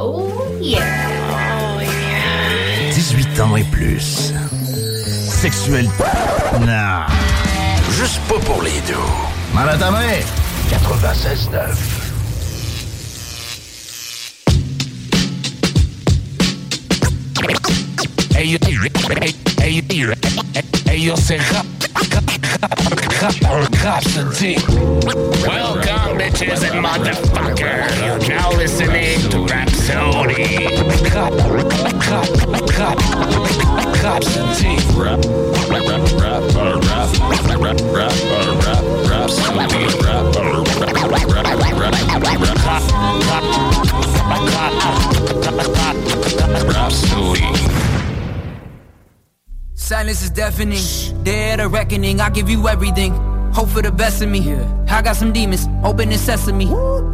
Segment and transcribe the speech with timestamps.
[0.00, 0.78] Oh yeah!
[0.78, 2.92] Oh yeah!
[2.94, 4.32] 18 ans et plus.
[5.28, 5.88] Sexuel.
[6.60, 7.06] Non.
[7.96, 8.94] Juste pas pour les deux.
[9.52, 10.22] Maladamé!
[10.70, 12.08] 96.9.
[18.38, 18.58] ellos,
[19.90, 20.14] ellos,
[20.86, 21.66] ellos se rap,
[25.44, 27.98] Welcome, bitches and motherfuckers.
[28.00, 30.68] You're now listening to Rap Rhapsody.
[34.98, 35.24] Rap,
[35.70, 36.44] rap, rap, Rhapsody.
[36.44, 39.80] Rap, rap, rap, rap, rap, rap, rap, rap, rap, Rhapsody.
[40.04, 41.16] Rap, rap, rap, rap,
[45.58, 47.48] rap, Rhapsody.
[49.74, 51.24] Silence is deafening.
[51.24, 52.20] Dead a reckoning.
[52.20, 53.27] I give you everything.
[53.52, 54.54] Hope for the best of me.
[54.88, 55.66] I got some demons.
[55.84, 56.66] Open the sesame.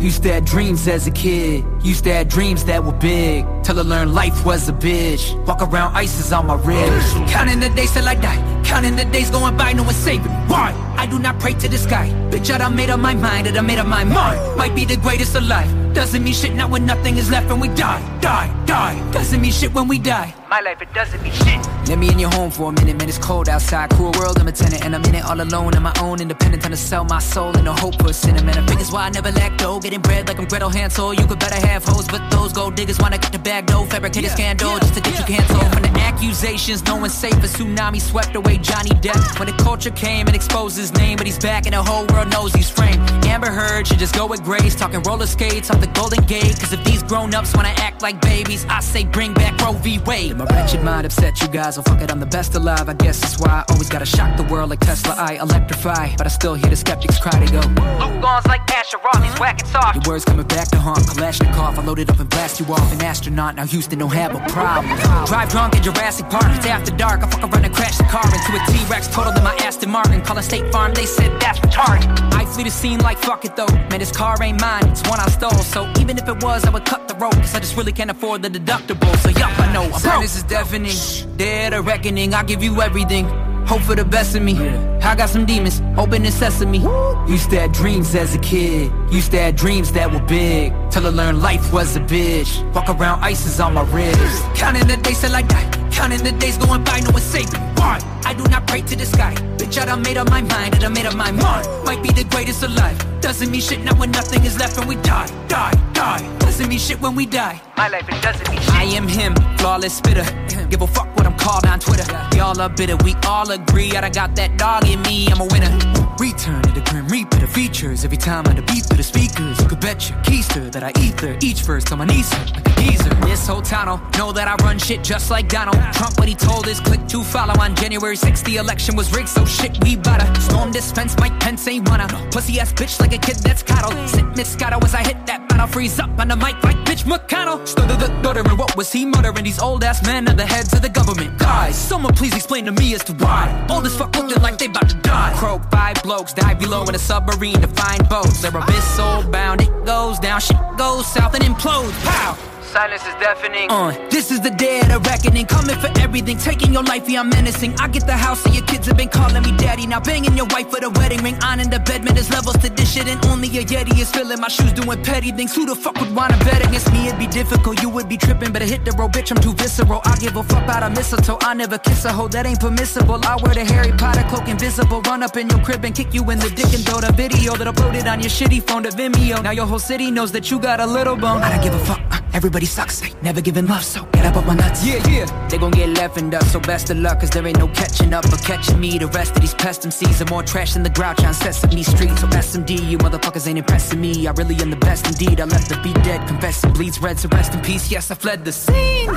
[0.02, 1.64] Used to have dreams as a kid.
[1.82, 3.46] Used to have dreams that were big.
[3.64, 5.34] Till I learned life was a bitch.
[5.46, 7.12] Walk around ices on my ribs.
[7.32, 8.62] Counting the days till I die.
[8.64, 10.38] Counting the days going by, no one's saving me.
[10.48, 10.72] Why?
[10.96, 12.08] I do not pray to the sky.
[12.30, 13.46] Bitch, I done made up my mind.
[13.46, 14.56] That I done made up my mind.
[14.56, 15.70] Might be the greatest alive.
[15.94, 19.12] Doesn't mean shit now when nothing is left and we die, die, die.
[19.12, 20.34] Doesn't mean shit when we die.
[20.54, 21.66] My life, it doesn't mean shit.
[21.88, 23.08] Let me in your home for a minute, man.
[23.08, 23.90] It's cold outside.
[23.90, 25.74] Cruel world, I'm a tenant, and I'm in it all alone.
[25.74, 28.56] On my own, independent, trying to sell my soul in the hope for a cinnamon.
[28.56, 29.80] I it's why I never let go.
[29.80, 31.12] Getting bread like I'm Gretel Hansel.
[31.12, 34.26] You could better have hoes, but those gold diggers wanna get the bag, no fabricate
[34.26, 35.74] a scandal just to get you canceled.
[35.74, 37.34] When the accusations, no one's safe.
[37.34, 39.40] A tsunami swept away Johnny Depp.
[39.40, 42.30] When the culture came and exposed his name, but he's back and the whole world
[42.30, 43.02] knows he's framed.
[43.26, 46.60] Amber Heard should just go with grace, talking roller skates off the Golden Gate.
[46.60, 49.98] Cause if these grown ups wanna act like babies, I say bring back Roe v.
[49.98, 50.43] Wade.
[50.44, 52.88] My wretched mind upset you guys, well fuck it, I'm the best alive.
[52.88, 55.14] I guess that's why I always gotta shock the world like Tesla.
[55.16, 57.38] I electrify, but I still hear the skeptics cry.
[57.38, 59.94] They go, Luke Gons like Asher Roth, he's whacking soft.
[59.94, 61.78] Your words coming back to haunt Kalashnikov.
[61.78, 62.92] I loaded up and blast you off.
[62.92, 64.94] An astronaut, now Houston don't have a problem.
[65.24, 67.22] Drive drunk in Jurassic Park, it's after dark.
[67.22, 70.20] I fuck around and crash the car into a T-Rex, total in my Aston Martin.
[70.20, 72.04] Call a State Farm, they said that's retarded.
[72.34, 73.72] I flee the scene like fuck it though.
[73.88, 75.52] Man, this car ain't mine, it's one I stole.
[75.52, 77.32] So even if it was, I would cut the rope.
[77.32, 79.16] Cause I just really can't afford the deductible.
[79.22, 81.36] So yup, I know I'm Silence is deafening.
[81.36, 83.26] Dead a reckoning, I give you everything.
[83.66, 84.58] Hope for the best of me.
[85.02, 86.80] I got some demons, open the sesame.
[87.26, 88.92] Used to have dreams as a kid.
[89.10, 90.72] Used to have dreams that were big.
[90.90, 92.62] Till I learned life was a bitch.
[92.74, 94.44] Walk around ices on my wrist.
[94.54, 95.70] Counting the days till I die.
[95.90, 97.60] Counting the days going by, no one's saving.
[97.76, 98.00] Why?
[98.24, 99.34] I do not pray to the sky.
[99.56, 101.66] Bitch, I done made up my mind, I done made up my mind.
[101.84, 102.98] Might be the greatest alive.
[103.20, 106.38] Doesn't mean shit now when nothing is left and we die, die, die.
[106.38, 107.60] Doesn't mean shit when we die.
[107.76, 108.74] My life, it doesn't mean shit.
[108.74, 110.26] I am him, flawless spitter.
[110.68, 112.04] Give a fuck what I'm called on Twitter.
[112.32, 113.92] We all are bitter, we all agree.
[113.92, 116.03] I done got that dog in me, I'm a winner.
[116.18, 118.04] Return to the grim reaper, the features.
[118.04, 120.92] Every time I the beat through the speakers, you could bet your keister that I
[121.00, 121.36] ether.
[121.42, 123.10] Each verse on my knees like a geezer.
[123.26, 126.16] This whole town know that I run shit just like Donald Trump.
[126.18, 129.44] What he told his click to follow on January 6th, the election was rigged, so
[129.44, 130.26] shit, we better.
[130.40, 131.16] Storm this fence.
[131.18, 132.06] Mike Pence ain't wanna.
[132.30, 134.08] Pussy ass bitch like a kid that's coddled.
[134.08, 137.66] Sit Moscato as I hit that battle, freeze up on the mic like bitch McConnell.
[137.66, 139.44] Stuttered the stuttering, what was he muttering?
[139.44, 141.38] These old ass men are the heads of the government.
[141.38, 143.66] Guys, someone please explain to me as to why.
[143.68, 145.32] all this fuck looking like they about to die.
[145.36, 148.42] Croak five blokes, dive below in a submarine to find boats.
[148.42, 151.98] They're abyss soul bound, it goes down, shit goes south and implodes.
[152.04, 152.53] Pow!
[152.74, 153.70] Silence is deafening.
[153.70, 155.46] Uh, this is the day of the reckoning.
[155.46, 157.72] Coming for everything, taking your life, yeah, I'm menacing.
[157.78, 159.86] I get the house, and your kids have been calling me daddy.
[159.86, 161.38] Now banging your wife for the wedding ring.
[161.44, 163.06] On in the bed, man, there's levels to this shit.
[163.06, 165.54] And only a Yeti is filling my shoes, doing petty things.
[165.54, 167.06] Who the fuck would wanna bet against me?
[167.06, 168.50] It'd be difficult, you would be tripping.
[168.52, 170.00] Better hit the road, bitch, I'm too visceral.
[170.04, 171.38] I give a fuck about a mistletoe.
[171.42, 173.20] I never kiss a hoe, that ain't permissible.
[173.24, 175.00] I wear the Harry Potter cloak, invisible.
[175.02, 177.54] Run up in your crib and kick you in the dick and throw the video
[177.54, 179.44] that uploaded on your shitty phone to Vimeo.
[179.44, 181.40] Now your whole city knows that you got a little bone.
[181.42, 182.00] I don't give a fuck.
[182.10, 182.18] Uh,
[182.64, 183.22] everybody sucks.
[183.22, 184.86] Never giving love, so get up off my nuts.
[184.86, 185.48] Yeah, yeah.
[185.48, 188.12] They gon' get left in dust, so best of luck, cause there ain't no catching
[188.12, 188.98] up or catching me.
[188.98, 192.16] The rest of these pest MCs are more trash than the grouch on Sesame Street.
[192.18, 194.26] So SMD, you motherfuckers ain't impressing me.
[194.26, 195.40] I really am the best indeed.
[195.40, 197.90] I left the beat dead, confessing bleeds red, so rest in peace.
[197.90, 199.10] Yes, I fled the scene.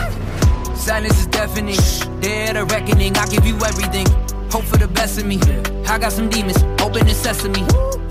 [0.75, 2.21] Silence is deafening.
[2.21, 3.15] Dead a reckoning.
[3.17, 4.07] I give you everything.
[4.51, 5.39] Hope for the best of me.
[5.87, 6.61] I got some demons.
[6.81, 7.63] Open the sesame.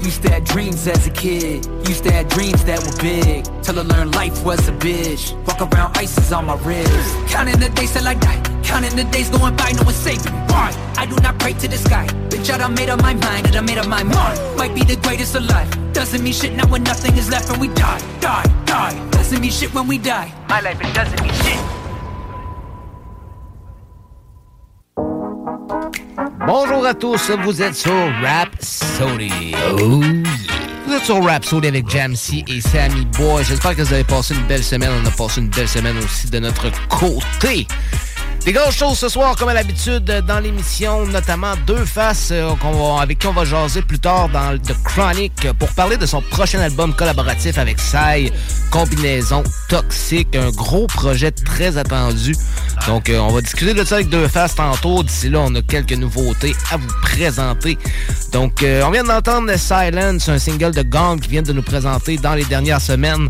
[0.07, 1.67] Used to have dreams as a kid.
[1.89, 3.43] Used to have dreams that were big.
[3.65, 5.35] Till I learned life was a bitch.
[5.49, 7.27] Walk around ices on my wrist.
[7.27, 8.41] Counting the days till I die.
[8.63, 10.39] Counting the days going by, no one's saving me.
[10.47, 10.71] Why?
[10.97, 12.07] I do not pray to the sky.
[12.31, 14.39] Bitch, I done made up my mind, and I made up my mind.
[14.57, 15.69] Might be the greatest alive.
[15.93, 19.11] Doesn't mean shit now when nothing is left and we die, die, die.
[19.11, 20.33] Doesn't mean shit when we die.
[20.49, 21.76] My life, it doesn't mean shit.
[26.47, 27.93] Bonjour à tous, vous êtes sur
[28.23, 29.55] Rap Sody.
[29.73, 30.01] Oh
[30.87, 33.43] Vous êtes sur Rap Sody avec Jamsey et Sammy Boy.
[33.45, 34.91] J'espère que vous avez passé une belle semaine.
[35.03, 37.67] On a passé une belle semaine aussi de notre côté.
[38.47, 42.53] Des grosses choses ce soir, comme à l'habitude, dans l'émission, notamment deux faces euh,
[43.01, 46.61] avec qui on va jaser plus tard dans The Chronic pour parler de son prochain
[46.61, 48.31] album collaboratif avec Sai,
[48.71, 52.37] Combinaison Toxique, un gros projet très attendu.
[52.87, 55.03] Donc, euh, on va discuter de ça avec deux faces tantôt.
[55.03, 57.77] D'ici là, on a quelques nouveautés à vous présenter.
[58.33, 62.17] Donc, euh, on vient d'entendre Silence, un single de Gang qui vient de nous présenter
[62.17, 63.29] dans les dernières semaines.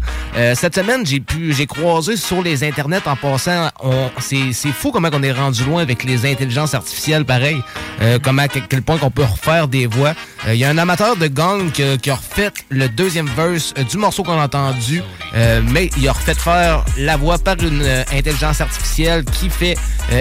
[0.54, 3.70] cette semaine, j'ai pu, j'ai croisé sur les internets en passant.
[4.20, 7.62] C'est fou comment qu'on est rendu loin avec les intelligences artificielles, pareil.
[8.02, 10.14] Euh, comment, à quel point qu'on peut refaire des voix.
[10.44, 13.84] Il euh, y a un amateur de gang qui, a refait le deuxième verse euh,
[13.84, 15.02] du morceau qu'on a entendu,
[15.70, 17.82] mais il a refait faire la voix par une
[18.12, 19.76] intelligence artificielle qui fait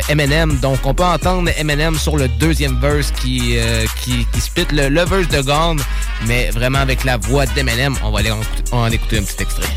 [0.10, 0.58] Eminem.
[0.58, 3.58] Donc, on peut entendre Eminem sur le deuxième verse qui,
[4.02, 5.80] qui, qui spit le, le verse de gang,
[6.28, 7.96] mais vraiment avec la voix d'Eminem.
[8.04, 8.32] On va aller
[8.72, 9.68] on va écouter un petit extrait.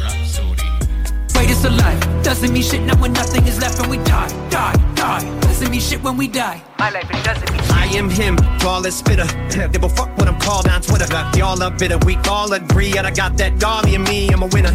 [1.38, 2.00] Greatest alive.
[2.24, 5.40] Doesn't mean shit now when nothing is left and we die, die, die.
[5.40, 6.67] Doesn't mean shit when we die.
[6.78, 7.60] My life, it doesn't mean.
[7.72, 9.26] I am him, flawless spitter.
[9.58, 11.06] They a fuck what I'm called on Twitter.
[11.36, 12.96] Y'all are bitter, we all agree.
[12.96, 14.70] And I got that dog in me, I'm a winner.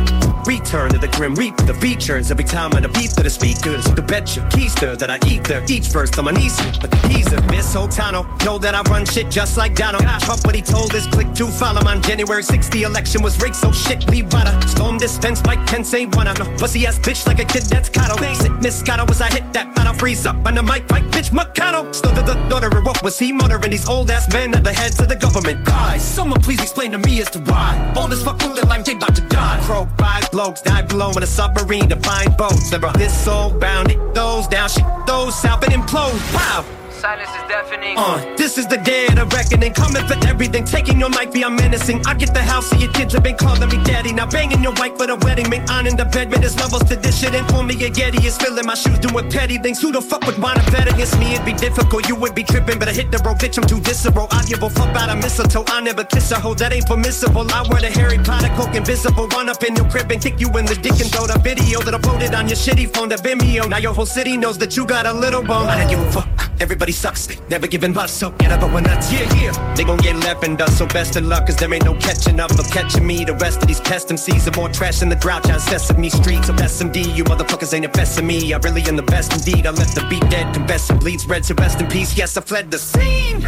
[0.46, 2.30] Return to the grim reap, the features.
[2.30, 3.86] Every time I beat to the speakers.
[3.86, 5.64] The bet your keister that I eat there.
[5.70, 6.58] Each verse on my knees.
[6.82, 8.28] But the keys of Miss Otano.
[8.44, 10.04] Know that I run shit just like Donald.
[10.04, 12.70] Trump, what he told his click to follow on January 6th.
[12.72, 14.52] The election was rigged, so shit, we wanna.
[14.68, 16.28] Storm this fence like Pence ain't one.
[16.28, 18.12] I'm no pussy ass bitch like a kid that's caught.
[18.22, 21.30] It, Miss Scotto was I hit that, I freeze up on the mic like bitch
[21.32, 21.93] McConnell.
[21.94, 23.70] Still the daughter murderer, what was he murdering?
[23.70, 25.64] These old ass men at the heads of the government.
[25.64, 27.94] Guys, someone please explain to me as to why.
[27.96, 29.60] All this fuck that I'm about to die.
[29.62, 32.72] Croak five blokes, die below in a submarine to find boats.
[32.72, 36.18] Never this soul bound, it those down, shit those south and implode.
[36.34, 37.96] Wow silence is deafening.
[37.98, 39.74] Uh, this is the day of the reckoning.
[39.74, 40.64] Coming for everything.
[40.64, 42.00] Taking your mic, be I'm menacing.
[42.08, 44.14] I get the house, so your kids have been calling me daddy.
[44.14, 45.50] Now banging your wife for the wedding.
[45.50, 47.36] Make on in the bed, man, there's levels to this shit.
[47.36, 49.82] And for me, a Yeti is filling my shoes, doing petty things.
[49.82, 51.34] Who the fuck would wanna bet against me?
[51.34, 52.08] It'd be difficult.
[52.08, 53.58] You would be tripping, but I hit the road, bitch.
[53.58, 54.28] I'm too visceral.
[54.32, 55.66] I give a fuck about a mistletoe.
[55.68, 57.46] I never kiss a hoe, that ain't permissible.
[57.52, 59.28] I wear the Harry Potter cloak, invisible.
[59.28, 61.82] Run up in your crib and kick you in the dick and throw the video
[61.82, 63.68] that uploaded on your shitty phone to Vimeo.
[63.68, 65.68] Now your whole city knows that you got a little bone.
[65.68, 66.43] I don't give a fuck.
[66.64, 67.28] Everybody sucks.
[67.50, 69.76] Never giving up, so get up, but when that's yeah, yeah.
[69.76, 72.40] They gon' get left and dust, so best of luck, cause there ain't no catching
[72.40, 73.26] up or catching me.
[73.26, 76.46] The rest of these pest MCs are more trash than the grouch on Sesame Street.
[76.46, 78.54] So SMD, you motherfuckers ain't infesting me.
[78.54, 79.68] I really am the best indeed.
[79.68, 82.18] I left the beat dead, confessing bleeds red, so rest in peace.
[82.18, 83.42] Yes, I fled the scene.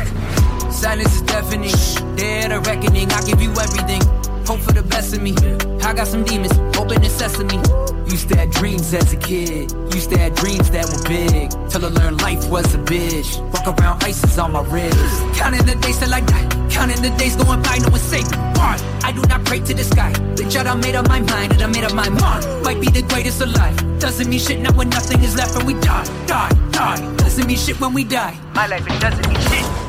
[0.69, 3.09] Silence is deafening, dead a reckoning.
[3.13, 4.24] I give you everything.
[4.45, 5.33] Hope for the best of me.
[5.81, 7.57] I got some demons, open the sesame.
[8.05, 9.71] Used to have dreams as a kid.
[9.93, 11.49] Used to have dreams that were big.
[11.69, 13.41] Till I learned life was a bitch.
[13.51, 14.97] Walk around ices on my wrist.
[15.33, 16.47] Counting the days till I die.
[16.69, 18.77] Counting the days going by, no one's saving Why?
[19.03, 20.13] I do not pray to the sky.
[20.35, 22.45] Bitch, I done made up my mind and I made up my mind.
[22.63, 23.75] Might be the greatest alive.
[23.99, 27.15] Doesn't mean shit now when nothing is left and we die, die, die.
[27.17, 28.37] Doesn't mean shit when we die.
[28.53, 29.84] My life, it doesn't mean shit.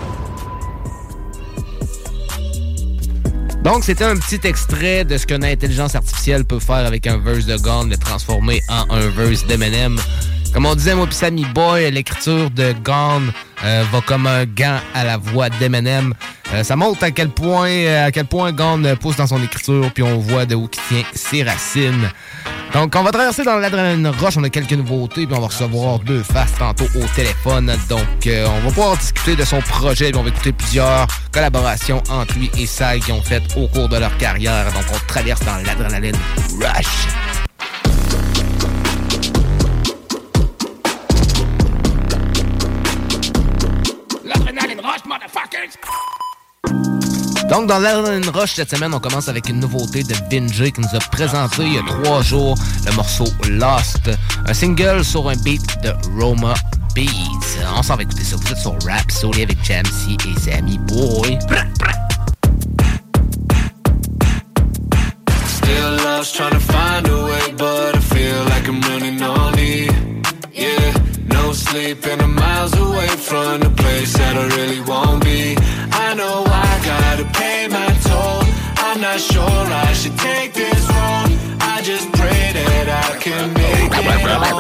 [3.67, 7.47] Donc, c'était un petit extrait de ce qu'une intelligence artificielle peut faire avec un verse
[7.47, 9.99] de Gone, le transformer en un verse d'Eminem.
[10.55, 13.33] Comme on disait, moi Sammy Boy, l'écriture de Gone
[13.65, 16.15] euh, va comme un gant à la voix d'Eminem.
[16.55, 20.05] Euh, ça montre à quel point à quel point Gone pousse dans son écriture, puis
[20.05, 22.09] on voit de où il tient ses racines.
[22.77, 24.37] Donc, on va traverser dans l'adrénaline roche.
[24.37, 27.73] On a quelques nouveautés, puis on va recevoir deux faces tantôt au téléphone.
[27.89, 32.03] Donc, euh, on va pouvoir discuter de son projet, puis on va écouter plusieurs collaborations
[32.11, 34.67] entre lui et Sai qui ont fait au cours de leur carrière.
[34.73, 36.17] Donc, on traverse dans l'adrénaline
[36.61, 37.09] rush.
[44.23, 46.96] L'adrénaline rush, motherfuckers!
[47.49, 50.95] Donc, dans l'Adrenaline Rush cette semaine, on commence avec une nouveauté de Vinjay qui nous
[50.95, 54.11] a présenté il y a trois jours le morceau Lost,
[54.47, 56.55] un single sur un beat de Roma
[56.95, 57.11] Beats.
[57.77, 58.37] On s'en va écouter ça.
[58.37, 61.39] Vous êtes sur Rap Soli avec Jamsey et Sammy Boy.
[65.47, 69.89] Still lost trying to find a way, but I feel like I'm running on E.
[70.53, 70.95] Yeah,
[71.29, 75.57] no sleep and I'm miles away from the place that I really won't be.
[75.93, 76.46] I know
[77.17, 78.43] Gotta pay my toll.
[78.77, 81.33] I'm not sure I should take this road.
[81.63, 84.53] I just pray that I can make it on my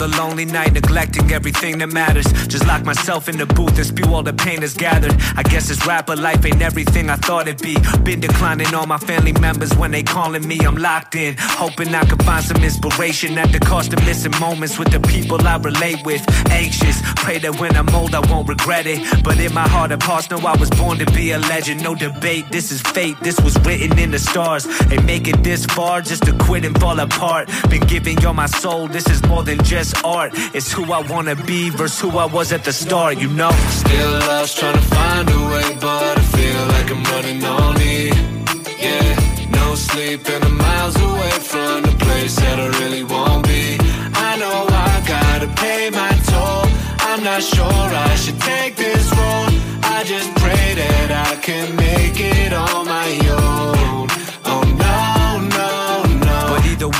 [0.00, 2.26] Another lonely night, neglecting everything that matters.
[2.46, 5.12] Just lock myself in the booth and spew all the pain that's gathered.
[5.34, 7.76] I guess this rapper life ain't everything I thought it'd be.
[8.04, 10.60] Been declining all my family members when they calling me.
[10.60, 14.78] I'm locked in, hoping I can find some inspiration at the cost of missing moments
[14.78, 16.22] with the people I relate with.
[16.48, 19.24] Anxious, pray that when I'm old I won't regret it.
[19.24, 21.82] But in my heart of hearts, know I was born to be a legend.
[21.82, 23.16] No debate, this is fate.
[23.20, 24.64] This was written in the stars.
[24.86, 27.50] They make it this far just to quit and fall apart.
[27.68, 28.86] Been giving y'all my soul.
[28.86, 30.32] This is more than just art.
[30.54, 33.18] It's who I wanna be versus who I was at the start.
[33.18, 33.50] You know.
[33.70, 35.17] Still lost trying to find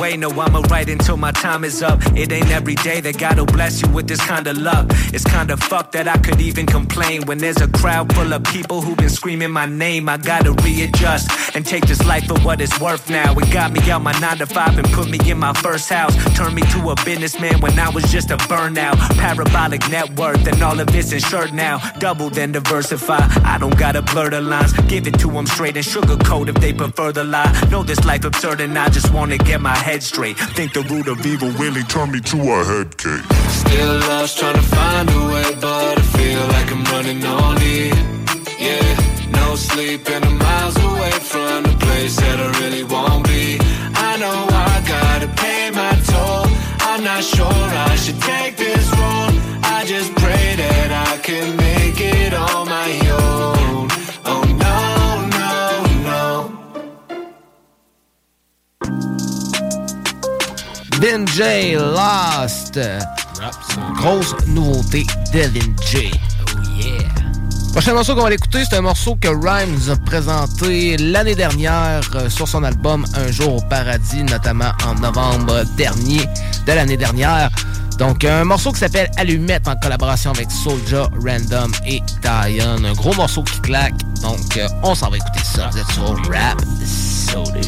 [0.00, 2.00] way, no, I'ma write until my time is up.
[2.16, 4.86] It ain't every day that God will bless you with this kind of luck.
[5.12, 8.82] It's kinda fucked that I could even complain when there's a crowd full of people
[8.82, 10.08] who've been screaming my name.
[10.08, 13.32] I gotta readjust and take this life for what it's worth now.
[13.38, 16.14] It got me out my 9 to 5 and put me in my first house.
[16.36, 18.96] Turned me to a businessman when I was just a burnout.
[19.18, 21.78] Parabolic net worth and all of it's insured now.
[21.98, 23.22] Double then diversify.
[23.44, 24.72] I don't gotta blur the lines.
[24.92, 27.50] Give it to them straight and sugarcoat if they prefer the lie.
[27.70, 30.36] Know this life absurd and I just wanna get my head straight.
[30.56, 33.24] Think the root of evil really turned me to a head case.
[33.62, 37.88] Still lost trying to find a way, but I feel like I'm running on E.
[38.66, 43.58] Yeah, no sleep and I'm miles away from the place that I really won't be.
[44.08, 44.38] I know
[44.70, 46.46] I gotta pay my toll.
[46.90, 49.34] I'm not sure I should take this road.
[49.76, 50.37] I just pray
[61.00, 62.80] Vinjay Lost.
[63.96, 66.10] Grosse nouveauté de Vinjay.
[66.12, 66.98] Oh yeah.
[67.72, 72.00] Prochain morceau qu'on va l'écouter, c'est un morceau que Rhyme nous a présenté l'année dernière
[72.16, 76.22] euh, sur son album Un jour au paradis, notamment en novembre dernier
[76.66, 77.50] de l'année dernière.
[77.98, 82.84] Donc, un morceau qui s'appelle Allumette en collaboration avec Soulja, Random et Diane.
[82.84, 83.94] Un gros morceau qui claque.
[84.22, 85.68] Donc, euh, on s'en va écouter ça.
[85.70, 87.60] Vous êtes sur Rap Soda.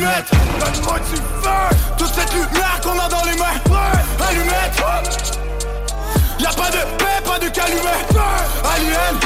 [0.00, 1.76] Allumette Donne-moi du feu.
[1.98, 3.60] Toute cette lumière qu'on a dans les mains.
[4.26, 5.38] Allumette.
[6.38, 8.00] Y'a pas de paix, pas de calumet.
[8.64, 9.20] Alien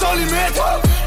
[0.00, 0.60] Sans limite.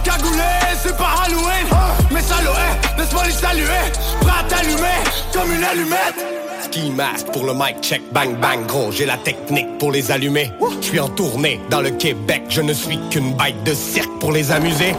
[0.04, 0.44] Cagoulé,
[0.84, 1.68] c'est pas Halloween.
[2.12, 2.54] Mais saloué,
[2.98, 3.92] laisse-moi les saluer.
[4.22, 6.26] Prêt à t'allumer comme une allumette.
[6.64, 8.68] Ski mask pour le mic check, bang bang.
[8.68, 10.52] Gros, j'ai la technique pour les allumer.
[10.82, 14.32] Je suis en tournée dans le Québec, je ne suis qu'une bête de cirque pour
[14.32, 14.94] les amuser.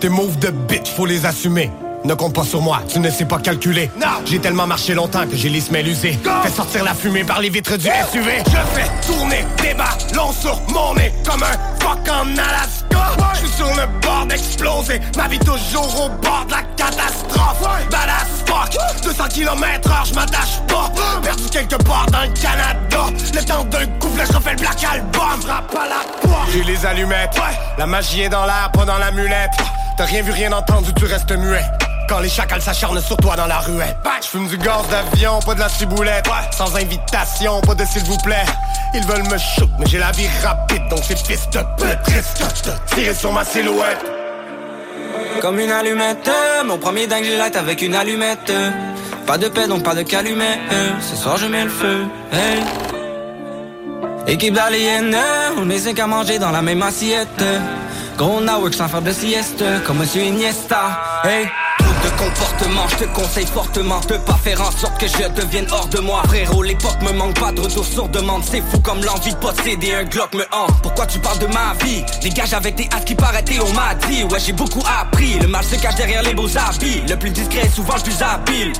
[0.00, 1.70] Tes moves de bitch, faut les assumer.
[2.02, 3.90] Ne compte pas sur moi, tu ne sais pas calculer.
[4.24, 6.18] J'ai tellement marché longtemps que j'ai les semelles usées.
[6.42, 8.42] Fais sortir la fumée par les vitres du SUV.
[8.46, 13.16] Je fais tourner des ballons sur mon nez comme un fuck en Alaska.
[13.34, 17.68] Je suis sur le bord d'exploser, ma vie toujours au bord de la catastrophe.
[17.90, 20.90] Badass fuck, 200 km heure, je m'attache pas.
[21.22, 23.06] Perdu quelque part dans le Canada.
[23.34, 25.42] Le temps d'un couvre, je refais le black album.
[25.42, 26.50] Frappe à la porte.
[26.52, 27.38] J'ai les allumettes,
[27.76, 29.50] la magie est dans l'air, pas dans l'amulette.
[29.98, 31.60] T'as rien vu, rien entendu, tu restes muet.
[32.10, 33.96] Quand les chacals s'acharnent sur toi dans la ruelle.
[34.20, 36.28] Je fume du gaz d'avion, pas de la ciboulette.
[36.50, 38.44] Sans invitation, pas de s'il vous plaît.
[38.94, 42.84] Ils veulent me shoot, mais j'ai la vie rapide Donc c'est fils de pute.
[42.86, 44.04] Tirer sur ma silhouette.
[45.40, 46.28] Comme une allumette
[46.64, 48.52] Mon premier dingue light avec une allumette.
[49.24, 50.58] Pas de paix donc pas de calumet.
[51.00, 52.06] Ce soir je mets le feu.
[52.32, 52.60] Hey.
[54.26, 55.12] Équipe d'aliens,
[55.56, 57.44] on essaie qu'à manger dans la même assiette.
[58.18, 61.22] Gros work sans faire de sieste, comme Monsieur Iniesta.
[61.22, 61.48] Hey
[62.02, 65.88] de comportement, je te conseille fortement de pas faire en sorte que je devienne hors
[65.88, 66.22] de moi.
[66.26, 68.42] Frérot, l'époque me manque pas de retour sur demande.
[68.44, 70.82] C'est fou comme l'envie de posséder un Glock me hante.
[70.82, 72.04] Pourquoi tu parles de ma vie?
[72.22, 74.24] Dégage avec tes hâtes qui paraissent on m'a dit.
[74.24, 77.02] Ouais j'ai beaucoup appris, le mal se cache derrière les beaux habits.
[77.08, 78.72] Le plus discret est souvent le plus habile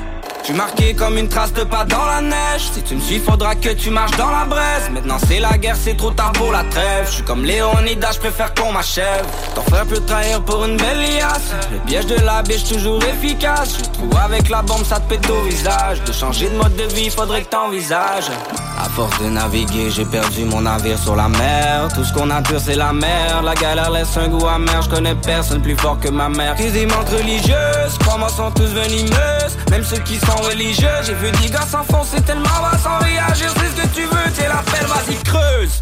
[0.43, 2.69] tu marqué comme une trace de pas dans la neige.
[2.73, 4.89] Si tu me suis faudra que tu marches dans la braise.
[4.91, 7.05] Maintenant c'est la guerre c'est trop tard pour la trêve.
[7.05, 9.25] Je suis comme Léonidas je préfère qu'on m'achève.
[9.55, 11.53] Ton frère peut trahir pour une belle liasse.
[11.71, 13.77] Le piège de la biche toujours efficace.
[13.79, 16.03] Je trouve avec la bombe ça te pète au visage.
[16.03, 18.31] De changer de mode de vie faudrait que t'envisages.
[18.79, 21.87] À force de naviguer j'ai perdu mon navire sur la mer.
[21.93, 23.43] Tout ce qu'on a pur c'est la mer.
[23.43, 24.81] La galère laisse un goût amer.
[24.81, 26.55] Je connais personne plus fort que ma mère.
[26.55, 30.87] Qui des religieuses Crois-moi sont tous venimeuses Même ceux qui sont religieux.
[31.03, 33.53] J'ai vu des gars s'enfoncer tellement bas sans réagir.
[33.55, 35.81] C'est ce que tu veux, t'es la pelle, vas-y creuse.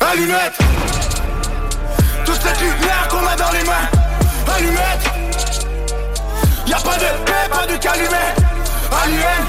[0.00, 0.58] Allumette.
[2.24, 3.88] Toute cette lumière qu'on a dans les mains.
[4.54, 5.36] Allumette.
[6.66, 8.34] Y'a pas de paix, pas de calumet.
[9.02, 9.46] Allume,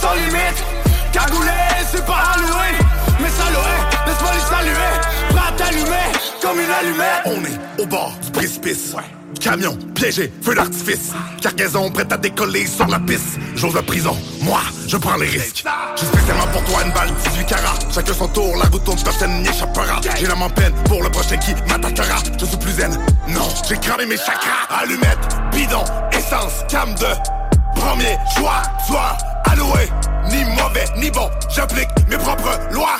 [0.00, 0.64] sans limite.
[1.12, 1.50] Cagoulé,
[1.92, 2.86] c'est pas alloué
[3.20, 3.74] Mais saloué,
[4.06, 5.34] laisse-moi les saluer.
[5.34, 7.22] Pas t'allumer, comme une allumette.
[7.26, 8.94] On est au bord du précipice
[9.40, 11.12] Camion piégé, feu d'artifice.
[11.40, 13.38] Cargaison prête à décoller sur la piste.
[13.54, 15.64] J'ose la prison, moi, je prends les risques.
[15.96, 17.78] J'ai spécialement pour toi une balle 18 carats.
[17.92, 20.00] Chacun son tour, la route tourne, personne n'y échappera.
[20.18, 22.18] J'ai la main peine pour le prochain qui m'attaquera.
[22.38, 22.92] Je suis plus zen,
[23.28, 24.68] non, j'ai cramé mes chakras.
[24.70, 28.62] Allumette, bidon, essence, cam de premier choix.
[28.86, 29.90] Soit alloué,
[30.30, 31.28] ni mauvais, ni bon.
[31.54, 32.98] J'applique mes propres lois.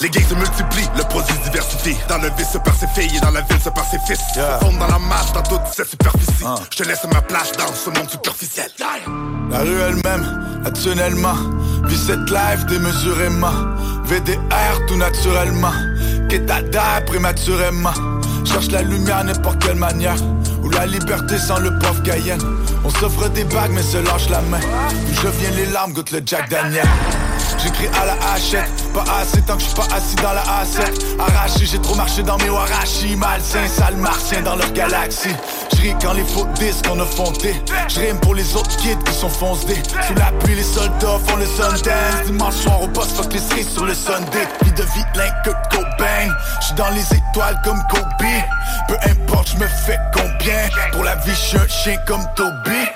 [0.00, 1.96] Les gays se multiplient, le produit se diversifie.
[2.08, 4.20] Dans le vice se perd ses filles et dans la ville se perd ses fils.
[4.34, 4.58] Yeah.
[4.60, 6.42] dans la masse, dans toute cette superficie.
[6.42, 6.62] Uh.
[6.70, 8.70] Je te laisse ma place dans ce monde superficiel.
[9.50, 11.34] La rue elle-même, naturellement.
[11.84, 13.52] Vis cette life démesurément.
[14.04, 15.72] VDR tout naturellement.
[16.28, 16.62] Qu'état
[17.04, 17.92] prématurément.
[18.44, 20.16] Cherche la lumière n'importe quelle manière.
[20.62, 22.40] Ou la liberté sans le pauvre Guyenne.
[22.84, 24.60] On s'offre des bagues mais se lâche la main.
[25.12, 26.88] je viens les larmes, goûte le Jack Daniel.
[27.58, 31.18] J'écris à la hachette, pas assez tant que je suis pas assis dans la A7
[31.18, 33.16] Arraché, j'ai trop marché dans mes warashi.
[33.16, 35.34] Malsain, sale martien dans leur galaxie.
[35.74, 37.54] J'ris quand les faux disques en a fondé
[37.88, 39.82] J'rime pour les autres kids qui sont foncés.
[40.06, 42.26] Sous la pluie, les soldats font le Sundance.
[42.26, 44.46] Dimanche soir au poste, fuck les cerises sur le Sunday.
[44.62, 46.34] Vie de vilain que Cobain.
[46.60, 48.26] J'suis dans les étoiles comme Kobe.
[48.88, 50.68] Peu importe, j'me fais combien?
[50.92, 52.86] Pour la vie, un chien comme Toby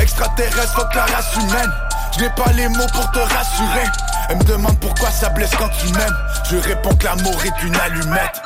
[0.00, 1.72] Extraterrestre, fuck la race humaine
[2.16, 3.84] je n'ai pas les mots pour te rassurer.
[4.28, 6.16] Elle me demande pourquoi ça blesse quand tu m'aimes.
[6.50, 8.42] Je réponds que l'amour est une allumette.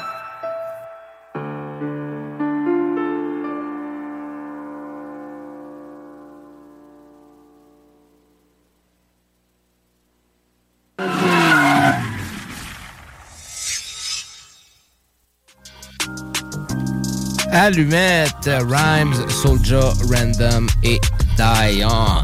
[17.53, 21.01] Allumette, Rhymes, Soldier, Random et
[21.41, 22.23] Dion.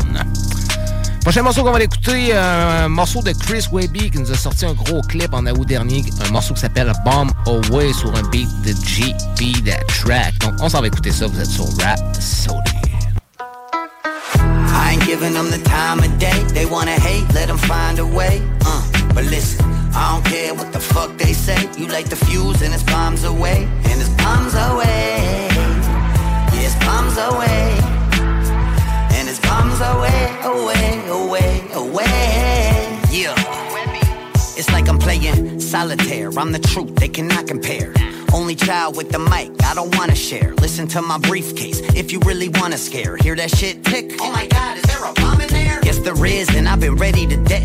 [1.22, 4.74] Prochain morceau qu'on va l'écouter, un morceau de Chris Webby qui nous a sorti un
[4.74, 8.72] gros clip en août dernier, un morceau qui s'appelle Bomb Away sur un beat de
[8.72, 10.38] GP That Track.
[10.40, 12.60] Donc on s'en va écouter ça, vous êtes sur Rap Sody.
[14.68, 16.38] I ain't giving them the time of day.
[16.52, 18.42] They wanna hate, let them find a way.
[18.66, 18.82] Uh,
[19.14, 21.56] but listen, I don't care what the fuck they say.
[21.78, 23.66] You light the fuse and it's bombs away.
[23.86, 25.48] And it's bombs away.
[26.52, 27.95] Yeah, it's bombs away.
[29.76, 32.98] Comes away, away, away, away.
[33.10, 33.34] Yeah.
[34.56, 36.30] It's like I'm playing solitaire.
[36.38, 37.92] I'm the truth, they cannot compare.
[38.32, 40.54] Only child with the mic, I don't wanna share.
[40.54, 43.16] Listen to my briefcase if you really wanna scare.
[43.16, 44.16] Hear that shit tick?
[44.20, 45.80] Oh my god, is there a bomb in there?
[45.82, 47.55] Yes, there is, and I've been ready to detonate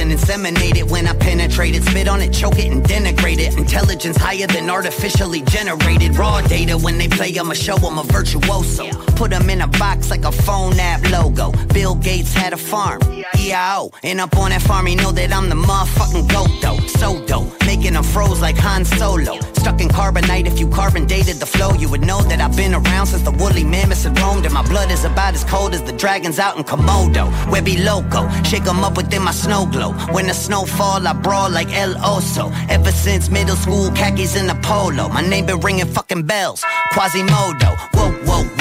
[0.00, 1.84] and inseminate it when I penetrate it.
[1.84, 3.56] Spit on it, choke it, and denigrate it.
[3.56, 6.16] Intelligence higher than artificially generated.
[6.16, 8.90] Raw data when they play, I'ma show them a virtuoso.
[9.14, 11.52] Put them in a box like a phone app logo.
[11.74, 13.92] Bill Gates had a farm, EIO.
[14.02, 16.80] And up on that farm, he know that I'm the motherfucking goat though.
[16.86, 19.38] So dope, making them froze like Han Solo.
[19.60, 22.72] Stuck in carbonite, if you carbon dated the flow, you would know that I've been
[22.72, 24.46] around since the woolly mammoths had roamed.
[24.46, 27.28] And my blood is about as cold as the dragons out in Komodo.
[27.50, 29.92] Webby loco, shake them up within my snow glow.
[30.14, 32.50] When the snow fall, I brawl like El Oso.
[32.70, 35.10] Ever since middle school, khakis in a polo.
[35.10, 36.64] My name been ringing fucking bells.
[36.94, 38.59] Quasimodo, whoa, whoa,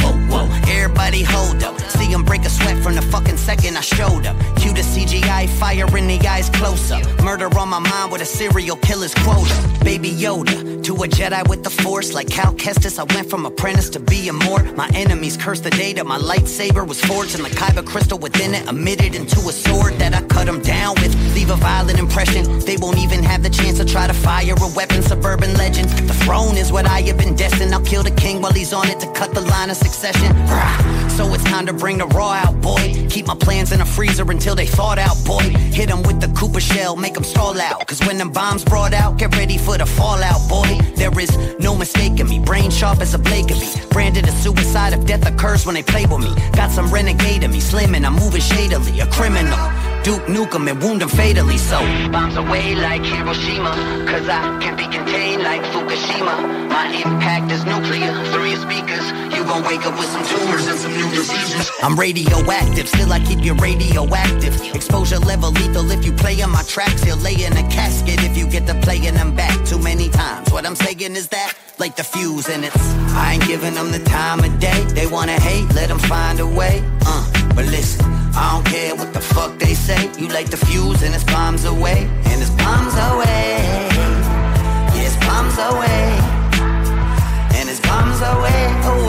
[0.69, 1.79] Everybody hold up.
[1.81, 4.35] See him break a sweat from the fucking second I showed up.
[4.57, 7.03] Cue the CGI, fire in the eyes close up.
[7.23, 9.55] Murder on my mind with a serial killer's quota.
[9.83, 12.13] Baby Yoda, to a Jedi with the force.
[12.13, 14.63] Like Cal Kestis, I went from apprentice to being more.
[14.73, 17.35] My enemies cursed the day that my lightsaber was forged.
[17.35, 20.95] And the Kyber crystal within it emitted into a sword that I cut them down
[21.01, 21.15] with.
[21.33, 22.59] Leave a violent impression.
[22.59, 25.01] They won't even have the chance to try to fire a weapon.
[25.01, 25.89] Suburban legend.
[25.89, 27.73] The throne is what I have been destined.
[27.73, 30.18] I'll kill the king while he's on it to cut the line of succession.
[31.19, 33.07] So it's time to bring the raw out, boy.
[33.09, 35.43] Keep my plans in a freezer until they thawed out, boy.
[35.73, 37.85] Hit them with the Cooper shell, make them stall out.
[37.87, 40.77] Cause when them bombs brought out, get ready for the fallout, boy.
[40.95, 42.39] There is no mistaking me.
[42.39, 43.43] Brain sharp as a me.
[43.89, 46.33] Branded a suicide if death occurs when they play with me.
[46.53, 49.01] Got some renegade in me, slimming, I'm moving shadily.
[49.01, 49.57] A criminal.
[50.03, 51.57] Duke Nukem and wound him fatally.
[51.57, 51.79] So
[52.11, 53.71] bombs away like Hiroshima,
[54.07, 56.69] cause I can be contained like Fukushima.
[56.69, 59.05] My impact is nuclear, three speakers.
[59.35, 61.69] You gon' wake up with some tumors and some new diseases.
[61.83, 64.55] I'm radioactive, still I keep you radioactive.
[64.73, 67.05] Exposure level lethal if you play on my tracks.
[67.05, 70.51] You'll lay in a casket if you get to playing them back too many times.
[70.51, 72.75] What I'm saying is that, like the fuse, and it's
[73.13, 74.83] I ain't giving them the time of day.
[74.93, 76.83] They wanna hate, let them find a way.
[77.05, 78.28] Uh, but listen.
[78.35, 80.09] I don't care what the fuck they say.
[80.17, 82.07] You like the fuse and it's bombs away.
[82.25, 83.89] And it's bombs away.
[84.93, 86.03] Yeah, it's bombs away.
[87.57, 89.08] And it's bombs away, away,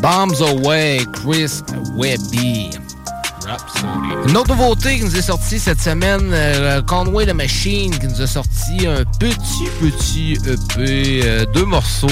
[0.00, 1.62] Bombs Away, Chris
[1.94, 2.70] Webby.
[4.26, 8.22] Une autre nouveauté qui nous est sortie cette semaine, euh, Conway the Machine qui nous
[8.22, 12.08] a sorti un petit, petit EP, euh, deux morceaux.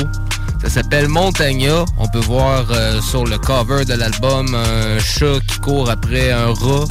[0.63, 1.85] Ça s'appelle Montagna.
[1.97, 6.53] On peut voir euh, sur le cover de l'album un chat qui court après un
[6.53, 6.87] rat.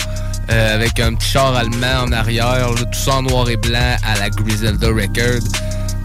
[0.49, 4.29] Avec un petit char allemand en arrière, tout ça en noir et blanc à la
[4.29, 5.43] Griselda Record.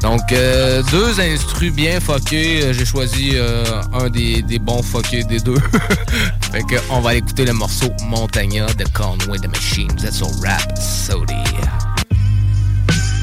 [0.03, 2.65] Donc, euh, deux instrus bien fuckés.
[2.65, 5.59] Euh, J'ai choisi euh, un des, bons fuckés des deux.
[6.53, 9.91] fait que on va écouter le morceau Montagna de Conway the Machine.
[10.05, 11.35] Êtes sur Rap Sody.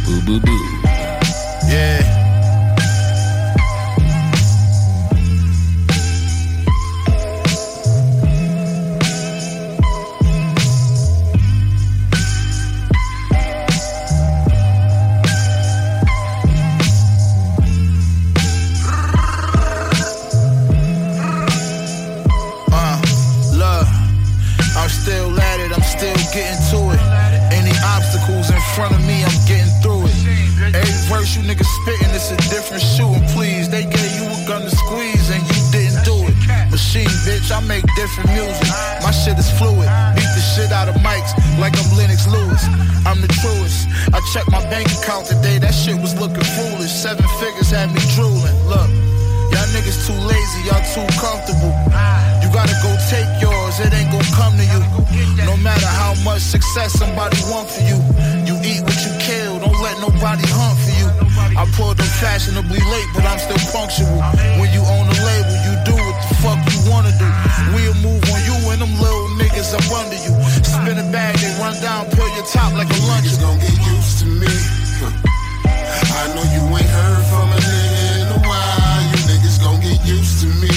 [0.06, 0.90] Boo boo boo.
[1.68, 2.19] Yeah.
[26.00, 27.02] Getting to it.
[27.52, 30.16] Any obstacles in front of me, I'm getting through it.
[30.72, 33.12] Every verse you niggas spitting, it's a different shoe.
[33.12, 36.36] And please, they gave you a gun to squeeze and you didn't do it.
[36.72, 38.70] Machine, bitch, I make different music.
[39.04, 39.90] My shit is fluid.
[40.16, 42.64] Beat the shit out of mics like I'm Lennox Lewis.
[43.04, 43.88] I'm the truest.
[44.16, 46.92] I checked my bank account today, that shit was looking foolish.
[46.92, 48.56] Seven figures had me drooling.
[48.72, 48.88] Look,
[49.52, 51.76] y'all niggas too lazy, y'all too comfortable.
[52.40, 53.28] You gotta go take
[53.80, 54.82] it ain't gonna come to you.
[55.46, 57.98] No matter how much success somebody want for you,
[58.44, 61.08] you eat what you kill, don't let nobody hunt for you.
[61.56, 64.20] I pulled up fashionably late, but I'm still punctual.
[64.60, 67.30] When you own a label, you do what the fuck you wanna do.
[67.76, 70.34] We'll move on you and them little niggas up under you.
[70.64, 73.28] Spin a bag, they run down, pull your top like a lunch.
[73.28, 74.54] Niggas gon' get used to me.
[76.20, 79.02] I know you ain't heard from a nigga in a while.
[79.12, 80.69] You niggas gon' get used to me.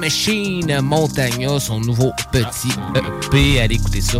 [0.00, 3.60] Machine Montagna, son nouveau petit EP.
[3.60, 4.18] Allez écouter ça.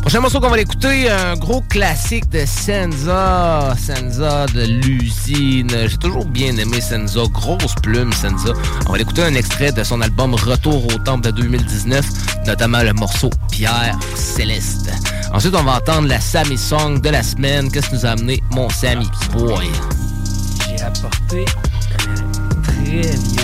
[0.00, 3.76] Prochain morceau qu'on va l'écouter, un gros classique de Senza.
[3.78, 5.68] Senza de l'usine.
[5.86, 7.20] J'ai toujours bien aimé Senza.
[7.30, 8.54] Grosse plume, Senza.
[8.86, 12.06] On va l'écouter un extrait de son album Retour au Temple de 2019,
[12.46, 14.90] notamment le morceau Pierre Céleste.
[15.34, 17.70] Ensuite, on va entendre la Sammy Song de la semaine.
[17.70, 19.68] Qu'est-ce que nous a amené mon Sammy Boy?
[20.68, 21.44] J'ai apporté
[22.62, 23.41] très vieux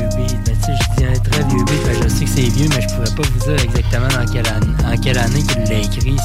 [0.75, 3.23] je dis un très vieux beat, je sais que c'est vieux, mais je pourrais pas
[3.23, 6.17] vous dire exactement dans quelle, année, en quelle année qu'il l'a écrit.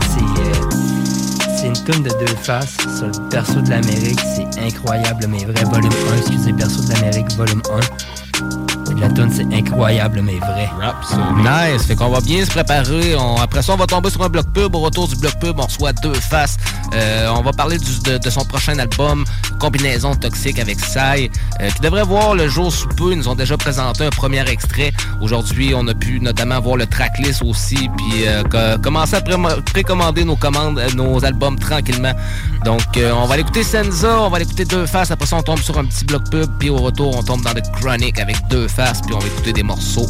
[0.00, 4.20] C'est euh, une tune de deux faces sur le perso de l'Amérique.
[4.36, 5.64] C'est incroyable, mais vrai.
[5.64, 8.21] Volume 1, excusez, perso de l'Amérique, volume 1.
[9.00, 10.70] La tune c'est incroyable, mais vrai.
[11.72, 11.84] Nice.
[11.86, 13.16] Fait qu'on va bien se préparer.
[13.16, 14.74] On- après ça, on va tomber sur un bloc pub.
[14.74, 16.56] Au retour du bloc pub, on reçoit deux faces.
[16.94, 19.24] Euh, on va parler de, son prochain album,
[19.58, 23.12] Combinaison Toxique avec Sai, euh, qui devrait voir le jour sous peu.
[23.12, 24.92] Ils nous ont déjà présenté un premier extrait.
[25.20, 29.36] Aujourd'hui, on a pu notamment voir le tracklist aussi, puis euh, co- commencer à pré-
[29.72, 32.12] précommander nos commandes, nos albums tranquillement.
[32.64, 35.10] Donc, on va aller écouter Senza, on va aller écouter Deux Faces.
[35.10, 37.52] Après ça, on tombe sur un petit bloc pub, puis au retour, on tombe dans
[37.54, 40.08] The Chronic avec Deux Faces, puis on va écouter des morceaux.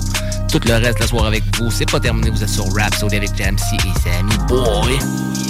[0.50, 1.70] Tout le reste la soirée avec vous.
[1.70, 5.41] C'est pas terminé, vous êtes sur Rap, avec Jamsey et Sammy Boy.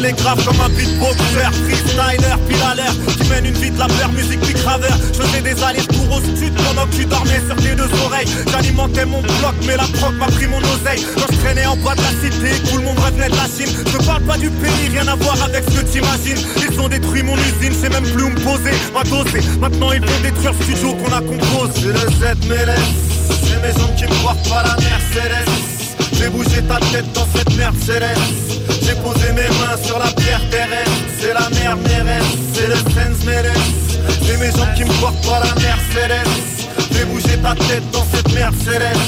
[0.00, 3.86] Les graves comme un beatboxer, freestyler, pile à l'heure, qui mène une vie de la
[3.86, 4.96] peur, musique puis graveur.
[5.12, 8.28] Je faisais des allers-retours au stud pendant que tu dormais sur tes deux oreilles.
[8.50, 11.04] J'alimentais mon bloc, mais la proc m'a pris mon oseille.
[11.16, 13.72] Quand je traînais en bas de la cité, tout le monde revenait de la Chine.
[13.86, 16.44] Je parle pas du pays, rien à voir avec ce que t'imagines.
[16.68, 19.40] Ils ont détruit mon usine, c'est même plus où me poser, ma doser.
[19.60, 21.72] Maintenant ils vont détruire le studio qu'on a composé.
[21.74, 22.78] C'est le Z Mélès,
[23.44, 25.75] c'est mes jambes qui me portent pas la Mercedes.
[26.12, 28.18] J'ai bougé ta tête dans cette Mercedes.
[28.82, 30.90] J'ai posé mes mains sur la pierre terrestre.
[31.18, 33.95] C'est la mer Mérès, c'est le Sens Mérès.
[34.22, 36.28] J'ai mes jambes qui me portent pas la Mercedes.
[36.92, 38.98] J'ai bougé ta tête dans cette Mercedes.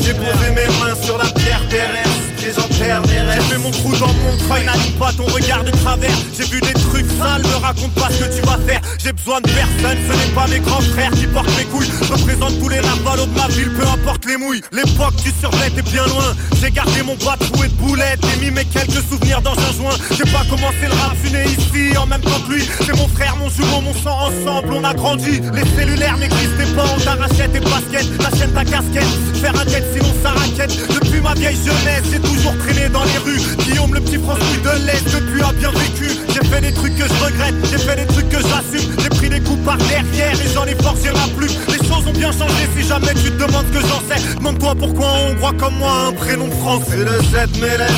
[0.00, 2.26] J'ai posé mes mains sur la pierre terrestre.
[2.38, 6.16] J'ai fait mon trou dans mon crâne, n'allume pas ton regard de travers.
[6.36, 8.80] J'ai vu des trucs sales, me raconte pas ce que tu vas faire.
[9.02, 11.90] J'ai besoin de personne, ce n'est pas mes grands frères qui portent mes couilles.
[12.02, 14.62] Je représente tous les narvalos de ma ville, peu importe les mouilles.
[14.70, 16.34] L'époque du survêt est bien loin.
[16.60, 19.96] J'ai gardé mon bras troué de boulettes et mis mes quelques souvenirs dans un joint.
[20.16, 22.68] J'ai pas commencé le rap, je suis né ici en même temps que lui.
[22.84, 25.40] C'est mon frère, mon jumeau, mon sang on a grandi.
[25.54, 29.04] Les cellulaires n'existaient pas, on t'arrachait tes baskets, la chaîne ta casquette.
[29.40, 30.76] Faire un tête sinon ça raquette.
[30.94, 33.40] Depuis ma vieille jeunesse, j'ai toujours traîné dans les rues.
[33.64, 36.10] Guillaume, le petit François de l'Est, depuis a bien vécu.
[36.28, 38.94] J'ai fait des trucs que je regrette, j'ai fait des trucs que j'assume.
[39.02, 41.26] J'ai pris des coups par derrière et j'en ai forcé ma.
[41.68, 44.34] Les choses ont bien changé si jamais tu te demandes ce que j'en sais.
[44.36, 46.84] Demande-toi pourquoi un Hongrois comme moi un prénom français.
[46.90, 47.90] C'est le Z Mélès,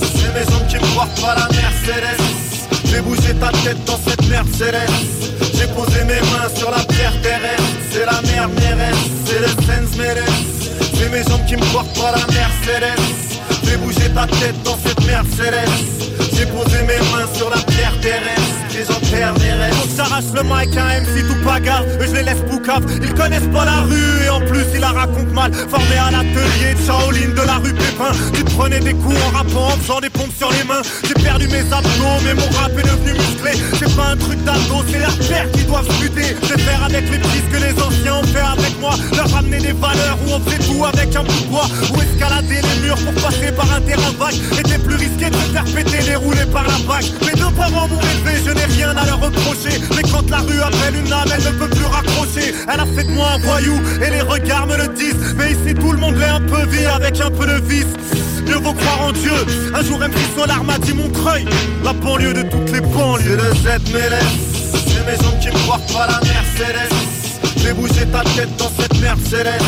[0.00, 2.55] c'est mes jambes qui me portent pas la Mercedes.
[2.88, 4.90] J'ai bougé ta tête dans cette Mercedes.
[5.54, 7.62] J'ai posé mes mains sur la pierre terrestre.
[7.90, 10.24] C'est la mer Mérès, c'est le Sens Mérès.
[10.94, 13.02] J'ai mes jambes qui me portent pas la Mercedes.
[13.64, 15.68] J'ai bougé ta tête dans cette Mercedes.
[16.36, 18.56] J'ai posé mes mains sur la pierre terrestre.
[19.10, 19.74] Perds mes rêves.
[19.74, 21.84] Faut que j'arrache le mic à MC tout bagarre.
[21.98, 22.84] Je les laisse poucave.
[23.02, 24.24] Ils connaissent pas la rue.
[24.24, 25.52] Et en plus, ils la racontent mal.
[25.54, 28.12] Formé à l'atelier de Shaolin de la rue Pépin.
[28.34, 30.82] Tu prenais des coups en rappant, en faisant des pompes sur les mains.
[31.06, 33.52] J'ai perdu mes abdos, mais mon rap est devenu musclé.
[33.78, 36.36] C'est pas un truc d'ado, c'est leurs pères qui doivent buter.
[36.42, 38.94] Vais faire avec les ce que les anciens ont fait avec moi.
[39.16, 41.68] Leur ramener des valeurs où on fait tout avec un bout de bois.
[41.94, 44.34] Ou escalader les murs pour passer par un terrain vague.
[44.58, 47.06] Était plus risqué de se faire péter les roulés par la vague.
[47.24, 49.80] Mes deux parents m'ont élevé, je n'ai rien à leur reprocher.
[49.94, 52.54] Mais quand la rue appelle une âme, elle ne peut plus raccrocher.
[52.72, 55.34] Elle a fait de moi un voyou et les regards me le disent.
[55.36, 57.94] Mais ici tout le monde l'est un peu vie avec un peu de vice.
[58.46, 59.38] Mieux vaut croire en Dieu.
[59.74, 61.46] Un jour MC Solar m'a dit mon creuil.
[61.84, 63.38] La banlieue de toutes les banlieues.
[63.62, 64.46] C'est le Z
[65.06, 66.92] mes jambes qui me portent pas la Mercedes.
[67.58, 69.62] J'ai bougé ta tête dans cette Mercedes.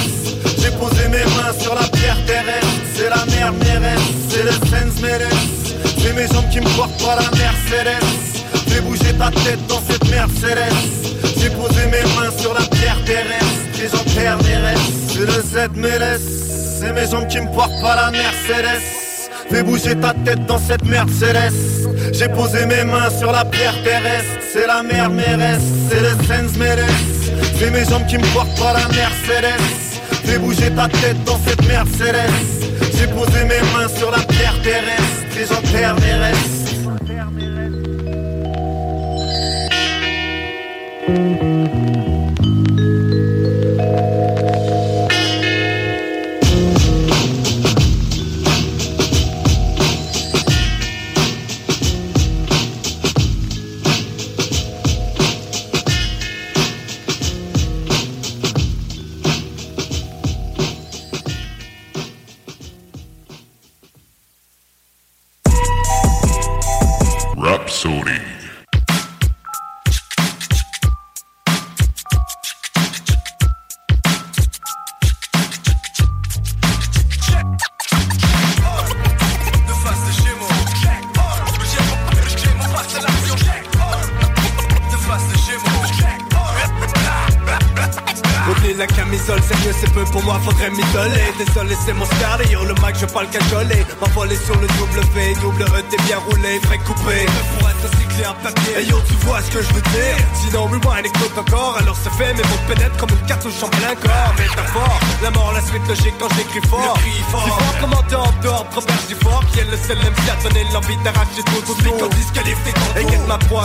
[0.60, 2.66] J'ai posé mes mains sur la pierre terrestre.
[2.94, 5.67] C'est la mer Mérès, c'est le Sens Mérès.
[5.98, 8.04] J'ai mes jambes qui me portent pas la Mercedes.
[8.68, 10.74] J'ai bougé ta tête dans cette Mercedes.
[11.40, 13.82] J'ai posé mes mains sur la pierre terrestre.
[13.82, 14.78] Et j'en perds mes rêves.
[15.08, 16.20] C'est le Z Mélès.
[16.80, 18.82] C'est mes jambes qui me portent pas la Mercedes.
[19.50, 21.54] Fais bouger ta tête dans cette Mercedes.
[22.12, 24.38] J'ai posé mes mains sur la pierre terrestre.
[24.52, 25.60] C'est la mer Mérès,
[25.90, 26.86] c'est le Sens Mérès.
[27.58, 29.60] C'est mes jambes qui me portent pas la Mercedes.
[30.24, 32.30] Fais bouger ta tête dans cette Mercedes.
[32.98, 36.58] J'ai posé mes mains sur la pierre terrestre les enterre des restes.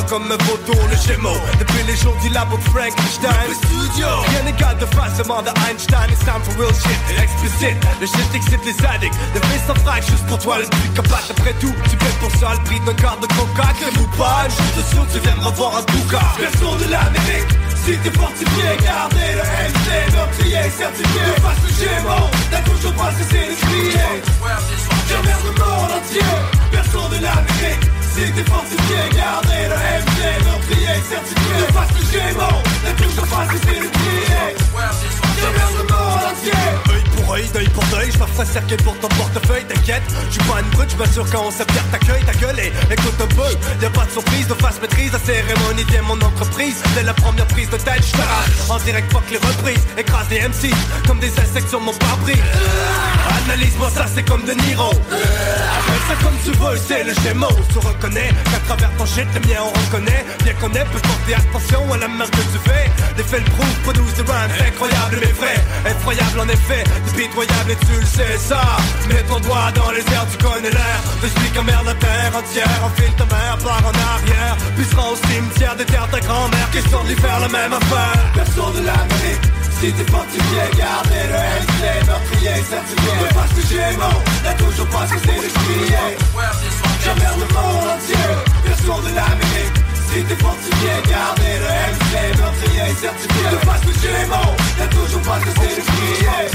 [0.10, 1.38] Comme un vautour, le gémeaux.
[1.60, 3.48] Depuis les jours du labo de Frankenstein.
[3.48, 7.78] Le studio, rien n'égale de face demande à Einstein It's time for real shit, explicite
[8.02, 9.16] Le shit excite les addicts.
[9.34, 12.32] Le fils en frac juste pour toi le plus capable Après tout, tu payes pour
[12.40, 13.74] ça le prix d'un quart de coca.
[13.80, 17.54] Crème ou pas, juste sûr tu viens me revoir en tout cas Version de l'Amérique
[17.86, 21.20] si t'es fortifié, gardez le MC, meurtrier, certifié.
[21.20, 24.24] De le gémeaux, t'as toujours pas cessé de crier
[25.10, 26.22] J'emmerde le monde entier,
[26.72, 31.54] personne de l'Amérique Si t'es fortifié, gardez le MC, meurtrier, certifié.
[31.58, 34.56] De face le gémeaux, t'as toujours pas cessé de crier
[35.42, 36.93] J'emmerde le monde entier
[37.24, 40.04] pour œil, deuil pour je cercle pour ton portefeuille, t'inquiète.
[40.28, 42.60] Je suis pas une brute, je m'assure quand on s'appelle t'accueille, ta gueule.
[42.60, 43.50] Et écoute un peu
[43.82, 46.76] Y'a pas de surprise, de face maîtrise, la cérémonie vient mon entreprise.
[46.96, 50.74] Dès la première prise de tête, je En direct, fuck les reprises, écrase les MC
[51.08, 52.44] Comme des insectes sur mon pare-brise.
[53.46, 54.90] Analyse-moi ça, c'est comme De Niro.
[54.90, 57.58] Appelle ça comme tu veux, c'est le gémeaux.
[57.72, 60.26] Tu reconnais qu'à travers ton shit, le mien on reconnaît.
[60.44, 62.90] Bien qu'on ait, peut porter attention à la merde que tu fais.
[63.18, 65.92] Les faits le prouvent, produisent des rhymes incroyables mais vrais.
[65.92, 66.84] Effroyable en effet,
[67.16, 68.62] pitoyable et tu le sais ça.
[69.08, 71.00] Mets ton doigt dans les airs, tu connais l'air.
[71.22, 72.80] De celui qui emmerde la terre entière.
[72.86, 74.56] Enfile ta mère, part en arrière.
[74.76, 76.70] Puis sera au cimetière des terres de ta grand-mère.
[76.72, 78.20] Question de lui faire la même affaire?
[78.34, 79.46] Personne de l'Amérique.
[79.80, 85.06] Si t'es fortifié, gardez le MC Meurtrier, certifié De face que Gémeaux N'a toujours pas
[85.08, 86.18] cessé de crier.
[87.04, 88.28] J'emmerde le monde entier.
[88.64, 89.83] Version de l'Amérique
[90.22, 93.44] t'es fortifié, gardez le MC Meurtrier, certifié.
[93.52, 96.50] De face que Gémeaux N'a toujours pas cessé de crier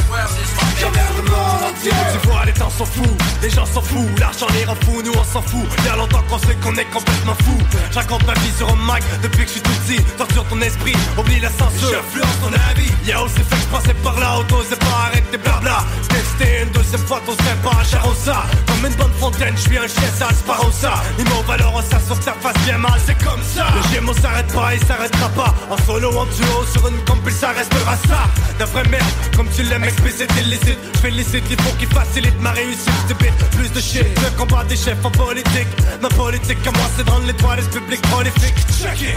[0.78, 1.90] J'emmerde le monde entier.
[2.12, 5.12] Tu vois, les temps sont fous, les gens s'en foutent L'argent les rend fous, nous
[5.12, 5.66] on s'en fout.
[5.82, 7.58] Bien longtemps qu'on sait qu'on est complètement fou.
[7.90, 10.02] Je raconte ma vie sur un mic depuis que je suis tout petit.
[10.16, 11.90] Torture ton esprit, oublie la censure.
[11.90, 12.92] J'influence ton avis.
[13.08, 17.06] Yo, c'est fait que je passais par là, t'osais pas arrêter blabla Tester une deuxième
[17.06, 20.34] fois, t'oserais pas un ça Comme une bonne fontaine, je suis un chien sale,
[20.72, 21.42] ça Immo
[21.90, 25.28] ça sur ta face bien mal, c'est comme ça Le gémeaux s'arrête pas, il s'arrêtera
[25.30, 25.54] pas.
[25.70, 28.28] En solo, en duo, sur une compil, ça restera ça.
[28.58, 29.04] De vraie merde,
[29.36, 32.98] comme tu l'aimes, explicite, illicite Je félicite les pour qui facilite ma réussite
[33.58, 35.66] plus de shit, le combat des chefs en politique.
[36.00, 38.54] Ma politique à moi, c'est de rendre l'étoile ce public prolifique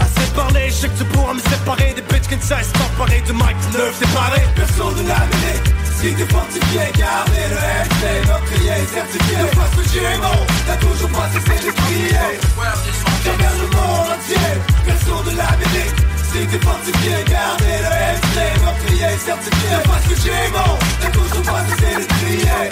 [0.00, 3.20] Assez parlé, je sais que tu pourras me séparer Des bitches qui ne cessent d'emparer
[3.20, 3.56] du mic.
[3.72, 5.68] Neuf séparé, personne de l'Amérique
[6.00, 9.36] Si t'es fortifié, gardez le MC Meurtrier, certifié.
[9.36, 14.48] De face le Gémeaux, t'as toujours pas cessé de crier J'emmerde le monde entier,
[14.86, 20.78] personne de l'Amérique si t'es fortifié, gardez le MC Meurtrier, certifié De face le Gémeaux,
[20.98, 22.70] t'as toujours pas cessé de crier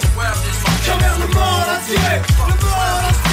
[0.86, 3.29] J'emmerde le monde entier Le monde entier,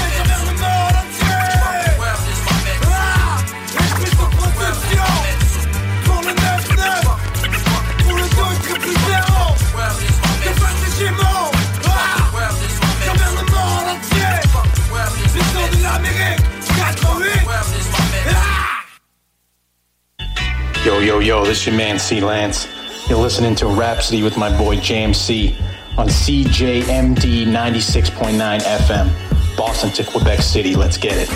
[21.48, 22.68] this is your man C Lance.
[23.08, 25.56] You're listening to Rhapsody with my boy James C
[25.98, 30.76] on CJMD 96.9 FM, Boston to Quebec City.
[30.76, 31.30] Let's get it.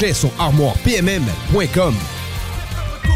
[0.00, 1.94] Chez son armoirepmm.com.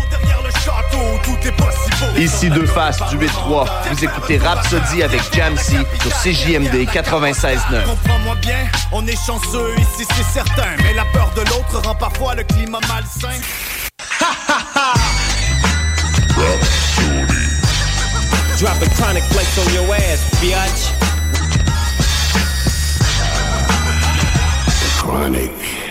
[0.09, 1.86] derrière le château, tout est possible.
[2.19, 3.67] Ici deux faces du 8-3.
[3.91, 7.85] Vous écoutez Rhapsody avec Jamsey sur CJMD 96.9.
[7.85, 10.77] Comprends-moi bien, on est chanceux ici, c'est certain.
[10.83, 13.41] Mais la peur de l'autre rend parfois le climat malsain.
[18.59, 21.07] Drop a chronic flex on your ass, biatch.
[25.07, 25.86] chronique.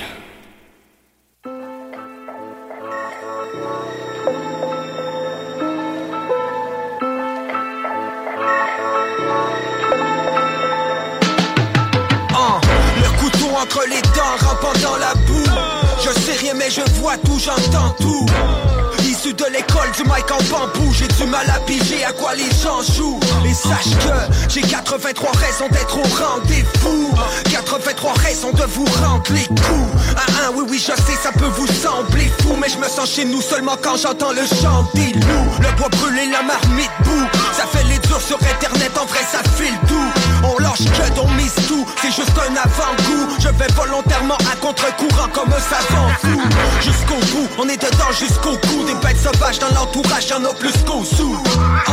[16.69, 18.25] Je vois tout, j'entends tout.
[19.03, 22.49] Issu de l'école du mic en bambou, j'ai du mal à piger à quoi les
[22.63, 23.19] gens jouent.
[23.45, 27.11] Et sache que j'ai 83 raisons d'être au rendez-vous.
[27.51, 29.91] 83 raisons de vous rendre les coups.
[30.17, 33.09] Ah, ah, oui, oui, je sais, ça peut vous sembler fou, mais je me sens
[33.11, 35.51] chez nous seulement quand j'entends le chant des loups.
[35.59, 37.27] Le bois brûlé, la marmite boue.
[37.53, 40.24] Ça fait les durs sur internet, en vrai, ça file tout.
[40.47, 43.35] On lâche que d'on mise tout, c'est juste un avant-goût.
[43.39, 46.41] Je vais volontairement à contre-courant comme un savant fou.
[46.81, 48.85] Jusqu'au bout, on est dedans jusqu'au cou.
[48.85, 51.41] Des bêtes sauvages dans l'entourage, y'en a plus qu'au sous.
[51.87, 51.91] Ah,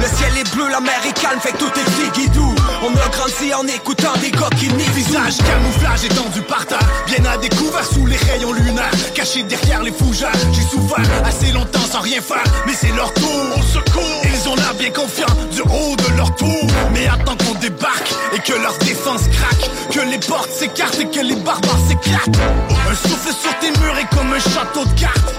[0.00, 2.54] le ciel est bleu, la mer est calme, fait que tout est figuidou.
[2.86, 6.86] On a grandi en écoutant des nient Visage camouflage étendu par terre.
[7.06, 10.30] Bien à découvert sous les rayons lunaires Caché derrière les fougères.
[10.52, 13.30] J'ai souffert assez longtemps sans rien faire Mais c'est leur tour.
[13.56, 16.66] Au secours Ils ont l'air bien confiants du haut de leur tour.
[16.92, 19.70] Mais attends qu'on débarque Et que leur défense craque.
[19.90, 22.38] Que les portes s'écartent et que les barbares s'éclatent.
[22.68, 25.34] Un souffle sur tes murs est comme un château de cartes.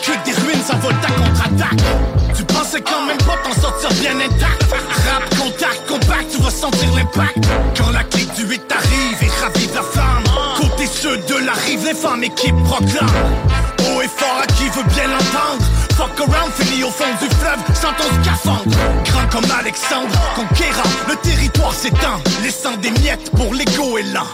[0.00, 4.62] Que des ruines s'envolent ta contre-attaque Tu pensais quand même pas t'en sortir bien intact.
[4.72, 7.36] Rap, contact, compact, tu vas sentir l'impact.
[7.76, 10.24] Quand la clique du 8 arrive et ravive la flamme
[10.56, 13.08] Côté ceux de la rive, les femmes équipes proclament.
[13.80, 15.64] Haut et fort à qui veut bien l'entendre.
[15.96, 18.64] Fuck around, fini au fond du fleuve, sans ton scaphandre.
[19.04, 24.26] Grand comme Alexandre, conquérant, le territoire s'étend Laissant des miettes pour l'ego et l'an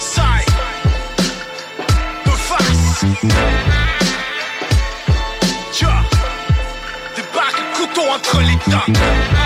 [0.00, 0.52] Side
[2.24, 3.04] De face
[7.16, 9.41] Débarque, couteau entre les dents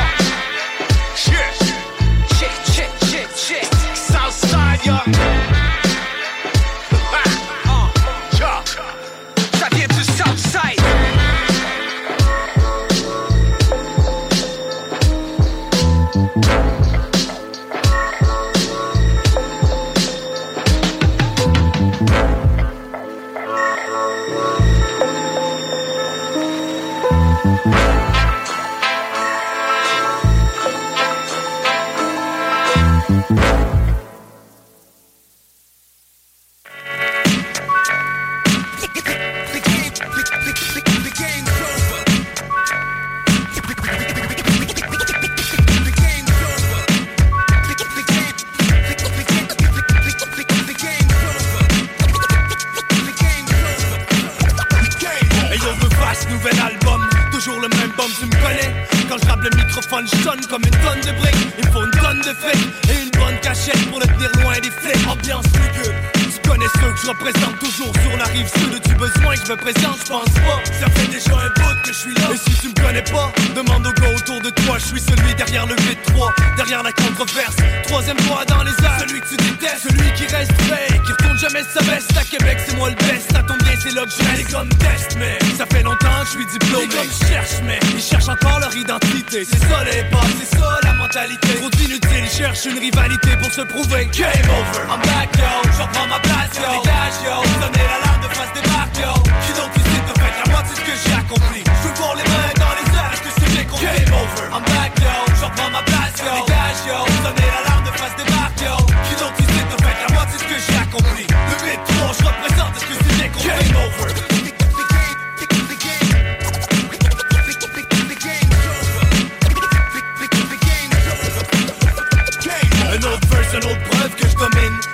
[56.46, 57.08] nouvel album.
[57.32, 58.74] Toujours le même bombe, tu me connais.
[59.08, 61.48] Quand je le microphone, je sonne comme une tonne de briques.
[61.58, 64.70] Il faut une tonne de fric Et une bonne cachette pour le tenir loin des
[64.70, 65.08] flics.
[65.08, 66.15] Ambiance lugubre
[66.46, 69.52] Tu connais ceux que je représente toujours sur la rive sud As-tu besoin que je
[69.52, 70.62] me présente, je pense pas.
[70.78, 72.30] Ça fait déjà un bout que je suis là.
[72.32, 74.78] Et si tu me connais pas, demande aux gars autour de toi.
[74.78, 77.56] Je suis celui derrière le V3, derrière la controverse.
[77.88, 79.90] Troisième doigt dans les airs, celui que tu détestes.
[79.90, 82.16] Celui qui reste fake, qui retourne jamais sa veste.
[82.16, 85.16] À Québec c'est moi le best, ça tombe bien c'est là que les comme test
[85.18, 86.86] Mais ça fait longtemps que je suis diplômé.
[86.86, 89.44] Les gommes cherchent mais ils cherchent encore leur identité.
[89.44, 91.54] C'est ça les pas, c'est ça la mentalité.
[91.58, 95.82] Trop inutile, ils cherchent une rivalité pour se prouver Game over, I'm back yo, je
[95.82, 99.12] reprends ma place yo Dégage yo, donnez l'alarme de face des marques yo
[99.44, 101.60] Qui donc ici te fait la moitié de ce que j'ai accompli.
[101.64, 103.86] Je voir les mains dans les airs, est-ce que c'est bien compris.
[103.86, 106.32] Game over, I'm back yo, je reprends ma place yo.
[106.36, 108.74] Dégage yo, donnez l'alarme de face des marques yo
[109.06, 111.24] Qui donc ici te fait la moitié de ce que j'ai accompli.
[111.26, 113.48] Le 8-3, je représente, est-ce que c'est bien compris.
[113.48, 114.35] Game over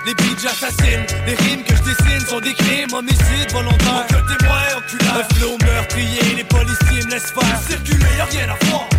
[0.04, 4.62] Les beats j'assassine, les rimes que je dessine sont des crimes, homicides volontaires Que témoin
[4.78, 8.91] oculaire, un flow meurtrier Les policiers me laissent faire, circuler y'a rien à voir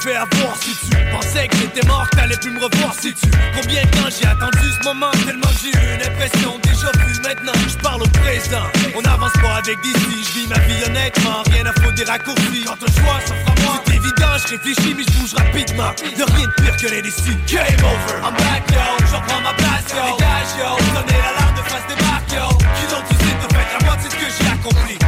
[0.00, 3.30] Fais avoir si tu pensais que j'étais mort t'allais plus me revoir si tu.
[3.54, 7.52] Combien de temps j'ai attendu ce moment Tellement j'ai eu une impression déjà vue Maintenant
[7.68, 8.66] je parle au présent.
[8.96, 12.64] On n'avance pas avec si Je vis ma vie honnêtement, rien à foutre des raccourcis.
[12.66, 15.92] Quand un choix s'offre à moi C'est évident, je réfléchis mais je bouge rapidement.
[16.18, 19.52] Y'a rien de pire que les décides Game over, I'm back yo, je reprends ma
[19.54, 20.02] place yo.
[20.02, 20.68] Dégage yo,
[20.98, 22.48] donnez l'alarme de face des marques yo.
[22.58, 25.01] Qui donc tu sais te fait la de ce que j'ai accompli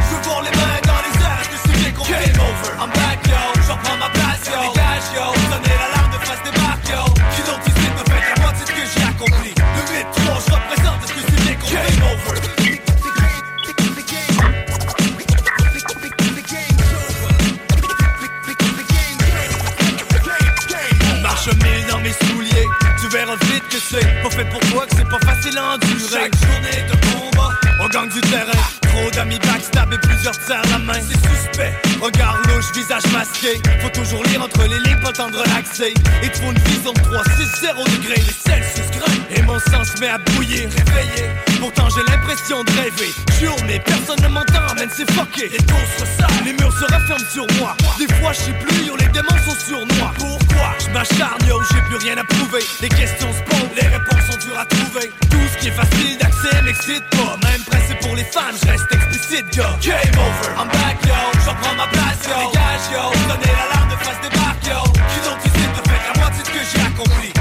[23.75, 25.99] que c'est pas fait pour toi, que c'est pas facile à endurer.
[26.09, 27.49] Chaque journée de combat,
[27.81, 28.51] on gagne du terrain.
[28.81, 30.93] Trop d'amis backstab et plusieurs tiers la main.
[31.01, 31.73] C'est suspect.
[32.01, 33.59] Regard louche, visage masqué.
[33.81, 35.93] Faut toujours lire entre les lignes, pas de relaxer.
[36.23, 38.23] Et faut une vision de 3, 6, 0 degrés.
[38.25, 40.69] Les Celsius grimpent et mon sang se met à bouillir.
[40.69, 41.29] Réveillé,
[41.65, 43.11] pourtant j'ai l'impression de rêver.
[43.39, 45.49] Jure, mais personne ne m'entend, man, c'est fucké.
[45.49, 47.75] Les tours se resserrent, les murs se referment sur moi.
[47.97, 50.13] Des fois, je sais plus, yo, les démons sont sur moi.
[50.19, 52.63] Pourquoi Je m'acharne, yo, j'ai plus rien à prouver.
[52.81, 55.09] Les questions se posent, les réponses sont dures à trouver.
[55.31, 57.33] Tout ce qui est facile d'accès m'excite pas.
[57.49, 59.65] Même pressé pour les fans, je reste explicite, yo.
[59.81, 61.17] Game over, I'm back, yo.
[61.45, 62.37] J'en prends ma place, yo.
[62.45, 63.03] Dégage, yo.
[63.27, 64.81] Donnez l'alarme de face débarque, yo.
[65.09, 67.34] Qui donc ici de fait la moitié de ce que j'ai accompli.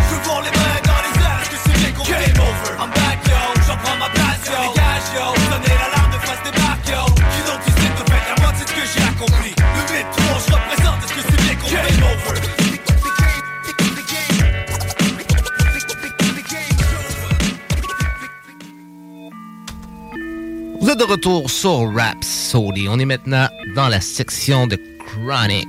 [20.85, 22.89] Vous êtes de retour sur Rhapsody.
[22.91, 25.67] On est maintenant dans la section de Chronic.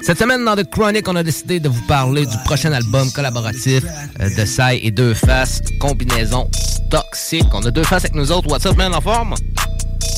[0.00, 3.82] Cette semaine, dans The Chronic, on a décidé de vous parler du prochain album collaboratif
[4.20, 6.48] euh, de Sai et Deux Faces, combinaison
[6.88, 7.48] toxique.
[7.52, 8.48] On a Deux Faces avec nous autres.
[8.48, 9.34] What's up, man, en forme?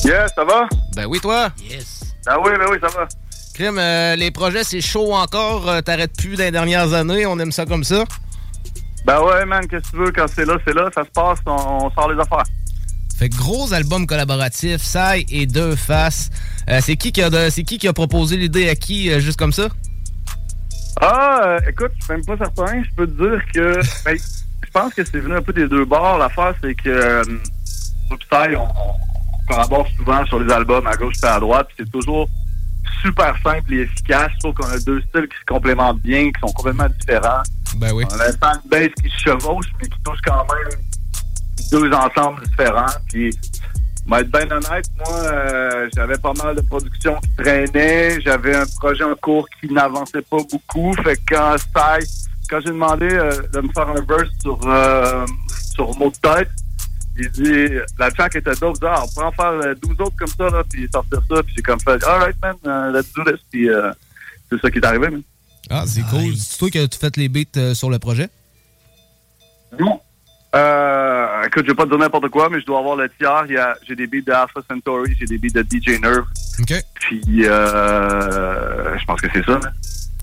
[0.03, 0.69] Yes, ça va?
[0.95, 1.49] Ben oui, toi?
[1.67, 2.13] Yes.
[2.27, 3.07] Ben oui, ben oui, ça va.
[3.55, 5.67] Crime, euh, les projets, c'est chaud encore.
[5.67, 7.25] Euh, T'arrêtes plus dans les dernières années.
[7.25, 8.03] On aime ça comme ça.
[9.03, 10.11] Ben ouais, man, qu'est-ce que tu veux?
[10.11, 10.91] Quand c'est là, c'est là.
[10.93, 12.43] Ça se passe, on, on sort les affaires.
[13.17, 16.29] Fait que gros album collaboratif, Sai et Deux Faces.
[16.69, 19.19] Euh, c'est qui qui a de- c'est qui qui a proposé l'idée à qui, euh,
[19.19, 19.69] juste comme ça?
[21.01, 22.83] Ah, euh, écoute, je suis même pas certain.
[22.83, 23.79] Je peux te dire que...
[24.05, 26.17] ben, je pense que c'est venu un peu des deux bords.
[26.19, 27.21] L'affaire, c'est que...
[28.11, 31.67] Upside, on, on collabore souvent sur les albums à gauche et à droite.
[31.75, 32.29] puis C'est toujours
[33.01, 34.31] super simple et efficace.
[34.35, 37.43] Je trouve qu'on a deux styles qui se complémentent bien, qui sont complètement différents.
[37.77, 38.05] Ben oui.
[38.11, 40.79] On a un fanbase qui se chevauche, mais qui touche quand même
[41.71, 42.85] deux ensembles différents.
[43.09, 43.37] Puis,
[44.07, 48.21] pour être bien honnête, moi, euh, j'avais pas mal de productions qui traînaient.
[48.21, 50.93] J'avais un projet en cours qui n'avançait pas beaucoup.
[51.03, 52.05] Fait que quand Sai,
[52.49, 55.25] quand j'ai demandé euh, de me faire un verse sur, euh,
[55.75, 56.49] sur mot de tête,
[57.19, 58.77] il dit, la track était dope.
[58.77, 61.21] Il dit, Ah, on pourrait en faire euh, 12 autres comme ça, là, puis sortir
[61.29, 61.43] ça.
[61.43, 63.41] Puis j'ai comme fait, alright, man, euh, let's do this.
[63.51, 63.91] Puis euh,
[64.49, 65.23] c'est ça qui est arrivé, man.
[65.69, 66.35] Ah, c'est cool.
[66.37, 68.29] C'est toi qui as fait les beats euh, sur le projet?
[69.77, 69.99] Non.
[70.57, 73.43] Euh, écoute, je vais pas te dire n'importe quoi, mais je dois avoir le tiers.
[73.47, 76.25] Il y a- J'ai des beats de Alpha Centauri, j'ai des beats de DJ Nerve.
[76.59, 76.73] OK.
[76.95, 79.59] Puis, euh, je pense que c'est ça.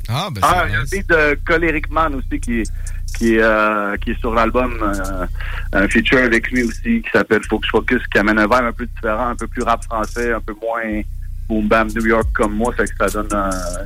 [0.08, 2.70] Ah, ben Ah, il y a un beat de Choleric Man aussi qui est,
[3.16, 4.76] qui est, euh, qui est sur l'album.
[4.82, 5.26] euh,
[5.72, 8.66] un feature avec lui aussi qui s'appelle Faut que je focus, qui amène un vibe
[8.66, 11.00] un peu différent, un peu plus rap français, un peu moins
[11.48, 12.72] boom bam New York comme moi.
[12.76, 13.28] Fait que ça donne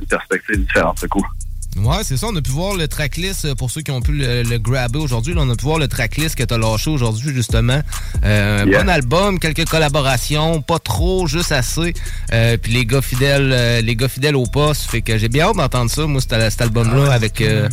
[0.01, 0.97] une perspective différente.
[0.99, 1.23] C'est cool.
[1.83, 2.27] Ouais, c'est ça.
[2.27, 4.99] On a pu voir le tracklist euh, pour ceux qui ont pu le, le grabber
[4.99, 5.33] aujourd'hui.
[5.37, 7.81] On a pu voir le tracklist que tu as lâché aujourd'hui, justement.
[8.23, 8.83] Euh, un Yeah.
[8.83, 11.93] Bon album, quelques collaborations, pas trop, juste assez.
[12.33, 14.89] Euh, puis les gars fidèles, euh, les gars fidèles au poste.
[14.89, 17.67] Fait que j'ai bien hâte d'entendre ça, moi, cet, album-là, avec euh,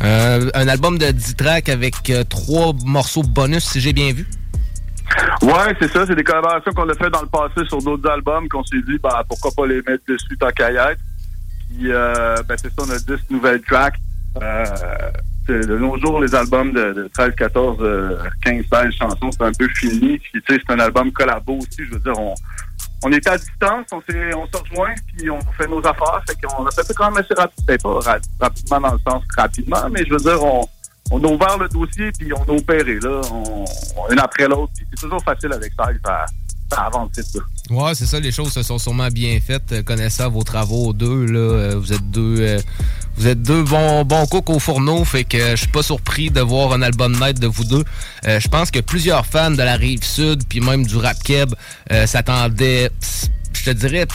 [0.00, 1.94] un, un album de 10 tracks avec
[2.28, 4.26] trois morceaux bonus, si j'ai bien vu.
[5.42, 6.06] Ouais, c'est ça.
[6.06, 8.98] C'est des collaborations qu'on a fait dans le passé sur d'autres albums qu'on s'est dit,
[9.02, 11.00] bah, pourquoi pas les mettre dessus tant qu'à y être.
[11.84, 13.96] Euh, ben, c'est ça, on a 10 nouvelles tracks.
[14.40, 14.64] Euh,
[15.48, 19.52] de nos jours, les albums de, de 13, 14, euh, 15, 16 chansons, c'est un
[19.52, 20.18] peu fini.
[20.18, 21.84] Puis, tu sais, c'est un album collabo aussi.
[21.84, 22.32] Je veux dire, on,
[23.04, 26.22] on était à distance, on on se rejoint, puis on fait nos affaires.
[26.26, 27.76] Fait qu'on a fait ça quand même assez rapidement.
[28.02, 30.64] Pas ra- rapidement dans le sens rapidement, mais je veux dire, on,
[31.10, 33.20] on a ouvert le dossier, puis on a opéré, là,
[34.10, 34.72] une après l'autre.
[34.90, 35.86] C'est toujours facile avec ça,
[36.74, 37.40] ça avance vite, là.
[37.70, 39.72] Ouais, c'est ça, les choses se sont sûrement bien faites.
[39.72, 42.60] euh, Connaissant vos travaux deux, là, euh, vous êtes deux euh,
[43.16, 46.40] vous êtes deux bons, bons cooks au fourneau, fait que je suis pas surpris de
[46.40, 47.84] voir un album net de vous deux.
[48.24, 51.52] Je pense que plusieurs fans de la rive sud, puis même du rap keb,
[52.06, 52.90] s'attendaient,
[53.52, 54.06] je te dirais,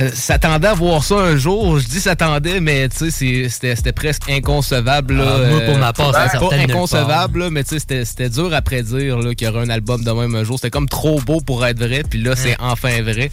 [0.00, 1.78] euh, s'attendaient à voir ça un jour.
[1.78, 5.14] Je dis s'attendait, mais tu sais, c'est- c'était c'était presque inconcevable.
[5.14, 5.24] là.
[5.36, 7.70] Ah, moi, pour Euh, ma part, pas ça sortait de nulle inconcevable, là, mais tu
[7.70, 10.44] sais, c'était c'était dur à prédire là, qu'il y aurait un album de même un
[10.44, 10.56] jour.
[10.56, 13.30] C'était comme trop beau pour être vrai, puis là, c'est enfin vrai.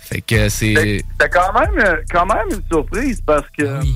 [0.00, 0.74] Fait que c'est.
[0.74, 3.88] C'était quand même, euh, quand même une surprise parce que, tu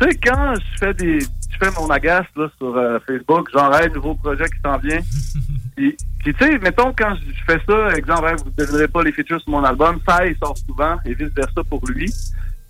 [0.00, 1.18] sais, quand je fais des,
[1.58, 5.00] je fais mon agace là, sur euh, Facebook, genre, hey, nouveau projet qui s'en vient.
[5.76, 9.02] Puis, puis, tu sais, mettons, quand je fais ça, exemple, hey, vous ne devinerez pas
[9.02, 12.10] les features sur mon album, ça, il sort souvent et vice-versa pour lui.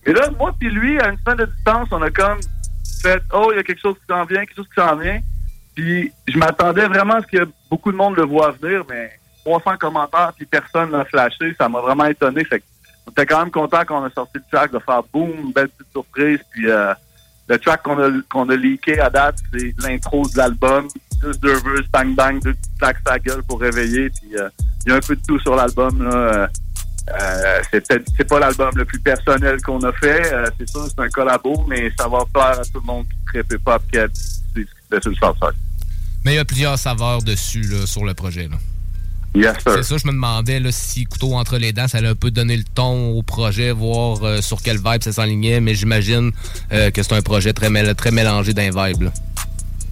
[0.04, 2.38] Et là, moi puis lui, à une semaine de distance, on a comme
[3.00, 5.20] fait, oh, il y a quelque chose qui s'en vient, quelque chose qui s'en vient.
[5.74, 9.12] Puis, je m'attendais vraiment à ce que beaucoup de monde le voit venir, mais
[9.44, 12.44] 300 commentaires, puis personne n'a flashé, ça m'a vraiment étonné.
[12.44, 12.64] Fait que
[13.06, 15.68] on était quand même content qu'on a sorti le track, de faire boum, une belle
[15.68, 16.92] petite surprise, puis euh,
[17.48, 20.88] le track qu'on a, qu'on a leaké à date, c'est l'intro de l'album.
[21.22, 24.10] Juste deux verses, bang bang, deux petites claques sa gueule pour réveiller.
[24.10, 24.48] Puis euh,
[24.84, 26.02] il y a un peu de tout sur l'album.
[26.02, 26.10] là.
[26.10, 26.46] Euh,
[27.08, 27.86] euh, c'est
[28.16, 30.32] c'est pas l'album le plus personnel qu'on a fait.
[30.32, 33.16] Euh, c'est sûr, c'est un collabo, mais ça va plaire à tout le monde qui
[33.26, 35.54] trippe hip-hop qui a sur le Southside.
[36.24, 38.48] Mais il y a plusieurs saveurs dessus, là, sur le projet.
[38.48, 38.56] Là.
[39.34, 39.54] Yes.
[39.66, 42.30] C'est ça, je me demandais là, si Couteau entre les dents, ça allait un peu
[42.30, 46.32] donner le ton au projet, voir euh, sur quel vibe ça s'enlignait, mais j'imagine
[46.72, 49.02] euh, que c'est un projet très, mél- très mélangé d'un vibe.
[49.02, 49.10] là.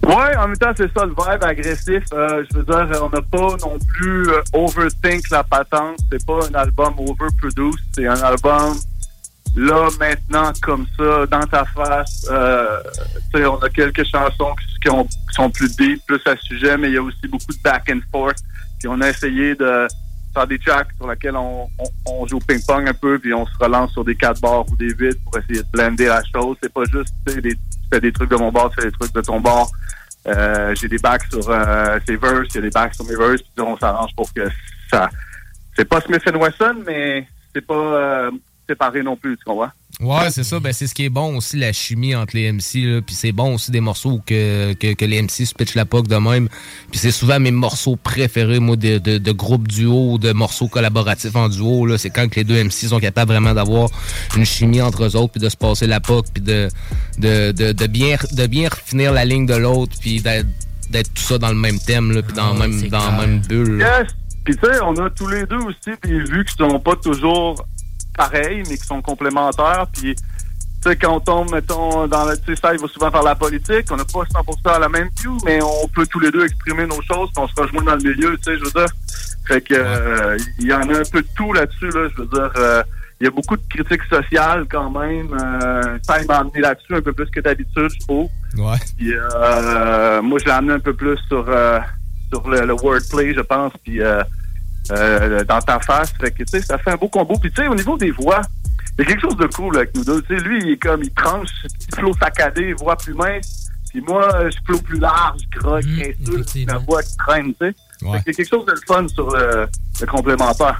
[0.07, 2.03] Ouais, en même temps, c'est ça le vibe agressif.
[2.13, 5.97] Euh, je veux dire, on n'a pas non plus overthink la patente.
[6.11, 7.79] C'est pas un album overproduced.
[7.95, 8.75] C'est un album
[9.55, 12.27] là, maintenant, comme ça, dans ta face.
[12.29, 12.77] Euh,
[13.35, 16.89] on a quelques chansons qui, qui ont- qui sont plus deep, plus à sujet, mais
[16.89, 18.37] il y a aussi beaucoup de back and forth.
[18.87, 19.87] On a essayé de
[20.33, 21.67] faire des tracks sur lesquels on,
[22.27, 24.93] joue au ping-pong un peu, puis on se relance sur des quatre bars ou des
[24.93, 26.57] vides pour essayer de blender la chose.
[26.61, 27.41] C'est pas juste, tu
[27.91, 29.67] fais des trucs de mon bar, tu fais des trucs de ton bar.
[30.27, 33.15] Euh, j'ai des backs sur euh, ses verses, il y a des backs sur mes
[33.15, 34.49] verses, puis on s'arrange pour que
[34.89, 35.09] ça...
[35.75, 38.31] C'est pas Smith Wesson, mais c'est pas euh,
[38.67, 39.71] séparé non plus, tu comprends?
[40.01, 40.59] Ouais, c'est ça.
[40.59, 42.75] Ben, c'est ce qui est bon aussi, la chimie entre les MC.
[42.85, 43.01] Là.
[43.01, 46.07] Puis c'est bon aussi des morceaux que, que, que les MC se pitchent la poque
[46.07, 46.49] de même.
[46.91, 51.35] Puis c'est souvent mes morceaux préférés, moi, de, de, de groupes duo, de morceaux collaboratifs
[51.35, 51.85] en duo.
[51.85, 51.97] là.
[51.97, 53.89] C'est quand que les deux MC sont capables vraiment d'avoir
[54.35, 56.67] une chimie entre eux autres, puis de se passer la poque, puis de,
[57.17, 60.47] de, de, de, bien, de bien refinir la ligne de l'autre, puis d'être
[60.89, 63.39] d'être tout ça dans le même thème, là, puis dans, le même, dans la même
[63.39, 63.79] bulle.
[63.79, 64.01] là.
[64.01, 64.11] Yes!
[64.43, 67.65] Puis tu sais, on a tous les deux aussi des vues qui sont pas toujours
[68.15, 69.85] pareilles, mais qui sont complémentaires.
[69.93, 72.37] Puis tu sais, quand on tombe, mettons, dans le...
[72.37, 73.87] Tu sais, ça, il va souvent faire la politique.
[73.91, 77.01] On n'a pas 100% la même view, mais on peut tous les deux exprimer nos
[77.01, 78.93] choses, puis on se rejoint dans le milieu, tu sais, je veux dire.
[79.47, 82.07] Fait que euh, il y en a un peu de tout là-dessus, là.
[82.15, 82.83] Je veux dire, euh,
[83.19, 85.29] il y a beaucoup de critiques sociales quand même.
[85.33, 88.29] Euh, ça, il m'a amené là-dessus un peu plus que d'habitude, je trouve.
[88.57, 88.77] Ouais.
[88.97, 91.79] Puis euh, moi, je l'ai amené un peu plus sur euh,
[92.29, 93.99] sur le, le wordplay, je pense, puis
[94.91, 96.13] euh, euh, dans ta face.
[96.19, 97.37] Fait que, tu sais, ça fait un beau combo.
[97.39, 98.41] Puis, tu sais, au niveau des voix,
[98.97, 100.21] il y a quelque chose de cool avec nous deux.
[100.23, 101.49] Tu sais, lui, il est comme, il tranche,
[101.93, 103.69] flow saccadé, voix plus mince.
[103.89, 107.75] Puis moi, je flow plus large, gras, graisseux, ma voix qui traîne, tu sais.
[108.01, 108.17] Ouais.
[108.17, 109.67] Fait qu'il y a quelque chose de fun sur le,
[110.01, 110.79] le complémentaire.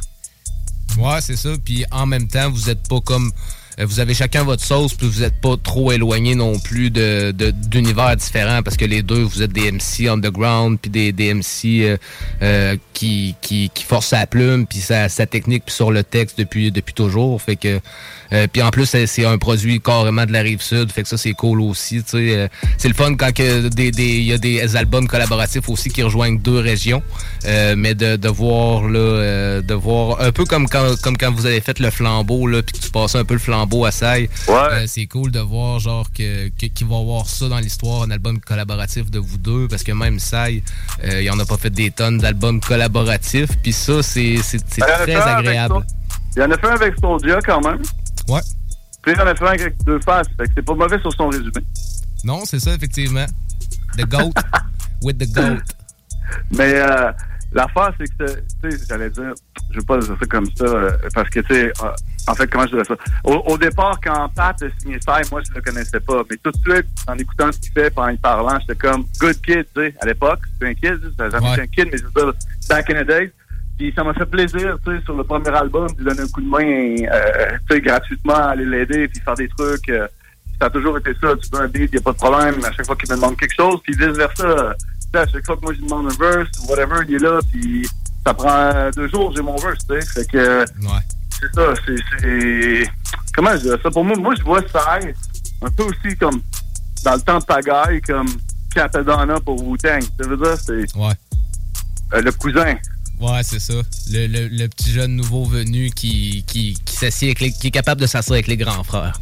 [0.97, 1.49] Ouais, c'est ça.
[1.63, 3.31] Puis en même temps, vous êtes pas comme.
[3.79, 7.31] Euh, Vous avez chacun votre sauce, puis vous êtes pas trop éloigné non plus de
[7.31, 11.33] de- d'univers différents, parce que les deux, vous êtes des MC underground, puis des, des
[11.33, 11.97] MC euh,
[12.41, 16.37] euh, qui, qui, qui forcent sa plume, puis sa, sa technique, puis sur le texte
[16.37, 17.41] depuis, depuis toujours.
[17.41, 17.79] Fait que.
[18.33, 21.09] euh, puis en plus, c'est c'est un produit carrément de la rive sud, fait que
[21.09, 22.01] ça, c'est cool aussi.
[22.13, 22.47] Euh,
[22.77, 26.01] c'est le fun quand que des, des, il y a des albums collaboratifs aussi qui
[26.03, 27.01] rejoignent deux régions.
[27.77, 31.61] Mais de, de voir là, de voir un peu comme quand comme quand vous avez
[31.61, 34.29] fait le flambeau là, puis que tu passais un peu le flambeau à Sai.
[34.49, 38.03] Euh, c'est cool de voir genre que que- qu'il va y avoir ça dans l'histoire,
[38.03, 40.63] un album collaboratif de vous deux, parce que même Sai,
[41.03, 45.15] euh, il en a pas fait des tonnes d'albums collaboratifs, puis ça c'est c'est très
[45.15, 45.83] agréable.
[46.35, 47.81] Il y en a fait un avec Soldier quand même.
[48.27, 48.41] Ouais.
[49.01, 50.27] Puis il y en a fait un avec deux faces.
[50.37, 51.51] Fait que c'est pas mauvais sur son résumé.
[52.23, 53.25] Non, c'est ça effectivement.
[53.97, 54.33] The goat
[55.01, 55.61] with the goat.
[56.51, 57.11] Mais euh,
[57.53, 58.25] l'affaire, c'est que,
[58.63, 59.31] tu sais, j'allais dire,
[59.71, 61.91] je veux pas dire ça comme ça, euh, parce que, tu sais, euh,
[62.27, 62.95] en fait, comment je dirais ça?
[63.23, 66.23] Au, au départ, quand Pat a signé ça, moi, je le connaissais pas.
[66.29, 69.39] Mais tout de suite, en écoutant ce qu'il fait, en y parlant, j'étais comme, good
[69.41, 70.39] kid, tu sais, à l'époque.
[70.53, 72.33] C'était un kid, j'avais jamais été un kid, mais je veux dire,
[72.69, 73.31] back in the days.
[73.77, 76.41] Puis ça m'a fait plaisir, tu sais, sur le premier album, de donner un coup
[76.41, 76.63] de main,
[77.11, 79.89] euh, tu sais, gratuitement, aller l'aider, puis faire des trucs.
[79.89, 80.07] euh,
[80.59, 81.33] ça a toujours été ça.
[81.35, 82.55] Tu veux un beat, il a pas de problème.
[82.63, 84.73] À chaque fois qu'il me demande quelque chose, puis vice-versa.
[84.79, 87.19] Tu sais, à chaque fois que moi, je lui demande un verse, whatever, il est
[87.19, 87.85] là, puis
[88.25, 90.21] ça prend deux jours, j'ai mon verse, tu sais.
[90.21, 90.65] Fait que...
[91.39, 92.87] C'est ça, c'est...
[93.33, 93.89] Comment je dirais ça?
[93.91, 94.99] Pour moi, moi, je vois ça
[95.61, 96.41] un peu aussi comme
[97.03, 98.27] dans le temps de pagaille, comme
[98.73, 100.01] Capadonna pour Wu-Tang.
[100.19, 100.95] Ça veut dire, c'est...
[100.97, 101.13] Ouais.
[102.13, 102.75] euh, le cousin.
[103.19, 103.73] Ouais, c'est ça.
[104.11, 107.71] Le, le- le petit jeune nouveau venu qui, qui, qui s'assied avec les- qui est
[107.71, 109.19] capable de s'asseoir avec les grands frères.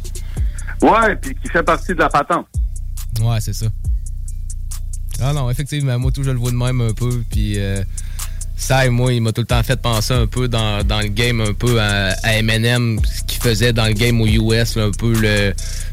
[0.82, 2.46] Ouais, puis qui fait partie de la patente.
[3.20, 3.66] Ouais, c'est ça.
[5.20, 7.82] Ah non, effectivement, moi tout je le vois de même un peu, puis euh,
[8.56, 11.52] ça moi, il m'a tout le temps fait penser un peu dans, le game, un
[11.52, 15.14] peu à, à Eminem, ce qu'il faisait dans le game aux US, un peu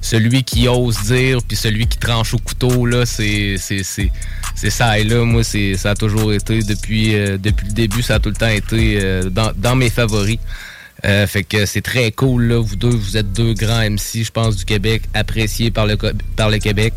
[0.01, 5.23] celui qui ose dire, puis celui qui tranche au couteau, là, c'est ça et là,
[5.25, 8.47] moi ça a toujours été depuis euh, depuis le début, ça a tout le temps
[8.47, 10.37] été euh, dans, mes favoris.
[11.03, 12.53] Euh, fait que c'est très cool.
[12.53, 16.93] Vous deux, vous êtes deux grands MC, je pense, du Québec, appréciés par le Québec.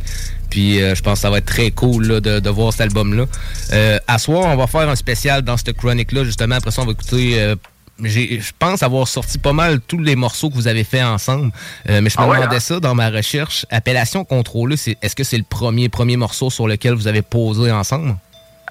[0.51, 2.83] Puis euh, je pense que ça va être très cool là, de, de voir cet
[2.83, 3.25] album-là.
[3.73, 6.25] Euh, à soir, on va faire un spécial dans cette chronique-là.
[6.25, 7.57] Justement, après ça, on va écouter euh,
[8.03, 11.53] je pense avoir sorti pas mal tous les morceaux que vous avez fait ensemble.
[11.87, 12.61] Mais je me Ah ouais, demandais hein?
[12.61, 13.67] ça dans ma recherche.
[13.71, 18.17] Appellation contrôlée, est-ce que c'est le premier, premier morceau sur lequel vous avez posé ensemble?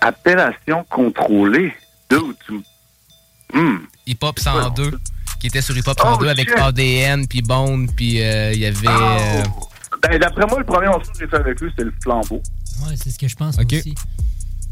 [0.02, 1.74] Appellation contrôlée.
[2.10, 2.54] Dude, tu...
[3.58, 3.78] Hmm.
[4.06, 5.00] Hip Hop 102,
[5.40, 6.52] qui était sur Hip Hop Oh, 102 avec.
[6.52, 8.88] ADN, puis Bone, puis il y avait...
[8.88, 9.44] euh,
[10.04, 12.42] Ben, d'après moi, le premier morceau que j'ai fait avec lui, c'est le flambeau.
[12.86, 13.74] Ouais, c'est ce que je pense Ok.
[13.74, 13.96] aussi.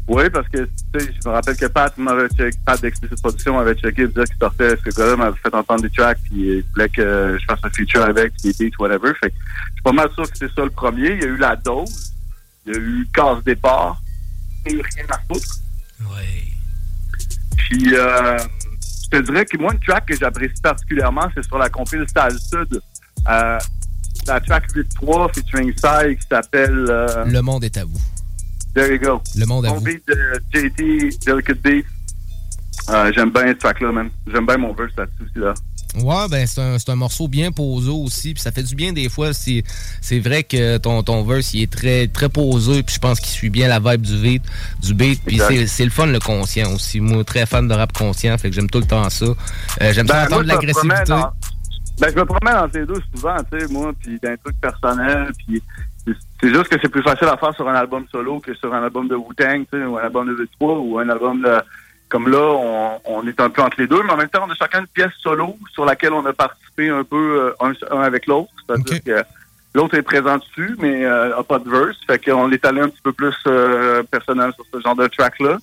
[0.08, 3.56] Oui, parce que tu sais, je me rappelle que Pat m'avait checké, Pat d'Explicit Production
[3.56, 6.64] m'avait checké, il disait qu'il sortait, ce gars-là m'avait fait entendre des tracks, puis il
[6.72, 9.12] voulait que je fasse un feature avec, des beats, whatever.
[9.20, 9.36] Fait que
[9.68, 11.12] je suis pas mal sûr que c'est ça le premier.
[11.12, 12.12] Il y a eu La Dose,
[12.66, 14.02] il y a eu Casse Départ,
[14.66, 15.56] et Rien à foutre.
[17.56, 18.38] Puis, euh,
[19.04, 22.36] je te dirais que moi, une track que j'apprécie particulièrement, c'est sur la compile Salle
[22.38, 22.80] Sud.
[23.28, 23.58] Euh,
[24.26, 26.86] la track 8-3 featuring Sai qui s'appelle...
[26.88, 28.00] euh, Le monde est à vous.
[28.74, 29.20] There you go.
[29.36, 29.84] Le monde à Mon vous.
[29.84, 30.16] beat de
[30.54, 31.84] JT, Delicate Beat.
[32.90, 34.08] Euh, J'aime bien ce track-là, man.
[34.32, 35.54] J'aime bien mon verse là-dessus aussi, là.
[35.94, 39.32] Ouais, ben c'est un, morceau bien posé aussi, puis ça fait du bien des fois.
[39.34, 39.62] C'est
[40.20, 43.50] vrai que ton, ton verse il est très très posé, puis je pense qu'il suit
[43.50, 44.42] bien la vibe du beat,
[44.82, 45.20] du beat.
[45.22, 46.98] Puis c'est le fun le conscient aussi.
[47.00, 49.26] Moi, très fan de rap conscient, fait que j'aime tout le temps ça.
[49.26, 51.12] Euh, j'aime ça Ben, entendre je me promène l'agressivité.
[51.98, 54.56] En- Ben, je me promène entre les deux souvent, tu sais, moi, puis d'un truc
[54.60, 55.62] personnel, puis
[56.06, 58.82] c'est- juste que c'est plus facile à faire sur un album solo que sur un
[58.82, 61.54] album de Wu-Tang, tu sais, ou un album de V3, ou un album de...
[62.08, 64.50] Comme là, on, on est un peu entre les deux, mais en même temps, on
[64.50, 68.02] a chacun une pièce solo sur laquelle on a participé un peu euh, un, un
[68.02, 68.50] avec l'autre.
[68.66, 69.24] C'est-à-dire que
[69.74, 71.96] l'autre est présent dessus, mais euh, n'a pas de verse.
[72.06, 75.56] Fait qu'on est allé un petit peu plus euh, personnel sur ce genre de track-là.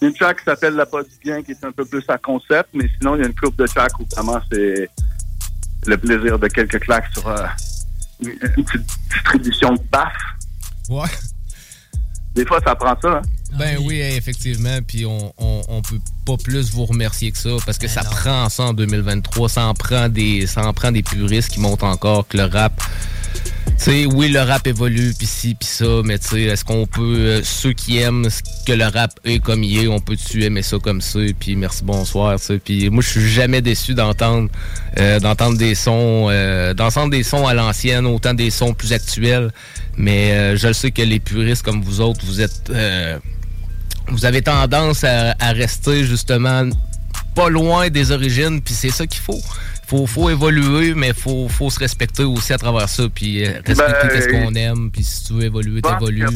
[0.00, 1.84] Il y a une track qui s'appelle La Pas du Bien, qui est un peu
[1.84, 4.88] plus à concept, mais sinon, il y a une coupe de tracks où vraiment c'est
[5.86, 7.46] le plaisir de quelques claques sur euh,
[8.20, 10.12] une, une petite distribution de baf.
[10.88, 11.08] Ouais.
[12.34, 13.08] Des fois, ça prend ça.
[13.08, 13.22] Hein?
[13.58, 14.78] Ben oui, effectivement.
[14.86, 18.48] Puis on, on, on peut pas plus vous remercier que ça parce que ça prend
[18.48, 19.48] ça en 2023.
[19.48, 22.80] Ça en prend des, ça en prend des puristes qui montent encore que le rap.
[23.80, 27.16] Sais, oui, le rap évolue, puis ci, puis ça, mais tu sais, est-ce qu'on peut,
[27.16, 30.60] euh, ceux qui aiment ce que le rap est comme il est, on peut-tu aimer
[30.60, 32.58] ça comme ça, puis merci, bonsoir, tu.
[32.58, 34.50] Puis moi, je suis jamais déçu d'entendre
[34.98, 39.50] euh, d'entendre des sons, euh, d'entendre des sons à l'ancienne, autant des sons plus actuels,
[39.96, 42.70] mais je le sais que les puristes comme vous autres, vous êtes...
[44.08, 46.68] vous avez tendance à, à rester justement
[47.34, 49.40] pas loin des origines, puis c'est ça qu'il faut.
[49.90, 53.92] Faut, faut évoluer, mais faut, faut se respecter aussi à travers ça, puis euh, respecter
[54.02, 56.26] Ben, qu'est-ce qu'on aime, puis si tu veux évoluer, t'évolues.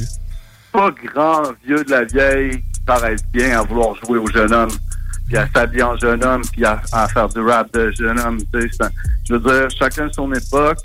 [0.72, 4.72] Pas grand vieux de la vieille qui paraît bien à vouloir jouer au jeune homme,
[5.28, 8.38] puis à s'habiller en jeune homme, puis à, à faire du rap de jeune homme.
[8.52, 8.90] tu sais, c'est un-
[9.28, 10.80] Je veux dire, chacun son époque,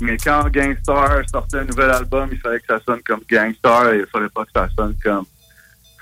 [0.00, 3.98] mais quand Gangstar sortait un nouvel album, il fallait que ça sonne comme Gangstar, et
[3.98, 5.26] il fallait pas que ça sonne comme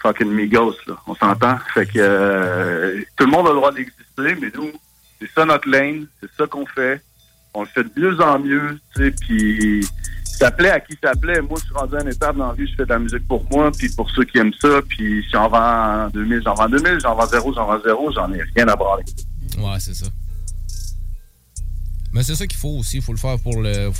[0.00, 0.94] fucking Migos, là.
[1.08, 1.58] On s'entend?
[1.74, 4.70] Fait que euh, tout le monde a le droit d'exister, mais nous,
[5.20, 7.00] c'est ça notre lane, c'est ça qu'on fait.
[7.54, 9.86] On le fait de mieux en mieux, tu sais, puis
[10.24, 11.40] ça plaît à qui ça plaît.
[11.40, 13.26] Moi, je suis rendu à une étape dans la vie, je fais de la musique
[13.26, 16.68] pour moi, puis pour ceux qui aiment ça, puis si j'en vends 2000, j'en vends
[16.68, 19.04] 2000, j'en vends zéro, j'en vends zéro, j'en ai rien à branler.
[19.58, 20.06] Ouais, c'est ça.
[22.12, 23.90] Mais c'est ça qu'il faut aussi, faut le faire pour le.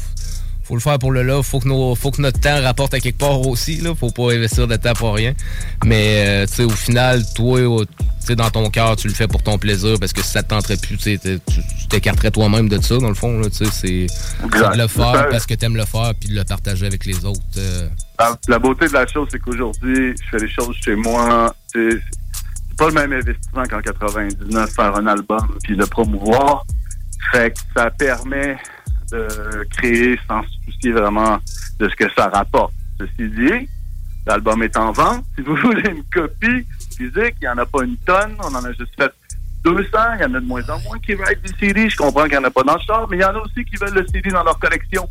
[0.67, 2.99] Faut le faire pour le là, faut que, nos, faut que notre temps rapporte à
[3.01, 3.95] quelque part aussi, là.
[3.95, 5.33] Faut pas investir de temps pour rien.
[5.85, 7.87] Mais, euh, tu sais, au final, toi, tu
[8.27, 10.49] sais, dans ton cœur, tu le fais pour ton plaisir parce que si ça te
[10.49, 13.41] tenterait plus, tu tu tu t'écarterais toi-même de ça, dans le fond.
[13.43, 14.07] Tu c'est
[14.43, 17.41] de le faire parce que t'aimes le faire puis de le partager avec les autres.
[17.59, 17.89] euh,
[18.19, 21.55] La, la beauté de la chose, c'est qu'aujourd'hui, je fais les choses chez moi.
[21.73, 26.65] C'est c'est pas le même investissement qu'en 99, faire un album puis le promouvoir.
[27.33, 28.57] Fait que ça permet
[29.13, 31.39] de créer sans se soucier vraiment
[31.79, 32.73] de ce que ça rapporte.
[32.99, 33.69] Ceci dit,
[34.27, 35.25] l'album est en vente.
[35.37, 38.37] Si vous voulez une copie physique, il n'y en a pas une tonne.
[38.41, 39.13] On en a juste fait
[39.65, 39.89] 200.
[40.19, 41.89] Il y en a de moins en moins qui write des CD.
[41.91, 43.39] Je comprends qu'il n'y en a pas dans le char, mais il y en a
[43.41, 45.09] aussi qui veulent le CD dans leur collection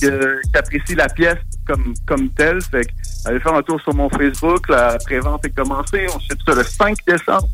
[0.00, 2.60] que- qui apprécient la pièce comme, comme telle.
[2.62, 2.90] Fait que,
[3.26, 4.68] allez faire un tour sur mon Facebook.
[4.68, 6.06] La prévente est commencée.
[6.14, 7.48] On ship ça le 5 décembre.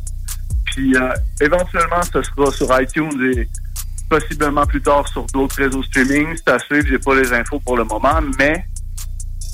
[0.66, 3.48] Puis euh, éventuellement, ce sera sur iTunes et
[4.10, 6.36] possiblement plus tard sur d'autres réseaux streaming.
[6.36, 6.86] C'est à suivre.
[6.88, 8.64] J'ai pas les infos pour le moment, mais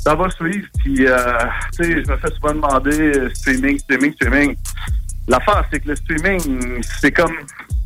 [0.03, 0.67] ça va suivre.
[0.79, 1.17] Puis, euh,
[1.77, 4.57] tu sais, je me fais souvent demander euh, streaming, streaming, streaming.
[5.29, 7.35] L'affaire, c'est que le streaming, c'est comme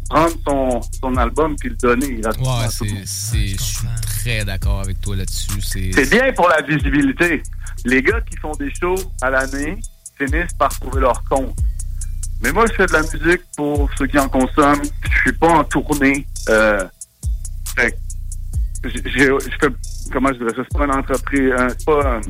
[0.08, 2.16] prendre son, son album puis le donner.
[2.16, 5.60] Ouais, c'est, je suis très d'accord avec toi là-dessus.
[5.60, 7.42] C'est bien pour la visibilité.
[7.84, 9.78] Les gars qui font des shows à l'année
[10.18, 11.56] finissent par trouver leur compte.
[12.42, 14.82] Mais moi, je fais de la musique pour ceux qui en consomment.
[15.12, 16.26] Je suis pas en tournée.
[16.48, 16.84] Euh,
[17.76, 17.92] fait
[18.82, 19.68] que j'ai- j'ai- je fais,
[20.12, 22.20] comment je dirais ça, c'est pas une entreprise, c'est pas,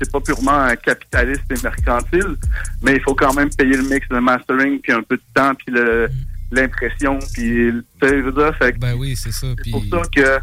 [0.00, 2.36] c'est pas purement un capitaliste et mercantile,
[2.82, 5.52] mais il faut quand même payer le mix, le mastering, puis un peu de temps,
[5.54, 6.08] puis le,
[6.52, 7.18] l'impression.
[7.32, 9.48] Puis, dire, fait Ben oui, c'est ça.
[9.64, 10.38] c'est pour ça que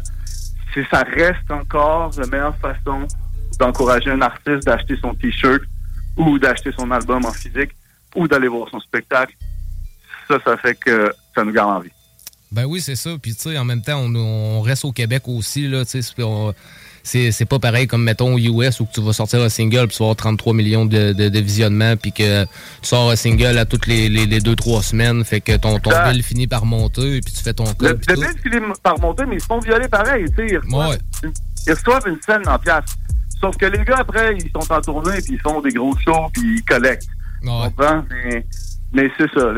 [0.74, 3.06] c'est- ça reste encore la meilleure façon
[3.58, 5.62] d'encourager un artiste d'acheter son T-shirt
[6.16, 7.70] ou d'acheter son album en physique
[8.14, 9.34] ou d'aller voir son spectacle.
[10.28, 11.90] Ça, ça fait que ça nous garde en vie.
[12.50, 13.10] Ben oui, c'est ça.
[13.20, 17.32] Puis, tu sais, en même temps, on, on reste au Québec aussi, là, tu sais.
[17.32, 20.02] c'est- pas pareil comme, mettons, aux US où tu vas sortir un single puis tu
[20.02, 22.48] vas avoir 33 millions de, de, de visionnements puis que tu
[22.82, 25.24] sors un single à toutes les, les, les deux, trois semaines.
[25.24, 25.78] Fait que ton,
[26.12, 28.20] bill finit par monter puis tu fais ton Le, puis le tout.
[28.20, 30.26] bill finit par monter, mais ils se font violer pareil.
[30.36, 31.32] tu sais, Ils reçoivent, une,
[31.66, 32.84] ils reçoivent une scène en pièce.
[33.40, 36.28] Sauf que les gars, après, ils sont en tournée, puis ils font des gros shows,
[36.32, 37.08] puis ils collectent.
[37.44, 38.04] Comprends?
[38.10, 38.44] Mais,
[38.92, 39.52] mais c'est ça.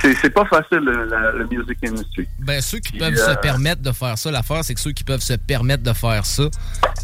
[0.00, 2.26] Tu c'est- pas facile, le, music industry.
[2.40, 4.92] Ben, ceux qui Puis, peuvent euh, se permettre de faire ça, l'affaire, c'est que ceux
[4.92, 6.44] qui peuvent se permettre de faire ça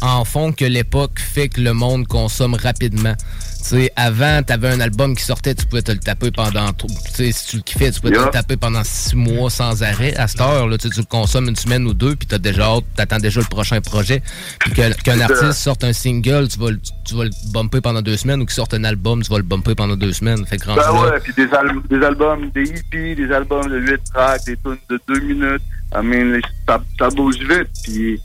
[0.01, 3.15] en font que l'époque fait que le monde consomme rapidement.
[3.61, 6.71] Tu sais, avant, t'avais un album qui sortait, tu pouvais te le taper pendant.
[6.73, 10.15] Tu si tu le kiffais, tu pouvais te le taper pendant six mois sans arrêt.
[10.15, 12.63] À cette heure, là, tu tu le consommes une semaine ou deux, puis t'as déjà
[12.67, 14.21] hâte, t'attends déjà le prochain projet.
[14.59, 14.71] Puis
[15.03, 18.41] qu'un artiste sorte un single, tu vas, le- tu vas le bumper pendant deux semaines,
[18.41, 20.45] ou qu'il sorte un album, tu vas le bumper pendant deux semaines.
[20.45, 23.77] Fait que Ben là- ouais, puis des, al- des albums, des EP, des albums de
[23.79, 25.61] 8 tracks, des tunes de 2 minutes.
[25.93, 28.21] I mean, les- ça, ça bouge vite, puis,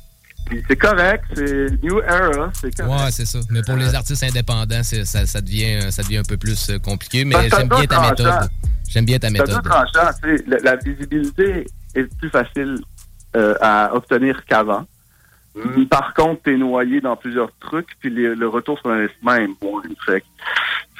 [0.46, 2.92] puis c'est correct, c'est New Era, c'est correct.
[3.05, 3.38] Ouais, c'est ça.
[3.50, 7.24] Mais pour les artistes indépendants, ça, ça, devient, ça devient un peu plus euh, compliqué.
[7.24, 8.50] Mais j'aime bien ta méthode.
[8.90, 9.62] J'aime bien ta méthode.
[10.46, 12.78] la, la visibilité est plus facile
[13.36, 14.86] euh, à obtenir qu'avant.
[15.55, 19.46] Mm, Par contre, t'es noyé dans plusieurs trucs, puis les- le retour sur l'investissement est
[20.20, 20.24] que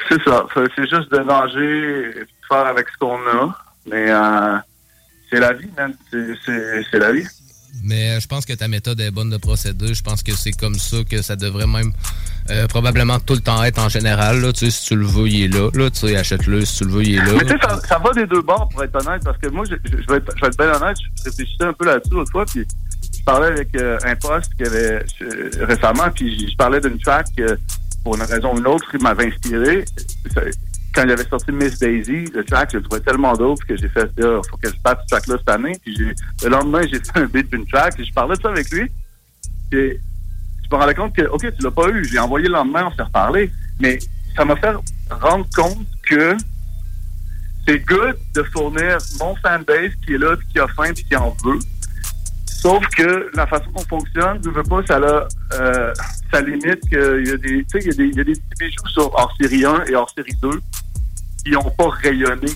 [0.09, 0.46] c'est ça.
[0.55, 3.57] C'est juste de manger, et de faire avec ce qu'on a.
[3.86, 4.57] Mais euh,
[5.30, 5.92] c'est la vie, man.
[6.11, 7.24] C'est- la vie.
[7.82, 9.92] Mais euh, je pense que ta méthode est bonne de procéder.
[9.94, 11.92] Je pense que c'est comme ça que ça devrait même
[12.50, 14.40] euh, probablement tout le temps être en général.
[14.40, 14.52] Là.
[14.52, 15.70] Tu sais, si tu le veux, il est là.
[15.74, 15.90] là.
[15.90, 16.64] Tu sais, achète-le.
[16.64, 17.32] Si tu le veux, il est là.
[17.32, 19.64] Mais tu sais, ça, ça va des deux bords, pour être honnête, parce que moi,
[19.68, 22.14] je, je- je vais, être, je vais être bien honnête, je réfléchissais un peu là-dessus
[22.14, 22.64] l'autre fois, puis
[23.25, 27.27] parlais avec euh, un poste qui avait euh, récemment, puis je, je parlais d'une track
[27.37, 27.59] que,
[28.03, 29.85] pour une raison ou une autre, il m'avait inspiré.
[30.95, 33.89] Quand il avait sorti Miss Daisy, le track, je le trouvais tellement dope que j'ai
[33.89, 35.97] fait, il faut que je batte ce track-là cette année, puis
[36.43, 38.91] le lendemain, j'ai fait un beat d'une track, et je parlais de ça avec lui,
[39.70, 39.99] puis
[40.64, 42.05] je me rendais compte que, OK, tu l'as pas eu.
[42.05, 43.51] J'ai envoyé le lendemain, on s'est reparlé.
[43.81, 43.99] Mais
[44.37, 44.75] ça m'a fait
[45.11, 46.37] rendre compte que
[47.66, 51.37] c'est good de fournir mon fanbase qui est là, qui a faim, puis qui en
[51.45, 51.59] veut.
[52.65, 55.93] Sauf que la façon qu'on fonctionne, je veux pas, ça a, euh,
[56.33, 58.25] ça limite qu'il y a des, tu sais, il y a des, il y a
[58.25, 60.49] des petits bijoux sur hors série 1 et hors série 2
[61.45, 62.49] qui n'ont pas rayonné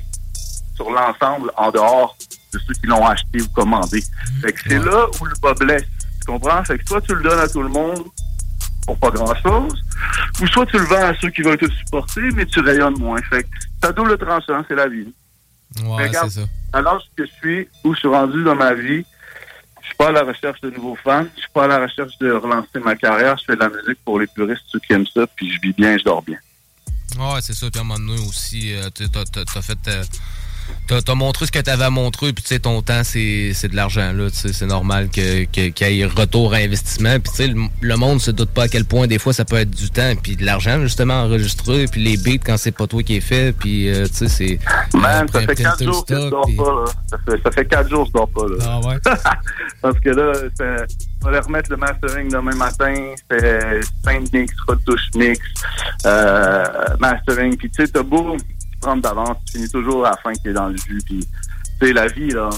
[0.74, 2.16] sur l'ensemble en dehors
[2.54, 4.02] de ceux qui l'ont acheté ou commandé.
[4.40, 5.84] Fait que c'est là où le bas blesse.
[6.20, 6.64] Tu comprends?
[6.64, 8.04] Fait que soit tu le donnes à tout le monde
[8.86, 9.78] pour pas grand-chose,
[10.40, 13.20] ou soit tu le vends à ceux qui veulent te supporter, mais tu rayonnes moins.
[13.28, 15.12] Fait que à double tranchant, c'est la vie.
[15.84, 16.40] Ouais, Regarde, c'est
[16.72, 16.80] ça.
[16.80, 19.04] l'âge que je suis, où je suis rendu dans ma vie,
[19.88, 22.12] je suis pas à la recherche de nouveaux fans, je suis pas à la recherche
[22.18, 25.06] de relancer ma carrière, je fais de la musique pour les puristes, ceux qui aiment
[25.06, 26.36] ça, puis je vis bien, je dors bien.
[27.18, 27.70] Ouais, c'est ça.
[27.70, 29.78] Puis à un moment donné aussi, euh, tu t'as- t'as fait.
[29.88, 30.04] euh,
[30.86, 33.76] T'as, t'as montré ce que t'avais à montrer, puis tu sais, ton temps, c'est, de
[33.76, 34.30] l'argent, là.
[34.30, 37.20] Tu sais, c'est normal que, que- qu'il y ait retour à investissement.
[37.20, 39.44] Puis tu sais, le, le monde se doute pas à quel point, des fois, ça
[39.44, 42.86] peut être du temps, puis de l'argent, justement, enregistré, puis les beats quand c'est pas
[42.86, 44.58] toi qui est fait, puis euh, tu sais, c'est.
[44.94, 46.84] Man, ça fait quatre jours que je dors pas, là.
[47.10, 48.64] Ça fait, ça fait quatre jours que je dors pas, là.
[48.66, 48.96] Ah ouais?
[49.82, 50.86] Parce que là, c'est-
[51.22, 52.94] fallait remettre le mastering demain matin,
[53.30, 55.38] c'est cinq mix, retouche mix,
[56.06, 56.64] euh,
[56.98, 58.36] mastering, puis tu sais, t'as beau
[58.80, 61.20] prendre d'avance, tu finis toujours à la fin que t'es dans le jus, puis
[61.80, 62.50] tu sais, la vie, là,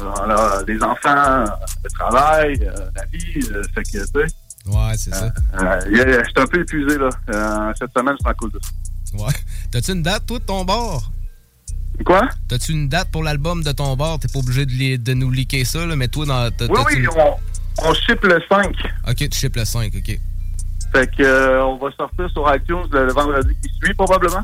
[0.67, 1.45] des enfants,
[1.85, 4.27] le travail, euh, la vie, euh, fait que, tu sais,
[4.67, 5.33] Ouais, c'est ça.
[5.55, 7.73] euh, yeah, j'étais un peu épuisé, là.
[7.79, 9.17] Cette semaine, c'est à cause de ça.
[9.25, 9.33] Ouais.
[9.71, 11.11] T'as-tu une date, toi, de ton bord?
[12.05, 12.29] Quoi?
[12.49, 14.19] T'as-tu une date pour l'album de ton bord?
[14.19, 16.51] T'es pas obligé de, les- de nous liker ça, là, mais toi, dans.
[16.69, 17.37] Oui, oui, on,
[17.89, 18.75] on ship le 5.
[19.09, 20.19] Ok, tu ships le 5, ok.
[20.93, 24.43] Fait que euh, on va sortir sur iTunes le, le vendredi qui suit probablement.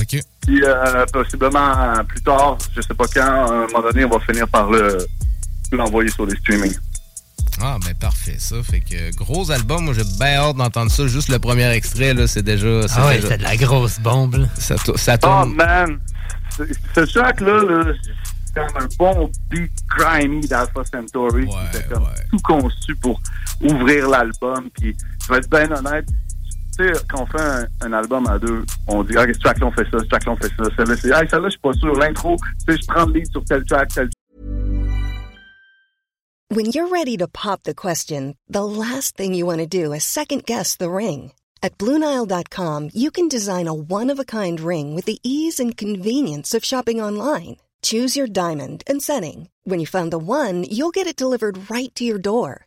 [0.00, 0.20] OK.
[0.42, 4.10] Puis euh, possiblement euh, plus tard, je sais pas quand, à un moment donné, on
[4.10, 5.06] va finir par le
[5.72, 6.76] l'envoyer sur les streamings.
[7.60, 8.56] Ah, ben parfait, ça.
[8.62, 11.06] Fait que gros album, moi j'ai bien hâte d'entendre ça.
[11.06, 12.80] Juste le premier extrait, là, c'est déjà.
[12.96, 14.46] Ah ouais, déjà- c'est de la grosse bombe, là.
[14.58, 15.54] Ça, ça Oh tourne.
[15.54, 15.98] man!
[16.56, 21.48] Ce- track-là, là, c'est comme un bon beat grimy d'Alpha Centauri.
[21.72, 23.20] C'était comme tout conçu pour
[23.60, 24.68] ouvrir l'album.
[24.78, 26.06] Puis je vais être bien honnête,
[26.76, 29.66] tu sais, quand on fait un, un album à deux, on dit, ah, ce track-là,
[29.66, 30.64] on fait ça, ce track-là, on fait ça.
[30.76, 31.92] Celle-là, c'est, hey, celle-là, je suis pas sûr.
[31.94, 34.08] L'intro, tu sais, je prends le lead sur tel track, tel
[36.50, 40.04] When you're ready to pop the question, the last thing you want to do is
[40.04, 41.32] second guess the ring.
[41.62, 45.76] At Bluenile.com, you can design a one of a kind ring with the ease and
[45.76, 47.56] convenience of shopping online.
[47.82, 49.48] Choose your diamond and setting.
[49.64, 52.66] When you find the one, you'll get it delivered right to your door.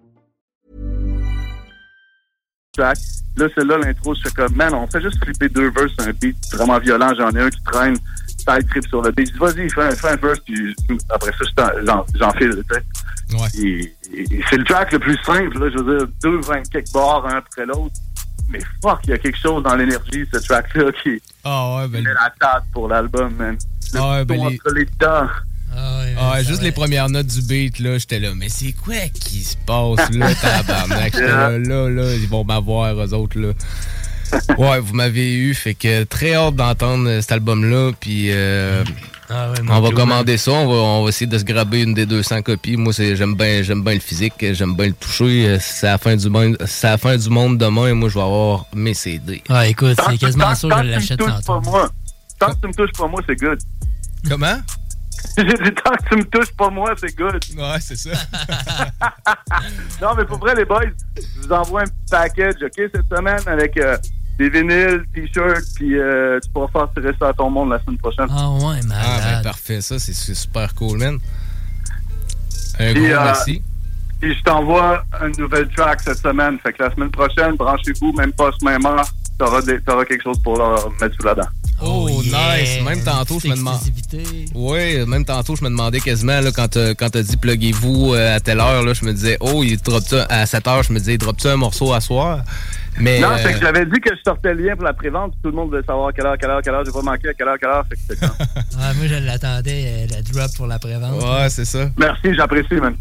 [2.71, 2.97] Track.
[3.37, 6.35] Là, celle-là, l'intro, je fais comme, man, on fait juste flipper deux verses un beat
[6.53, 7.11] vraiment violent.
[7.17, 7.95] J'en ai un qui traîne,
[8.37, 9.27] side trip sur le beat.
[9.27, 10.75] Je dis, vas-y, fais, un- fais un verse, puis
[11.09, 11.71] après ça,
[12.15, 12.83] j'enfile, tu sais.
[13.57, 16.91] Et- et C'est le track le plus simple, là, je veux dire, deux, vingt quelques
[16.93, 17.95] bars, un après l'autre.
[18.49, 21.21] Mais fuck, il y a quelque chose dans l'énergie, ce track-là, qui
[21.77, 22.03] ouais, ben.
[22.03, 23.57] met la table pour l'album, man.
[23.93, 25.27] Le Ah ouais, ben les- entre les dents.
[25.75, 29.43] Ah ouais, juste les premières notes du beat, là, j'étais là, mais c'est quoi qui
[29.43, 31.13] se passe là, tabarnak?
[31.13, 33.53] J'étais là, là, là, ils vont m'avoir, eux autres, là.
[34.57, 38.81] Ouais, vous m'avez eu, fait que très hâte d'entendre euh, cet album-là, puis euh,
[39.29, 41.93] Ah ouais, on va commander ça, on va, on va essayer de se graber une
[41.93, 42.77] des 200 copies.
[42.77, 45.47] Moi, c'est- j'aime bien j'aime bien le physique, j'aime bien le toucher.
[45.47, 48.15] euh, C'est la fin du monde, c'est la fin du monde demain, et moi, je
[48.15, 49.41] vais avoir mes CD.
[49.49, 51.19] Ah, écoute, c'est quasiment tant- sûr que je l'achète.
[52.39, 53.59] Tant que tu me touches pas moi, c'est good.
[54.29, 54.59] Comment?
[55.37, 57.39] J'ai dit, tant que tu me touches pas moi, c'est good.
[57.57, 58.09] Ouais, c'est ça.
[60.01, 60.81] non, mais pour vrai, les boys,
[61.15, 63.97] je vous envoie un petit package, OK, cette semaine, avec euh,
[64.37, 67.97] des vinyles, t-shirts, puis euh, tu pourras faire tirer ça à ton monde la semaine
[67.97, 68.27] prochaine.
[68.29, 71.19] Ah ouais, Ah, ben parfait, ça, c'est c'est super cool, man.
[72.79, 73.63] Un Puis, gros euh, merci.
[74.19, 76.59] Puis je t'envoie une nouvelle track cette semaine.
[76.59, 79.05] Fait que la semaine prochaine, branchez-vous, même pas ce même heure,
[79.41, 81.47] t'auras des- t'auras quelque chose pour leur mettre sous la dent.
[81.83, 82.79] Oh, nice!
[82.85, 83.79] Même tantôt, je me demande.
[84.53, 88.35] Oui, même tantôt, je me demandais quasiment, là, quand t'as quand t'as dit pluguez-vous euh,
[88.35, 90.93] à telle heure, là, je me disais, oh, il drop ça à 7 heures, je
[90.93, 92.43] me disais, il drop ça un morceau à soir.
[92.99, 93.19] Mais.
[93.19, 95.49] non, euh, c'est que j'avais dit que je sortais le lien pour la prévente, tout
[95.49, 97.33] le monde voulait savoir à quelle heure, quelle heure, quelle heure, j'ai pas manqué à
[97.33, 98.45] quelle heure, quelle heure, fait que c'était quand.
[98.79, 101.23] Ah, moi, je l'attendais, euh, la drop pour la prévente.
[101.23, 101.89] Ouais, c'est ça.
[101.97, 102.95] Merci, j'apprécie, man.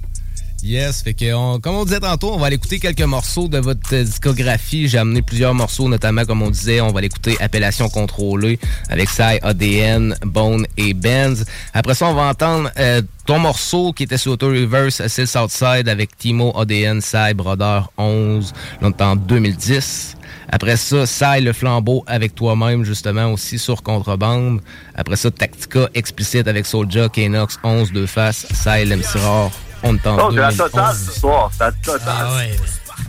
[0.63, 3.59] Yes, fait que on- comme on disait tantôt, on va aller écouter quelques morceaux de
[3.59, 4.89] votre discographie.
[4.89, 8.59] J'ai amené plusieurs morceaux, notamment comme on disait, on va l'écouter Appellation contrôlée
[8.91, 11.47] avec Sai, ADN, Bone et Benz.
[11.73, 15.89] Après ça, on va entendre euh, ton morceau qui était sur Auto Reverse, c'est Southside
[15.89, 18.53] avec Timo, ADN, Sai, Brother 11.
[18.83, 20.17] Là, on est en 2010.
[20.51, 24.61] Après ça, Sai le flambeau avec toi-même, justement, aussi sur contrebande.
[24.95, 29.51] Après ça, Tactica explicite avec Soulja, Kenox, 11, deux faces, Sai, l'MC rare.
[29.83, 30.57] On est en Oh, c'est la 2011.
[30.57, 32.01] totale ce soir, c'est la totale.
[32.09, 32.57] Ah ouais.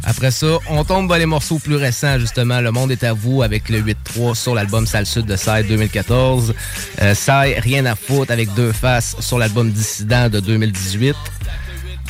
[0.03, 2.59] Après ça, on tombe dans les morceaux plus récents, justement.
[2.61, 6.53] Le monde est à vous avec le 8-3 sur l'album Sale Sud de Sai 2014.
[7.01, 11.15] Euh, Sai, Rien à foutre avec deux faces sur l'album Dissident de 2018.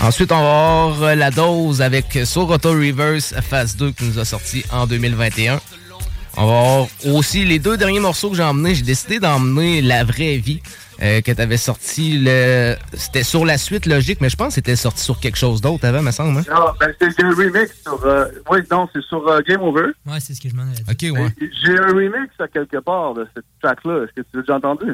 [0.02, 4.26] Ensuite, on va avoir la dose avec sur Auto Reverse Phase 2 qui nous a
[4.26, 5.60] sorti en 2021.
[6.38, 8.74] On va avoir aussi les deux derniers morceaux que j'ai emmenés.
[8.76, 10.62] J'ai décidé d'emmener La Vraie Vie.
[11.02, 14.76] Euh, que t'avais sorti le c'était sur la suite logique mais je pense que c'était
[14.76, 16.44] sorti sur quelque chose d'autre avant me semble hein?
[16.50, 18.06] Non, ben, c'est j'ai un remix sur.
[18.06, 19.88] euh, oui, non, c'est sur euh, Game Over.
[20.06, 21.12] Ouais, c'est ce que je m'en avais dit.
[21.14, 21.34] ok ouais
[21.64, 24.04] J'ai un remix à quelque part de cette track-là.
[24.04, 24.92] Est-ce que tu l'as déjà entendu?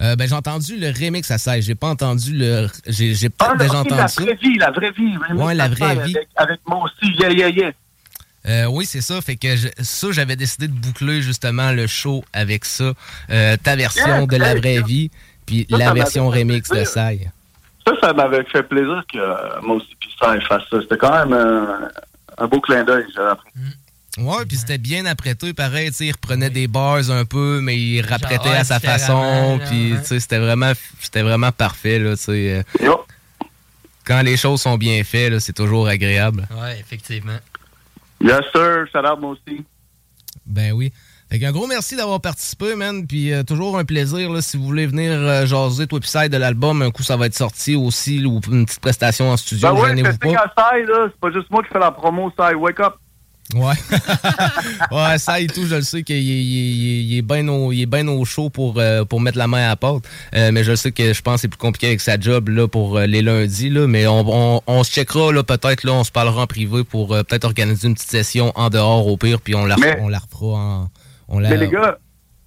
[0.00, 1.64] Euh, ben, j'ai entendu le remix à 16.
[1.64, 2.66] J'ai pas entendu le.
[2.88, 5.16] J'ai, j'ai peut-être Ah, déjà entendu la vraie vie, la vraie vie.
[5.28, 6.16] remix Ouais, la vraie vie.
[6.16, 7.70] Avec, avec moi aussi, yeah, yeah, yeah.
[8.48, 9.20] Euh, oui, c'est ça.
[9.20, 12.92] Fait que je- ça, j'avais décidé de boucler justement le show avec ça.
[13.30, 15.10] Euh, ta version Yeah, de la vraie ça- vie,
[15.46, 16.84] puis ça, la ça version remix de.
[16.84, 17.30] Sai.
[17.86, 20.78] Ça, ça m'avait fait plaisir que euh, moi aussi, puis ça, il fasse ça.
[20.80, 21.88] C'était quand même euh,
[22.38, 23.50] un beau clin d'œil, j'ai appris.
[24.18, 27.78] Ouais, puis c'était bien apprêté, pareil, tu sais, il reprenait des bars un peu, mais
[27.78, 31.98] il rapprêtait ouais, à sa différemment, façon, puis tu sais, c'était vraiment, c'était vraiment parfait,
[31.98, 32.62] là, tu sais.
[34.04, 36.46] Quand les choses sont bien faites, là, c'est toujours agréable.
[36.60, 37.38] Ouais, effectivement.
[38.22, 38.86] Yes, sir.
[38.92, 39.64] Shout out, moi aussi.
[40.46, 40.92] Ben oui.
[41.30, 43.06] Fait qu'un gros merci d'avoir participé, man.
[43.06, 46.36] Puis euh, toujours un plaisir, là, si vous voulez venir euh, jaser toi pis de
[46.36, 49.80] l'album, un coup ça va être sorti aussi, ou une petite prestation en studio, Ben
[49.80, 50.28] ouais, gênez-vous pas.
[50.28, 51.08] là.
[51.10, 52.54] C'est pas juste moi qui fais la promo, Sai.
[52.54, 52.96] Wake up.
[53.54, 53.74] Ouais.
[54.90, 56.28] ouais, ça et tout, je le sais qu'il est, il
[56.58, 59.68] est- il est bien au, bien au chaud pour, euh, pour mettre la main à
[59.68, 60.04] la porte.
[60.34, 62.66] Euh, mais je sais que je pense que c'est plus compliqué avec sa job là,
[62.68, 63.68] pour euh, les lundis.
[63.70, 64.24] Là, mais on,
[64.56, 67.44] on, on se checkera là, peut-être, là, on se parlera en privé pour euh, peut-être
[67.44, 70.46] organiser une petite session en dehors au pire, puis on la, Mais- on la refera
[70.58, 70.90] en,
[71.28, 71.98] On l'a- Mais les gars,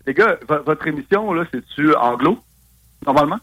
[0.07, 2.39] les gars, vo- votre émission, là, c'est-tu anglo,
[3.05, 3.37] normalement?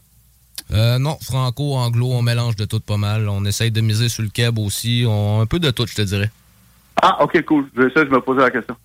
[0.71, 3.27] Euh, non, franco, anglo, on mélange de tout pas mal.
[3.29, 5.03] On essaye de miser sur le keb aussi.
[5.07, 6.31] On, un peu de tout, je te dirais.
[7.05, 7.69] Ah, OK, cool.
[7.75, 8.75] Je ça, je me posais la question.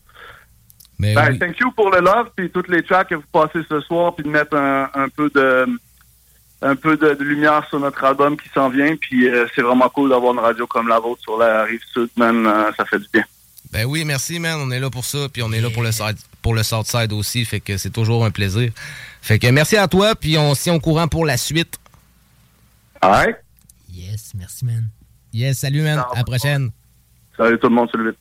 [0.98, 1.38] Mais Ben, oui.
[1.38, 4.24] thank you pour le love, puis toutes les tracks que vous passez ce soir, puis
[4.24, 5.66] de mettre un, un peu de
[6.60, 9.88] un peu de, de lumière sur notre album qui s'en vient, puis euh, c'est vraiment
[9.90, 12.98] cool d'avoir une radio comme la vôtre sur la rive sud, man, euh, ça fait
[12.98, 13.22] du bien.
[13.70, 14.58] Ben oui, merci, man.
[14.60, 15.28] On est là pour ça.
[15.32, 17.44] Puis on est là pour le, side, pour le Southside aussi.
[17.44, 18.72] Fait que c'est toujours un plaisir.
[19.20, 20.14] Fait que merci à toi.
[20.14, 21.78] Puis on se tient au courant pour la suite.
[23.02, 23.36] Alright.
[23.92, 24.88] Yes, merci, man.
[25.34, 25.98] Yes, salut, man.
[25.98, 26.70] À la prochaine.
[27.38, 28.14] Salut tout le monde, salut.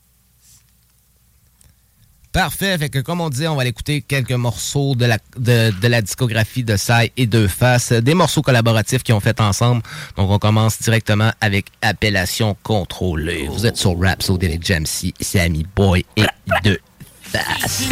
[2.32, 2.78] Parfait.
[2.78, 5.88] Fait que comme on disait, on va aller écouter quelques morceaux de la, de, de
[5.88, 7.93] la discographie de Sai et Deux Faces.
[7.93, 9.82] Des morceaux collaboratifs qu'ils ont fait ensemble.
[10.18, 13.47] Donc on commence directement avec Appellation contrôlée.
[13.47, 16.26] Vous êtes sur Rap Soul avec Jamsey, Sammy Boy et
[16.63, 16.78] Deux
[17.24, 17.89] Faces.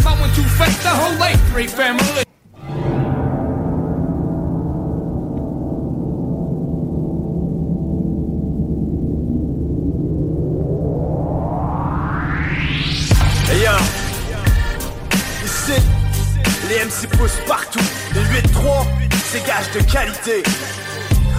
[17.02, 17.80] Les MC poussent partout.
[18.14, 18.86] Les 8-3,
[19.26, 20.44] c'est gage de qualité.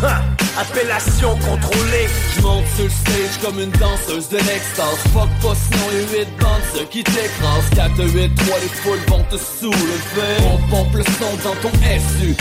[0.03, 0.37] Ha!
[0.59, 2.09] Appellation contrôlée.
[2.35, 4.97] Je monte sur le stage comme une danseuse de l'extase.
[5.13, 7.69] Fuck sinon les 8 bandes ceux qui t'écrasent.
[7.75, 10.33] 4, 8, 3 les foules vont te soulever.
[10.51, 12.35] On pompe le son dans ton SUV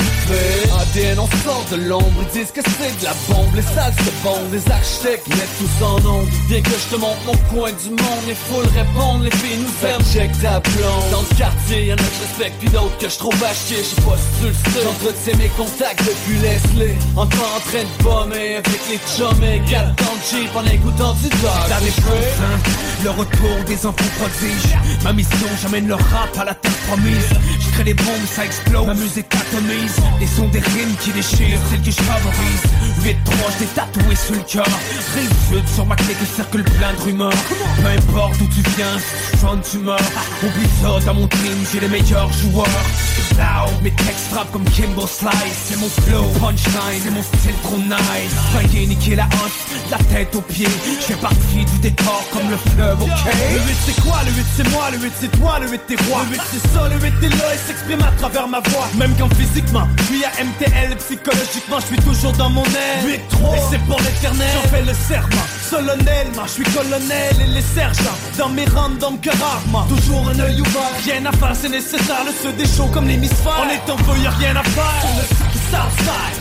[0.79, 2.21] ADN on sort de l'ombre.
[2.21, 3.53] Ils disent que c'est de la bombe.
[3.53, 6.29] Les salles se bondent Les architectes mettent tout en ondes.
[6.47, 9.23] Dès que je te montre mon coin du monde Les foules répondent.
[9.23, 12.71] Les filles nous aiment Check ta blonde Dans le quartier y'en a que je respecte
[12.71, 13.83] d'autres que je trouve à chier.
[13.83, 16.95] Je sais pas si tu le sais J'entretiens mes contacts depuis Leslie
[17.45, 21.29] en train de bomber Avec les chums et 4 dans le Jeep En écoutant du
[21.29, 22.71] dog J'arrive enfin,
[23.03, 24.75] le retour des enfants prodiges.
[25.03, 27.29] Ma mission, j'amène le rap à la terre promise.
[27.59, 29.95] Je crée des bombes, ça explose, ma musique atomise.
[30.19, 32.63] Des sons, des rimes qui déchirent, celles que je favorise.
[33.03, 34.65] 8 3 je l'ai tatoué sur le cœur.
[35.13, 37.43] Rive sur ma clé que circule plein de rumeurs.
[37.83, 39.99] Peu importe d'où tu viens, si tu tu meurs.
[40.43, 42.65] Oublie ça, dans mon team, j'ai les meilleurs joueurs.
[43.37, 45.59] Loud, mes textes frappent comme Kimbo Slice.
[45.65, 48.33] C'est mon flow, punchline, c'est mon style trop nice.
[48.51, 49.59] Flinguer, niquer la hanche,
[49.91, 50.67] la tête aux pieds.
[50.85, 53.09] Je fais partie du décor comme le fleuve, ok?
[53.53, 54.17] Le 8 c'est quoi?
[54.25, 56.21] Le 8 c'est moi, le 8 c'est toi, le 8 t'es roi.
[56.29, 58.87] Le 8 c'est ça, le 8 t'es là et s'exprime à travers ma voix.
[58.97, 63.05] Même quand physiquement, je suis à MTL Psychologiquement, je suis toujours dans mon aile.
[63.05, 64.49] 8 3 Et c'est pour l'éternel.
[64.55, 69.19] J'en fais le serment, solennellement Je suis colonel et les sergents Dans mes rangs d'hommes
[69.19, 72.23] que rarement Toujours un œil ouvert, rien à faire, c'est nécessaire.
[72.25, 75.03] Le ceux des shows comme l'hémisphère On est en feu, y'a rien à faire.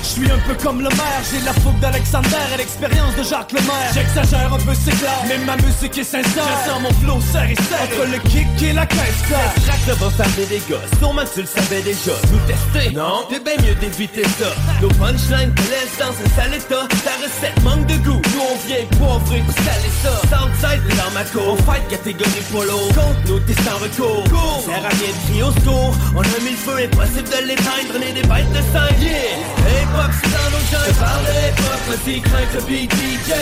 [0.02, 0.80] Je suis un peu comme
[1.30, 3.90] J'ai la fougue d'Alexander et l'expérience de Jacques Lemaire.
[3.94, 6.44] J'exagère un peu, c'est clair Mais ma musique est sincère.
[6.44, 7.82] Je sens mon flow serré serré.
[7.84, 11.46] Entre le kick et la caisse claire ça va faire des gosses, sûrement tu le
[11.46, 14.48] savais déjà Nous tester, non, t'es bien mieux d'éviter ça.
[14.80, 16.88] Nos punchlines te laissent dans un sale état.
[17.04, 20.14] Ta recette manque de goût, nous on vient poivrer pour saler ça.
[20.22, 22.78] Southside t'es dans ma cour, fight catégorie polo.
[22.88, 24.24] Contre nous t'es sans recours,
[24.64, 25.94] sert à rien de crier au secours.
[26.16, 29.36] On a mis le feu, impossible de l'éteindre, on est des bêtes de sang, yeah.
[29.68, 33.32] Hip-hop c'est dans nos je parle de hip-hop, le petit craint le beat DJ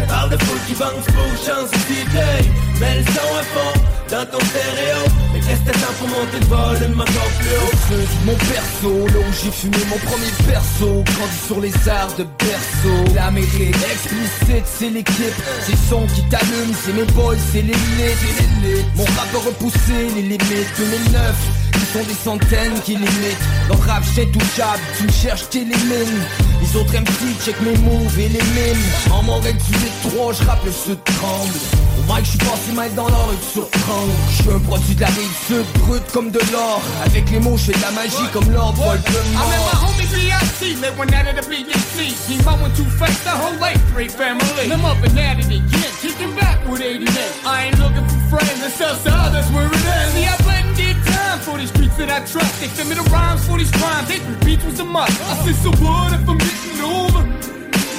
[0.00, 2.48] Je parle de foot qui bounce pour chance d'idée
[2.80, 3.80] Mets le son à fond,
[4.10, 5.04] dans ton stéréo.
[5.34, 7.76] Mais qu'est-ce que t'attends pour monter le volume encore plus haut?
[7.88, 12.14] Feu de mon perso, là où j'ai fumé mon premier perso Grandi sur les arts
[12.16, 13.14] de berceau.
[13.14, 15.42] L'Amérique explicite, c'est l'équipe.
[15.66, 20.72] C'est son qui t'allume, c'est mes boys, c'est l'élite Mon rap a repoussé les limites.
[20.78, 21.34] 2009,
[21.80, 26.22] ils sont des centaines qui limitent Dans le rap j'étais touchable, tu me cherches, t'élimines
[26.60, 30.64] Les autres MC check mes moves et les mimes En règle du 3, je rappe
[30.64, 31.58] le sud tremble
[31.98, 33.82] Au mic je suis passé mal dans l'or et sur 30
[34.30, 37.56] Je suis un produit de la rive sud, brut comme de l'or Avec les mots
[37.56, 40.76] je fais de la magie comme Lord I met my Voldemort homie B.I.C.
[40.76, 42.12] Lit one out of the BBC.
[42.28, 44.70] He mowing too fast, the whole late three family.
[44.70, 47.30] I'm up and at it again, kicking back with 80 men.
[47.46, 50.14] I ain't looking for friends, it's that's where it ends.
[50.14, 50.89] See, I bled and did
[51.30, 52.60] time for these streets that I trust.
[52.60, 55.14] They send me the rhymes for these crimes, they repeat was a must.
[55.30, 57.22] I see so what if I'm getting over?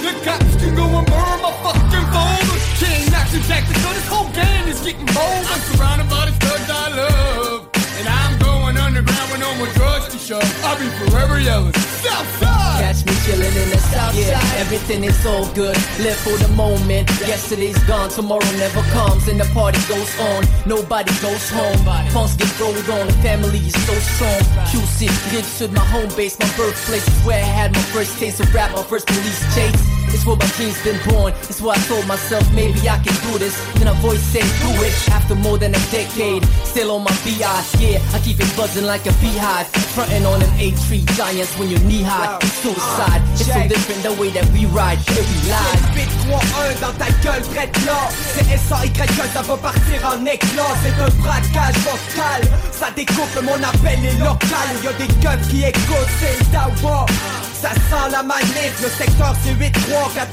[0.03, 2.57] The cops can go and burn my fucking folder.
[2.81, 5.43] King knocks and Jackson, so this whole gang is getting bold.
[5.53, 7.69] I'm surrounded by the thugs I love.
[7.99, 10.41] And I'm going underground with no more drugs to show.
[10.67, 11.80] I'll be forever yelling.
[12.03, 12.81] Southside!
[12.81, 17.09] Catch me chilling in the south yeah, Everything is so good, live for the moment.
[17.25, 20.45] Yesterday's gone, tomorrow never comes, and the party goes on.
[20.65, 21.77] Nobody goes home.
[22.11, 24.41] Punks get rolled on, the family is so strong.
[24.69, 28.53] QC, Grid my home base, my birthplace is where I had my first taste of
[28.53, 30.01] rap, my first police chase.
[30.13, 31.33] It's where my dreams been born.
[31.47, 33.55] It's why I told myself maybe I can do this.
[33.75, 34.93] Then a voice said do it.
[35.09, 37.39] After more than a decade, still on my BI.
[37.79, 39.67] Yeah, I keep it buzzing like a beehive.
[39.95, 42.37] Frontin' on an A3 giants when you're knee high.
[42.41, 43.21] It's suicide.
[43.33, 44.99] It's so different the way that we ride.
[45.11, 45.83] Here we live.
[45.95, 47.99] 8 3 1 dans ta gueule, prête là.
[48.33, 48.91] C'est S-A-Y,
[49.33, 50.71] ça va partir en éclat.
[50.83, 52.41] C'est un braquage vocal.
[52.71, 54.67] Ça découpe, mon appel est local.
[54.83, 59.69] Y'a des gueules qui écoutent, c'est le ça sent la manette, le secteur c'est 8-3,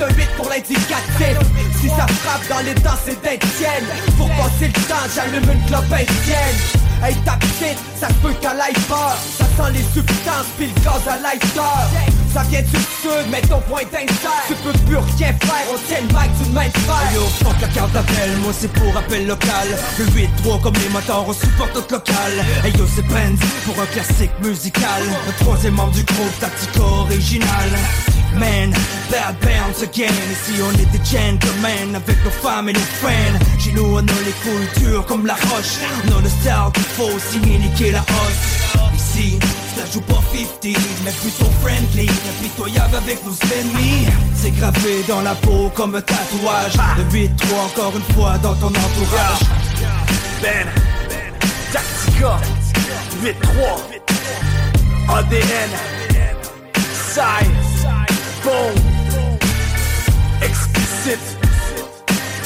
[0.00, 1.36] 4-8 pour l'indicatif.
[1.80, 3.84] Si ça frappe dans les dents c'est d'Étienne
[4.16, 6.58] Pour passer le temps j'allume une clope indienne.
[7.04, 11.16] Hey ta petite, ça peut aille peur Ça sent les substances pis le gaz à
[11.22, 11.60] lighter
[12.34, 14.42] Ça vient du sud, mets ton point d'insert.
[14.48, 17.68] Tu peux plus rien faire, on tient le mic d'une main de Yo, fuck la
[17.68, 19.68] carte d'appel, moi c'est pour appel local.
[19.98, 22.32] Le 8-3 comme les moteurs, on supporte notre local.
[22.64, 25.02] Hey yo, c'est Benz pour un classique musical.
[25.26, 27.68] Le troisième membre du groupe Tactico original.
[28.38, 28.70] Man,
[29.10, 30.14] bad bounce again.
[30.30, 34.20] Ici on est des gentlemen Avec nos femmes et nos fans Chez nous on a
[34.26, 35.78] les couilles dures comme la roche.
[36.06, 39.38] On a le style qu'il faut aussi niquer la hausse Ici,
[39.76, 42.08] ça joue pas 50 Mais plutôt friendly.
[42.30, 44.06] Impitoyable avec nos ennemis.
[44.36, 46.76] C'est gravé dans la peau comme un tatouage.
[46.98, 47.28] Le 8-3
[47.66, 49.40] encore une fois dans ton entourage.
[50.42, 50.68] Ben,
[51.72, 52.38] Tactica
[53.24, 53.34] 8-3
[55.08, 55.97] ADN
[57.08, 57.50] Side
[58.44, 58.74] bon
[60.42, 61.18] Explicite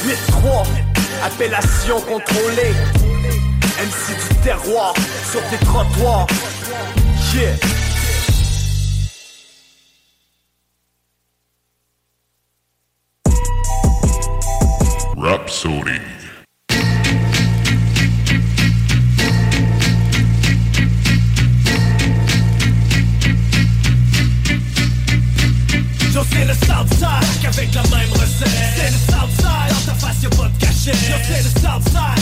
[0.04, 0.66] 8-3
[1.24, 2.74] Appellation contrôlée.
[3.78, 4.94] MC du terroir.
[5.30, 6.26] Sur tes trottoirs.
[7.34, 7.56] Yeah.
[15.16, 16.21] Rhapsody
[26.30, 28.48] c'est le Southside Qu'avec la même recette.
[28.76, 30.90] C'est le Southside Dans ta face y'a pas de cachet.
[30.90, 32.21] Yo c'est le Southside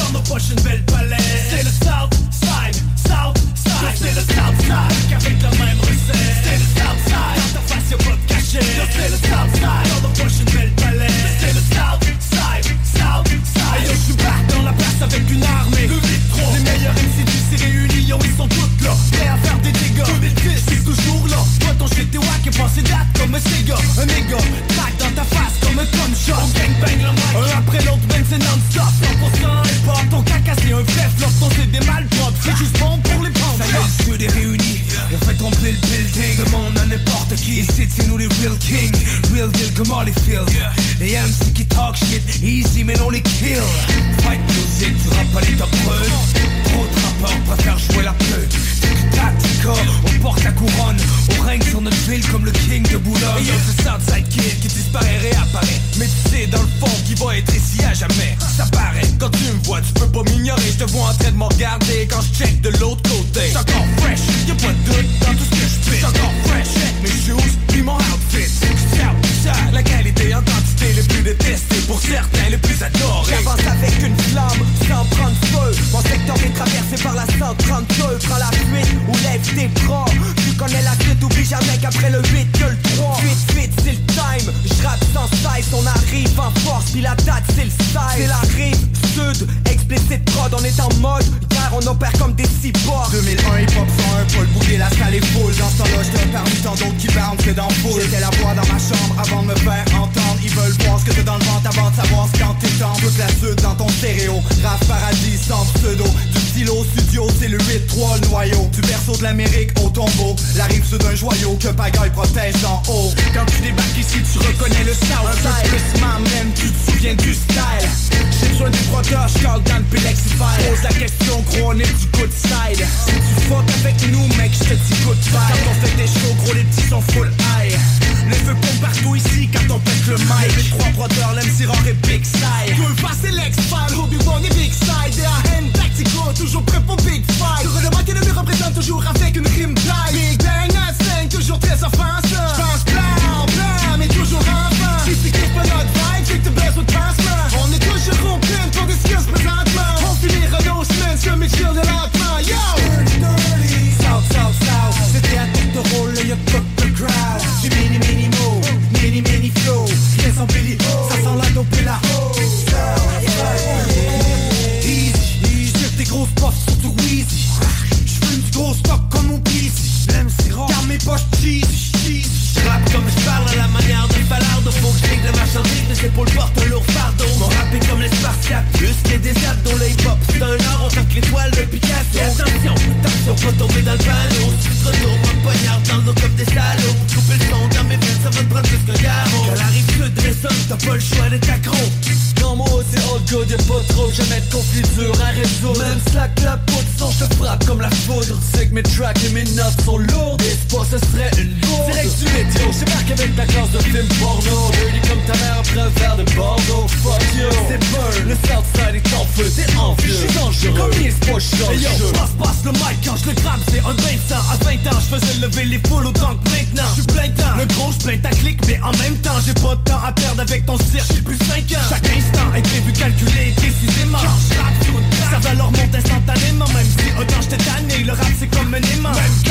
[228.82, 229.49] rap c'est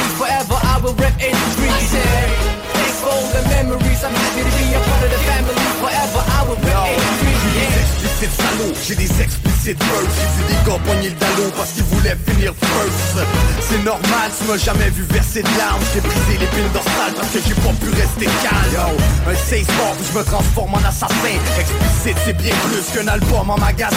[0.00, 1.34] family Forever I will rep 83
[2.72, 5.54] Thanks for all the memories I'm happy to be a part of the family.
[5.80, 7.90] Forever I will rep 83
[8.20, 10.16] explicites salauds, j'ai des explicites verses.
[10.16, 13.26] J'ai vu des gars pogner le dallo parce qu'ils voulaient finir first.
[13.60, 15.82] C'est normal, tu m'as jamais vu verser de larmes.
[15.94, 18.72] J'ai brisé l'épine dorsale parce que j'ai pas pu rester calme.
[18.72, 21.36] Yo, un safe sport où je me transforme en assassin.
[21.58, 23.96] Explicite c'est bien plus qu'un album en magasin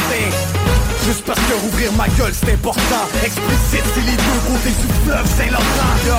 [1.06, 3.04] Juste parce que rouvrir ma gueule c'est important.
[3.24, 6.16] Explicite c'est les deux côtés du fleuve Saint-Laurent Yo,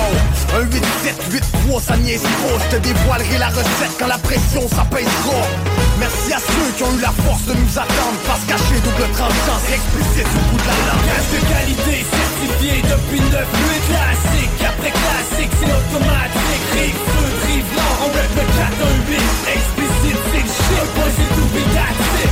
[0.53, 1.41] un 8-7,
[1.73, 2.53] 8-3 ça niaise trop.
[2.59, 5.41] Je te dévoilerai la recette quand la pression ça pèsera
[5.97, 9.57] Merci à ceux qui ont eu la force de nous attendre Parce cacher double tranchant
[9.65, 11.07] c'est explicite au bout de la langue.
[11.09, 14.53] Gage de qualité certifié depuis 9 8 classique.
[14.69, 16.65] Après classique c'est automatique.
[16.77, 19.17] Rive sud, rive nord, on le 4 1 8
[19.49, 21.34] Explicite c'est le shit,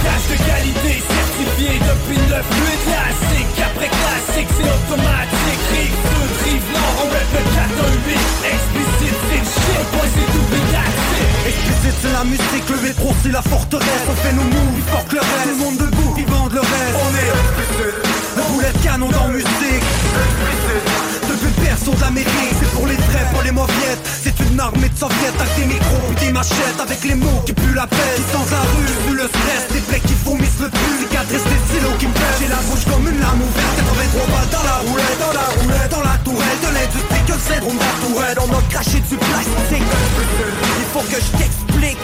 [0.04, 3.56] Gage de qualité certifié depuis 9 8 classique.
[3.64, 5.64] Après classique c'est automatique.
[5.72, 8.20] Rive sud, rive nord, on rap le 4 1 8
[8.54, 13.32] Explicite c'est le shit, boy c'est tout bigatique Explicite c'est la musique, le métro c'est
[13.32, 14.06] la forteresse.
[14.12, 15.44] On fait nos moves, que le reste.
[15.44, 16.98] Tout le monde debout, ils vendent le reste.
[17.00, 17.98] On est explicite.
[18.36, 19.86] Le boulet de canon dans musique.
[19.88, 21.14] Explicite.
[21.30, 24.04] Depuis l'Amérique C'est pour les vrais, pas les mauviettes.
[24.24, 26.80] C'est une armée de soviets avec des micros puis des machettes.
[26.82, 29.84] Avec les mots qui puent la paix Qui sans la rue, vu le stress Des
[29.88, 30.94] blecs qui vomissent le plus.
[31.04, 33.76] Cicatrices des stylos qui me pèsent J'ai la bouche comme une lame ouverte.
[33.76, 36.60] 83 balles dans la roulette Dans la roulette, dans la tourelle.
[36.64, 38.38] De l'industrie que le syndrome tourelle.
[38.40, 39.90] On a craché du plastique.
[40.80, 42.04] Il faut que je t'explique.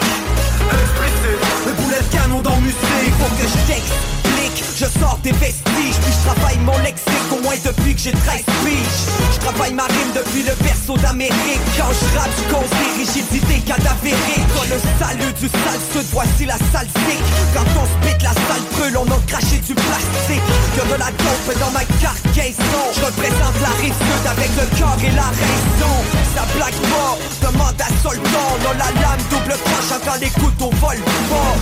[1.66, 2.76] Le boulet de canon dans musique
[3.06, 4.29] Il faut que je t'explique
[4.76, 8.44] Je sors des vestiges Puis je travaille mon lexique Au moins depuis que j'ai 13
[8.64, 9.00] piges.
[9.34, 11.64] Je travaille ma rime depuis le berceau d'Amérique.
[11.76, 14.48] Quand je rappe je cause des rigidités cadavériques.
[14.56, 18.96] Quand le salut du sale sud Voici la salsique Quand on spit la salle brûle
[18.96, 20.44] On a craché du plastique.
[20.76, 23.94] Que de la dope dans ma cargaison Je représente la rive
[24.26, 25.94] avec le cœur et la raison.
[26.34, 30.70] Ça blague pas Demande à Soldan On a la lame double tranche quand les couteaux
[30.80, 31.52] volent pas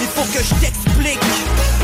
[0.00, 1.81] Il faut que je t'explique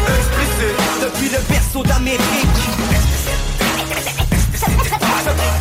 [1.01, 2.18] Depuis le berceau d'Amérique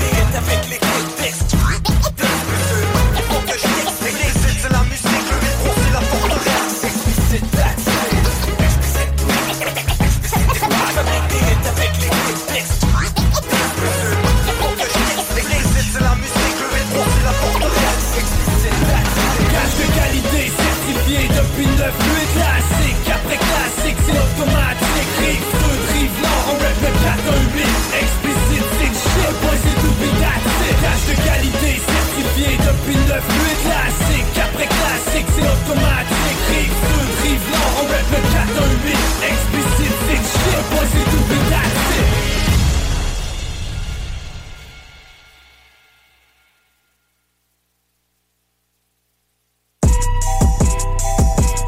[38.18, 38.98] nord, on rap le 4 1 8
[39.30, 41.78] Explicite, c'est shit, pas c'est tout pétatique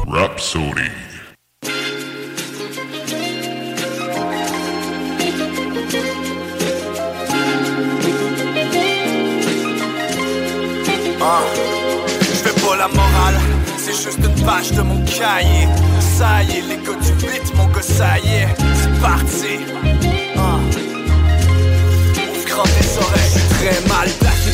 [0.06, 1.09] Rhapsody.
[13.92, 15.68] C'est juste une page de mon cahier.
[16.00, 19.58] Ça y est, les gars du beat, mon gars, ça y est, c'est parti.
[20.36, 20.58] Ah.
[22.30, 24.08] Ouvre grand tes oreilles, je suis très mal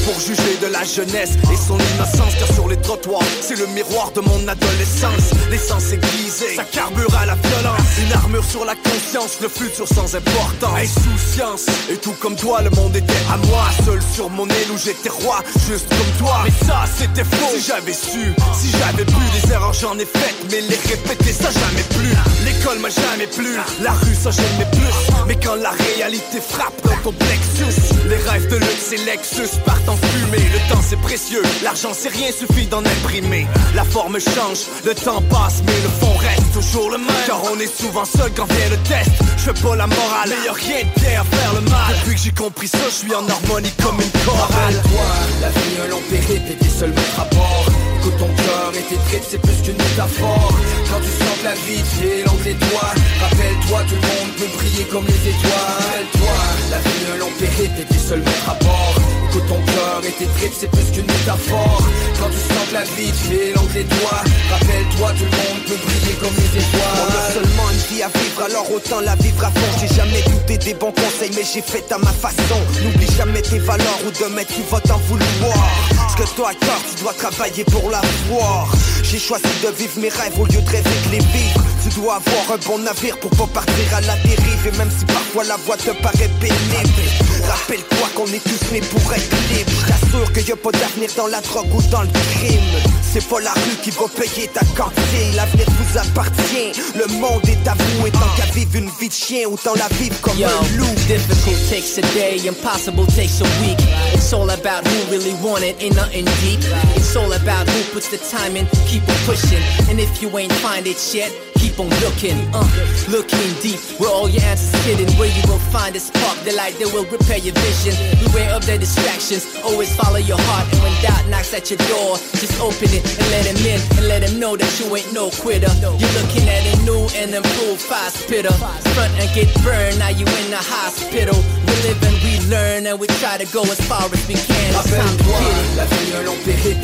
[0.06, 2.34] pour juger de la jeunesse et son innocence.
[2.38, 5.34] Car sur les trottoirs, c'est le miroir de mon adolescence.
[5.50, 7.80] L'essence aiguisée, ça carbure à la violence.
[7.98, 10.78] Une armure sur la conscience, le futur sans importance.
[10.78, 13.64] Insouciance, et tout comme toi, le monde était à moi.
[13.84, 16.42] Seul sur mon île où j'étais roi, juste comme toi.
[16.44, 17.56] Mais ça, c'était faux.
[17.56, 21.50] Si j'avais su, si j'avais pu, des erreurs j'en ai faites, mais les répéter, ça
[21.50, 22.14] jamais plus.
[22.44, 25.26] L'école m'a jamais plu, la rue, ça j'aimais plus.
[25.26, 29.88] Mais quand la réalité frappe dans ton plexus, les rêves de luxe et Lexus partent
[29.88, 30.48] en fumée.
[30.52, 33.46] Le temps c'est précieux, l'argent c'est rien, suffit d'en imprimer.
[33.74, 37.24] La forme change, le temps passe, mais le fond reste toujours le même.
[37.26, 39.10] Car on est souvent seul quand vient le test.
[39.36, 41.94] Je fais pas la morale, mais y'a rien de à faire le mal.
[42.00, 44.48] Depuis que j'ai compris ça, je suis en harmonie comme une chorale.
[44.50, 45.10] Rappelle-toi,
[45.40, 47.66] la vie un long périple et seuls maîtres à bord
[47.98, 50.52] Écoute ton cœur et tes c'est plus qu'une métaphore
[50.90, 54.84] Quand tu sens la vie te l'angle des doigts Rappelle-toi, tout le monde peut briller
[54.84, 56.36] comme les étoiles Rappelle-toi,
[56.70, 60.24] la vie un long périple et seuls maîtres à bord Écoute ton cœur et tes
[60.24, 61.82] tripes, c'est plus qu'une métaphore
[62.18, 65.76] Quand tu sens que la vie te l'angle des doigts Rappelle-toi, tout le monde peut
[65.76, 69.44] briller comme les On a étoiles seulement une vie à vivre, alors autant la vivre
[69.44, 69.78] à fond.
[69.78, 72.60] J'ai jamais douté des bons conseils, mais j'ai fait à ma façon.
[72.82, 75.68] N'oublie jamais tes valeurs ou demain tu vas t'en vouloir.
[76.08, 78.72] Ce que toi cœur, tu dois travailler pour l'avoir.
[79.02, 81.60] J'ai choisi de vivre mes rêves au lieu de rêver de les vivre.
[81.82, 84.66] Tu dois avoir un bon navire pour pas partir à la dérive.
[84.66, 87.02] Et même si parfois la voie te paraît pénible,
[87.44, 89.70] rappelle-toi qu'on est tous nés pour être libres.
[89.80, 92.60] Je t'assure qu'il y a pas d'avenir dans la drogue ou dans le crime.
[93.02, 95.34] C'est pas la rue qui va payer ta cantine.
[95.34, 96.72] L'avenir vous appartient.
[96.94, 98.06] Le monde est à vous.
[98.06, 100.96] Et tant qu'à vivre une vie de chien, autant la vivre comme Yo, un loup.
[101.06, 103.78] difficult takes a day, impossible takes a week.
[104.12, 106.60] It's all about who really want it, ain't nothing deep.
[106.96, 109.62] It's all about who puts the time in, keep on pushing.
[109.88, 111.30] And if you ain't find it yet,
[111.66, 112.62] keep on looking, uh,
[113.10, 113.80] looking deep.
[113.98, 117.06] Where all your answers hidden, where you will find a spark, the light that will
[117.10, 117.94] repair your vision.
[118.22, 120.70] Beware of the distractions, always follow your heart.
[120.72, 124.06] And when doubt knocks at your door, just open it and let him in, and
[124.06, 125.72] let him know that you ain't no quitter.
[125.82, 128.54] You're looking at a new and improved fire spitter.
[128.94, 131.36] Front and get burned, now you in the hospital.
[131.66, 134.70] We live and we learn, and we try to go as far as we can.
[134.74, 135.42] Rappelle-toi,
[135.76, 136.06] la vie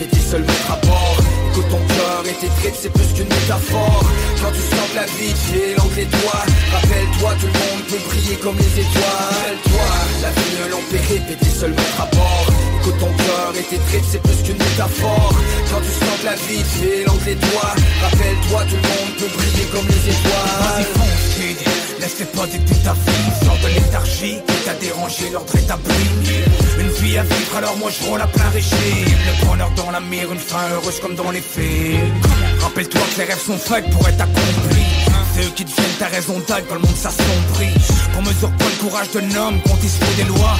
[0.02, 4.04] et Écoute ton cœur et tes c'est plus qu'une métaphore.
[4.40, 6.46] Quand tu sens que la vie te l'angle doigts.
[6.72, 9.04] Rappelle-toi, tout le monde peut briller comme les étoiles.
[9.04, 9.88] Rappelle-toi,
[10.22, 11.64] la vie long périple et tes
[12.00, 12.46] à bord.
[12.80, 13.80] Écoute ton cœur et tes
[14.10, 15.34] c'est plus qu'une métaphore.
[15.68, 17.76] Quand tu sens que la vie te l'angle doigts.
[18.00, 21.02] Rappelle-toi, tout le monde peut briller comme les étoiles
[22.02, 25.94] kid, laisse-les pas dicter ta vie Sors de léthargie qui t'a dérangé l'ordre établi
[26.78, 29.18] Une vie à vivre alors moi je roule à plein régime.
[29.26, 32.20] Le bonheur dans la mire, une fin heureuse comme dans les films.
[32.60, 34.92] Rappelle-toi que les rêves sont faits pour être accomplis.
[35.34, 37.74] C'est eux qui deviennent ta raison d'être quand le monde s'assombrit
[38.14, 40.56] Qu'on mesure pas le courage d'un homme quand il se faut des lois.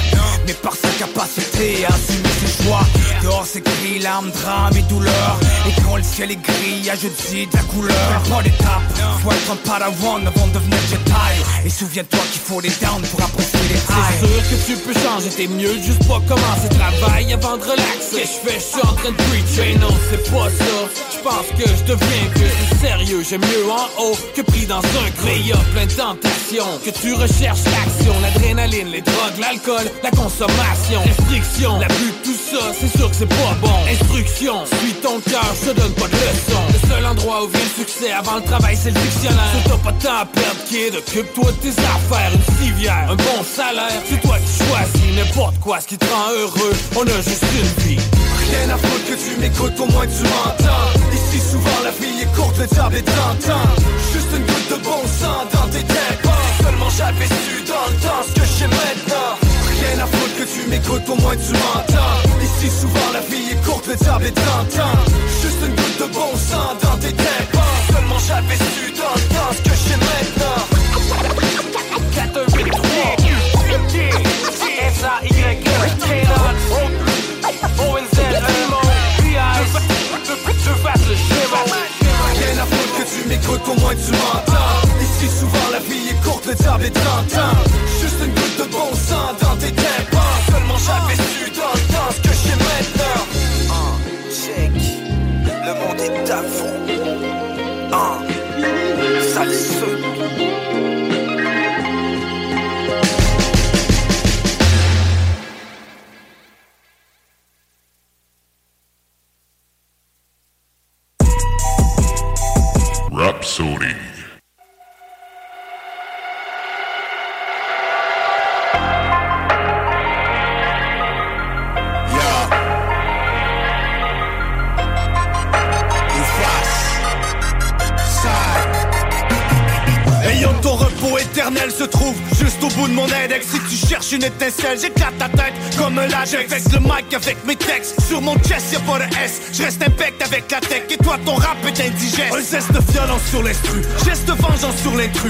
[0.47, 2.81] Mais par sa capacité à assumer ses choix.
[3.21, 5.37] Dehors c'est gris, larmes, drames et douleurs.
[5.67, 8.23] Et quand le ciel est gris, y'a je dis de la couleur.
[8.29, 8.81] Pas d'étape,
[9.21, 11.65] faut être un padawan avant de devenir Jedi.
[11.65, 14.19] Et souviens-toi qu'il faut les downs pour apprécier les highs.
[14.19, 18.23] C'est sûr que tu peux changer, t'es mieux juste pas commencer travail avant de relaxer.
[18.23, 20.73] Je fais, je suis en train de preacher, non c'est pas ça.
[21.13, 25.09] Je pense que je deviens plus sérieux, j'aime mieux en haut que pris dans un
[25.17, 25.37] creux.
[25.43, 31.01] Y a plein de tentations, que tu recherches l'action, l'adrénaline, les drogues, l'alcool, la consommation,
[31.03, 33.75] restriction, l'abus de tout ça, c'est sûr que c'est pas bon.
[33.89, 36.61] Instruction, suis ton cœur, je donne pas de leçon.
[36.71, 39.51] Le seul endroit où vient le succès avant le travail, c'est le dictionnaire.
[39.55, 43.15] Si t'as pas de temps à perdre, kid, occupe-toi de tes affaires, une civière, un
[43.15, 46.73] bon salaire, c'est toi qui choisis n'importe quoi, ce qui te rend heureux.
[46.95, 47.99] On a juste une vie.
[48.49, 52.35] Rien à foutre que tu m'écoutes, au moins tu m'entends Ici souvent la vie est
[52.35, 53.67] courte, le diable est tentant
[54.11, 58.23] Juste une goutte de bon sang dans tes Si Seulement j'avais su dans le temps
[58.27, 59.31] ce que j'ai maintenant.
[59.79, 62.33] Rien à foutre que tu m'écoutes, pour moins tu m'entends.
[62.43, 64.97] Ici souvent la vie est courte, le diable est tentant
[65.41, 69.51] Juste une goutte de bon sang dans tes dépenses Seulement j'avais su dans le temps
[69.51, 70.63] ce que j'ai maintenant
[72.13, 72.81] 4, 8, 3,
[74.91, 75.69] s a y k
[77.79, 78.81] o n z m o
[79.17, 79.35] p i
[80.65, 81.61] Je fasse le schéma
[82.37, 84.52] Rien à foutre que tu m'écoutes, pour moins tu m'entends.
[86.83, 87.71] the dark times.
[88.01, 88.32] Just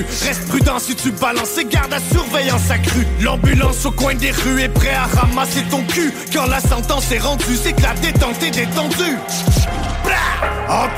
[0.01, 3.05] Reste prudent si tu balances et garde à surveillance accrue.
[3.21, 6.11] L'ambulance au coin des rues est prêt à ramasser ton cul.
[6.33, 9.17] Quand la sentence est rendue, c'est que la détente est détendue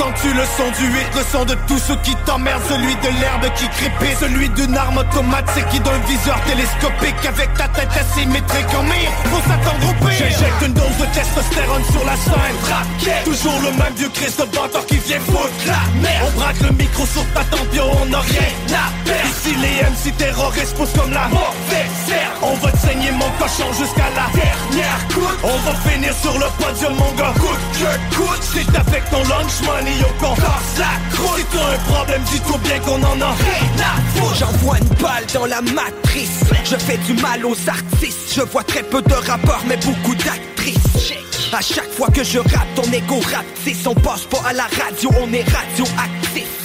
[0.05, 3.51] Entends-tu le son du 8, le son de tous ceux qui t'emmerdent Celui de l'herbe
[3.55, 8.83] qui crépit, celui d'une arme automatique qui d'un viseur télescopique Avec ta tête asymétrique en
[8.83, 10.17] mire, faut s'attendre au pire.
[10.19, 14.45] J'injecte une dose de testostérone sur la scène Rap Toujours le même vieux Christ de
[14.45, 16.25] bâtard qui vient foutre la merde.
[16.27, 19.25] On braque le micro sur ta tempe, yo, on n'a rien à perdre.
[19.25, 22.13] Ici les MC terroristes poussent comme la mauvaise
[22.43, 25.39] On va te saigner mon cochon jusqu'à la dernière goutte.
[25.41, 29.61] On va finir sur le podium mon gars Coûte que coûte, c'est avec ton lunch
[29.65, 31.39] money yo qu'on casse la croûte.
[31.39, 35.61] Si t'as un problème, dis-toi bien qu'on en a rien J'envoie une balle dans la
[35.61, 36.41] matrice.
[36.63, 38.33] Je fais du mal aux artistes.
[38.35, 41.13] Je vois très peu de rappeurs mais beaucoup d'actrices.
[41.53, 45.09] À chaque fois que je rappe ton ego rapetisse On passe pas à la radio,
[45.21, 46.64] on est radioactif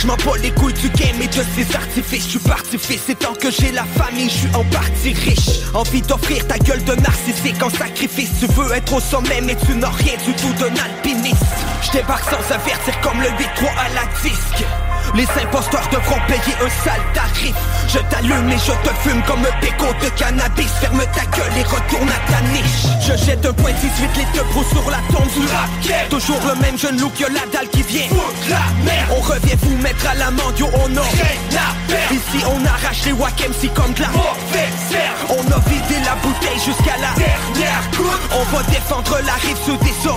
[0.00, 2.24] je m'en les couilles du game et de ses artifices.
[2.24, 5.60] Je suis parti fils et tant que j'ai la famille Je suis en partie riche.
[5.74, 8.30] Envie d'offrir ta gueule de narcissique en sacrifice.
[8.40, 11.44] Tu veux être au sommet mais tu n'as rien du tout d'un alpiniste.
[11.82, 14.64] Je sans avertir comme le 8-3 à la disque
[15.14, 17.54] les imposteurs devront payer un sale tarif.
[17.88, 20.70] Je t'allume et je te fume comme un péco de cannabis.
[20.80, 22.86] Ferme ta gueule et retourne à ta niche.
[23.00, 26.08] Je jette un point 18 litres de brou sur la tombe du rap.
[26.08, 28.08] Toujours le même jeune look que la dalle qui vient.
[28.08, 29.08] Foutre la merde.
[29.16, 32.12] On revient vous mettre à l'amende yo on a rien à perdre.
[32.12, 34.08] Ici on arrache les wack MC comme de la
[35.30, 38.20] On a vidé la bouteille jusqu'à la dernière goutte.
[38.32, 40.16] On va défendre la rive sous des eaux.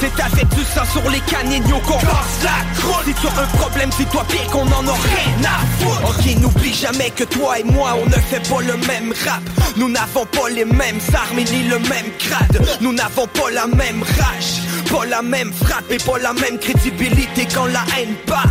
[0.00, 3.04] C'est avec du sang sur les canignons qu'on casse la croûte.
[3.04, 6.10] Si tu as un problème dis-toi bien qu'on en a rien à foutre.
[6.10, 9.42] Ok n'oublie jamais que toi et moi on ne fait pas le même rap.
[9.76, 14.02] Nous n'avons pas les mêmes armes ni le même grade Nous n'avons pas la même
[14.02, 14.60] rage
[14.90, 18.50] Pas la même frappe et pas la même crédibilité quand la haine part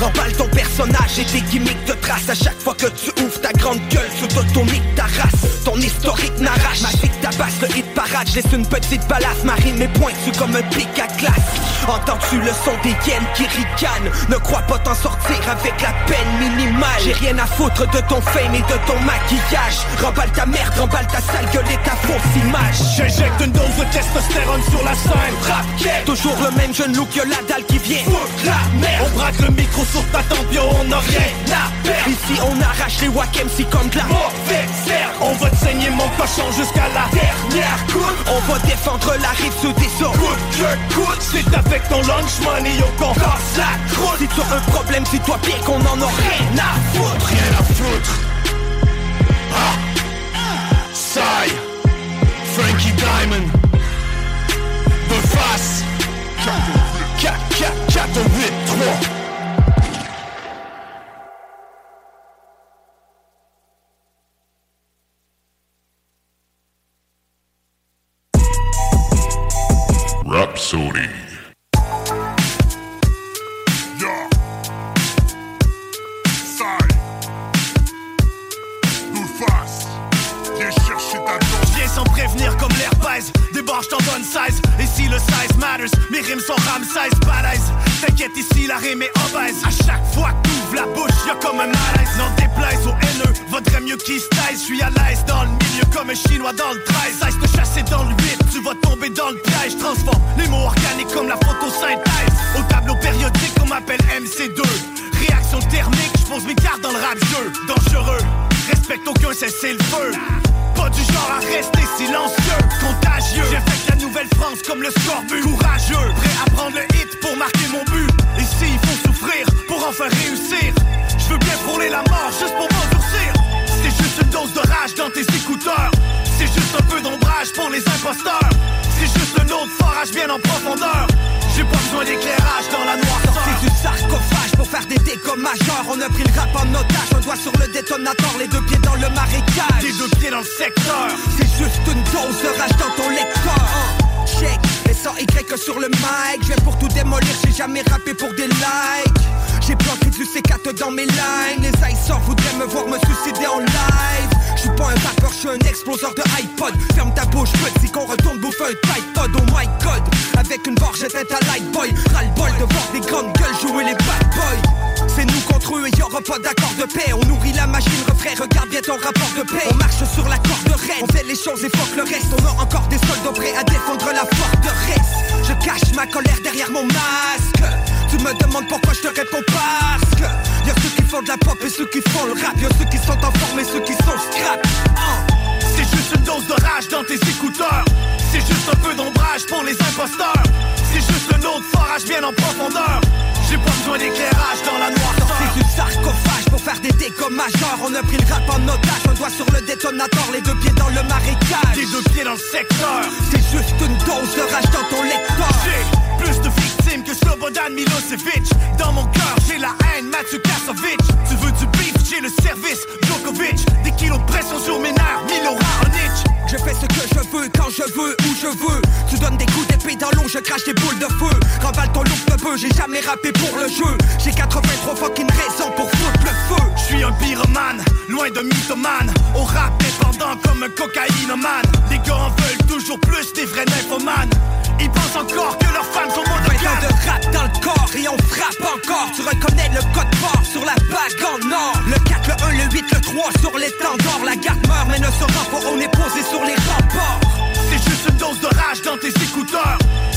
[0.00, 3.52] Remballe ton personnage et tes gimmicks de trace À chaque fois que tu ouvres ta
[3.52, 5.64] grande gueule Sous t'automique ta race.
[5.64, 6.82] Ton historique n'arrache.
[6.82, 8.28] Ma vie tabasse le hit parade.
[8.28, 11.58] Je laisse une petite balafre Marie mes pointus comme un pic à glace.
[11.88, 14.10] Entends-tu le son des hyènes qui ricanent?
[14.28, 17.00] Ne crois pas t'en sortir avec la peine minimale.
[17.02, 19.78] J'ai rien à foutre de ton fame et de ton maquillage.
[20.02, 22.96] Remballe ta merde, remballe ta sale gueule et ta fausse image.
[22.96, 25.34] J'injecte une dose de testostérone sur la scène.
[25.42, 29.06] Rap Toujours le même jeune look que la dalle qui vient Foutre la merde.
[29.06, 32.08] On braque le micro sur ta tempe, yo, on a rien à perdre.
[32.08, 34.68] Ici on arrache les wack MC comme de la mauvaise
[35.20, 39.52] On va te saigner mon cochon jusqu'à la dernière goutte On va défendre la rive
[39.60, 40.12] sous des eaux
[40.94, 44.18] Coûte c'est avec ton lunch money, yo, qu'on casse la croûte.
[44.18, 47.26] Si tu as un problème, dis-toi bien qu'on en a rien à foutre.
[47.26, 48.20] Rien à foutre.
[49.54, 49.74] Ah.
[50.92, 51.48] Sai.
[52.54, 53.46] Frankie Diamond.
[55.08, 55.84] The Face.
[57.20, 59.27] 4, 4, 4, 8, 3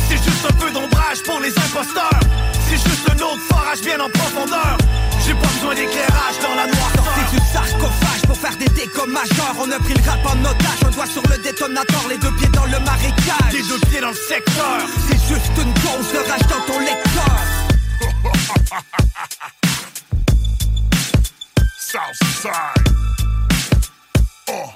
[0.07, 2.19] C'est juste un peu d'ombrage pour les imposteurs.
[2.68, 4.77] C'est juste un autre forage bien en profondeur.
[5.26, 7.05] J'ai pas besoin d'éclairage dans la noirceur.
[7.15, 9.55] C'est du sarcophage pour faire des dégâts majeurs.
[9.59, 12.49] On a pris le rap en otage, un doigt sur le détonateur Les deux pieds
[12.49, 13.53] dans le marécage.
[13.53, 14.80] Les deux pieds dans le secteur.
[15.07, 17.38] C'est juste une dose de rage dans ton lecteur.
[21.77, 22.51] Southside.
[24.49, 24.72] Oh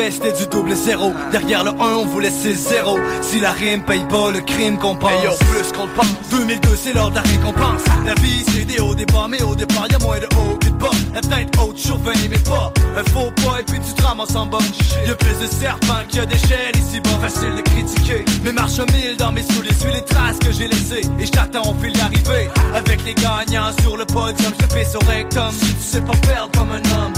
[0.00, 1.12] Tout qu'on.
[1.32, 2.98] Derrière le 1, on voulait laisser zéro.
[3.22, 5.10] Si la rime paye pas, le crime compense.
[5.10, 6.06] Hey yo, plus qu'on le pense.
[6.30, 7.82] 2002, c'est l'heure de la récompense.
[8.04, 10.66] La vie, c'est des hauts, des bas, mais au départ, y'a moins de haut que
[10.68, 10.90] de bas.
[11.14, 12.72] La tête haute, chauvin, mais pas.
[12.96, 14.58] Un faux pas, et puis tu te ramasses en bas.
[15.06, 17.18] Y'a plus de serpents qu'il y a d'échelles ici bas.
[17.20, 18.24] Facile de critiquer.
[18.44, 21.02] Mais marche mille dans mes souliers, suis les traces que j'ai laissées.
[21.18, 22.48] Et je t'attends au fil d'arrivée.
[22.74, 25.50] Avec les gagnants sur le podium, je fais au rectum.
[25.52, 27.12] Si tu sais pas perdre comme un homme,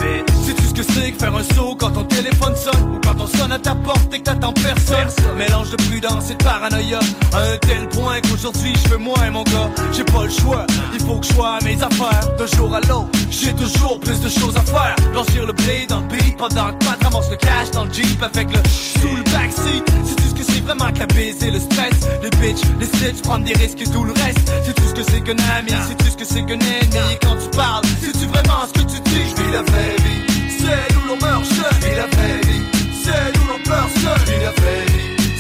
[0.47, 2.95] sais-tu ce que c'est que faire un saut quand ton téléphone sonne?
[2.95, 5.09] Ou quand on sonne à ta porte et que t'attends personne.
[5.37, 7.01] Mélange de prudence et de paranoïa.
[7.33, 9.71] À un tel point qu'aujourd'hui je fais moins mon gars.
[9.93, 12.37] J'ai pas le choix, il faut que je sois à mes affaires.
[12.39, 14.95] De jour à l'autre, j'ai toujours plus de choses à faire.
[15.13, 18.23] Blanchir le blé dans le beat pendant que Pat ramasse le cash dans le jeep
[18.23, 19.85] Avec le sous le backseat.
[20.05, 21.95] Sais-tu ce que c'est vraiment que la baiser, le stress?
[22.23, 24.53] Les bitches, les slips, prendre des risques et tout le reste.
[24.65, 27.13] C'est tout ce que c'est qu'un ami, c'est tout ce que c'est qu'un ennemi?
[27.13, 29.25] Et quand tu parles, sais-tu vraiment ce que tu dis?
[29.31, 30.23] Je vis la vraie vie.
[30.59, 32.22] C'est où l'on meurt seul, vis la vraie vie.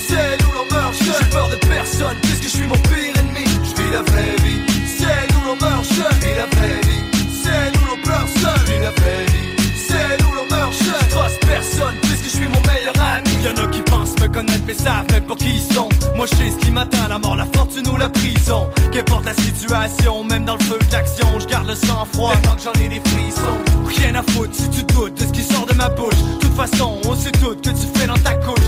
[0.08, 0.94] C'est où l'on meurt.
[0.94, 3.46] J'ai peur de personne, puisque je suis mon pire ennemi.
[3.64, 4.62] Je vis la vraie vie.
[4.98, 7.04] C'est où l'on meurt seul, vis la vraie vie.
[7.42, 9.64] C'est où l'on meurt seul, vis la vraie vie.
[9.88, 10.72] C'est où l'on meurt.
[10.72, 13.30] Je trosse personne, puisque je suis mon meilleur ami.
[13.44, 15.88] Y'en a qui pensent me connaître, mais savent même pour qui ils sont.
[16.14, 18.68] Moi je sais ce qui m'atteint, la mort, la fortune ou la prison.
[18.92, 22.62] Qu'importe la situation, même dans le feu d'action, je garde le sang froid tant que
[22.62, 23.58] j'en ai des frissons.
[23.86, 26.14] Rien à foutre si tu doutes de ce qui sort de ma bouche.
[26.14, 28.61] De toute façon, on sait tout que tu fais dans ta couche.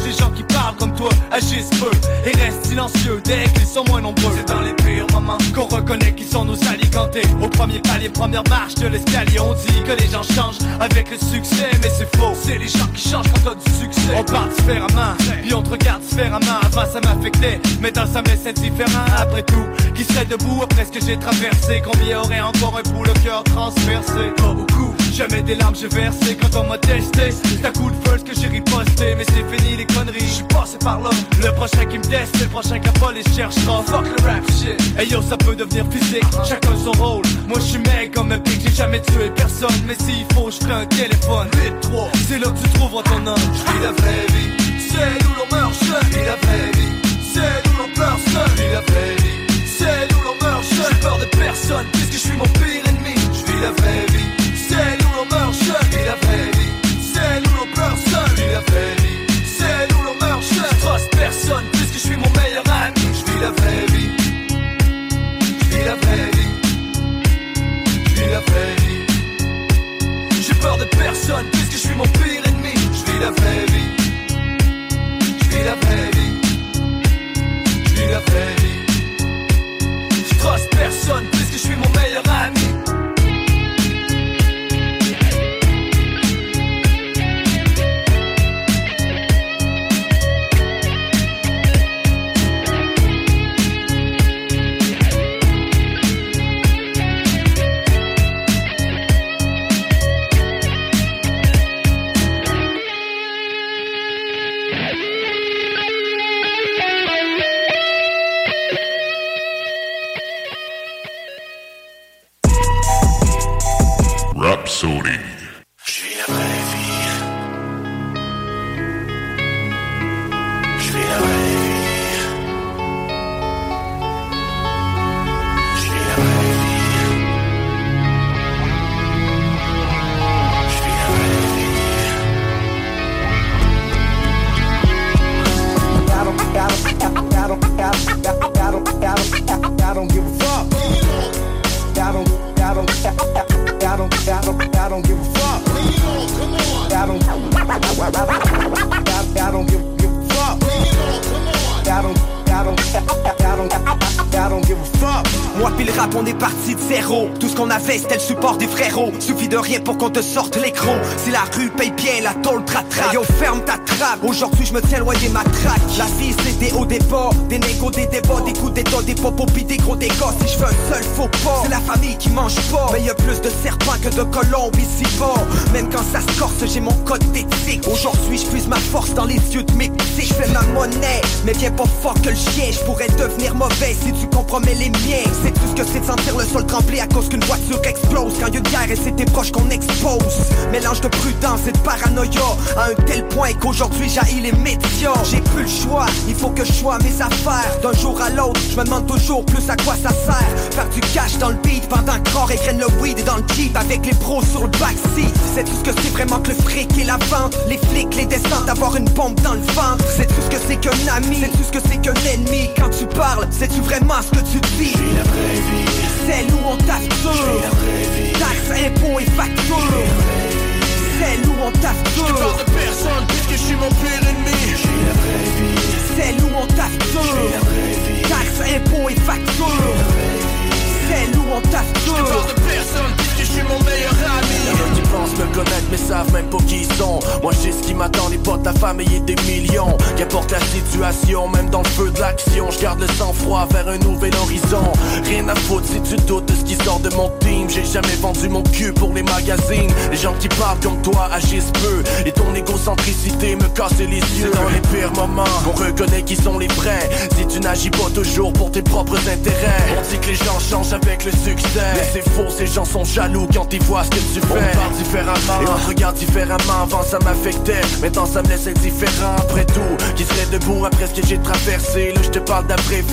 [0.97, 1.91] Toi agisse peu
[2.25, 4.33] et reste silencieux dès qu'ils sont moins nombreux.
[4.37, 7.23] C'est dans les pires moments qu'on reconnaît qu'ils sont nos alicantés.
[7.43, 11.19] Au premier palier, première marche de l'escalier, on dit que les gens changent avec le
[11.19, 12.35] succès, mais c'est faux.
[12.41, 14.15] C'est les gens qui changent quand t'as du succès.
[14.17, 16.61] On part différemment, puis on te regarde différemment.
[16.63, 19.05] Avant ça m'affectait, maintenant ça me laisse différent.
[19.17, 21.83] Après tout, qui serait debout après ce que j'ai traversé?
[21.85, 26.37] Combien aurait encore un bout le cœur transversé Pas beaucoup Jamais des larmes j'ai versé
[26.37, 27.31] quand on m'a testé.
[27.31, 30.45] C'est un coup de first que j'ai riposté Mais c'est fini les conneries, je suis
[30.45, 31.11] passé par là.
[31.41, 34.43] Le prochain qui me teste, le prochain qui a les cherchera oh, Fuck le rap
[34.51, 34.99] shit.
[34.99, 37.25] Hey yo ça peut devenir physique, chacun son rôle.
[37.47, 39.79] Moi je suis mec comme un pic, j'ai jamais tué personne.
[39.87, 41.49] Mais s'il faut je un téléphone.
[41.83, 43.37] 8-3, c'est là que tu trouveras ton homme.
[43.39, 44.51] Je vis la vraie vie,
[44.91, 46.95] c'est où l'on meurt jeune Vis la vraie vie,
[47.33, 51.01] c'est où l'on pleure seul Vis la vraie vie, c'est où l'on meurt jeune J'ai
[51.01, 54.14] peur de personne, puisque je suis mon pire ennemi Je vis la vraie vie.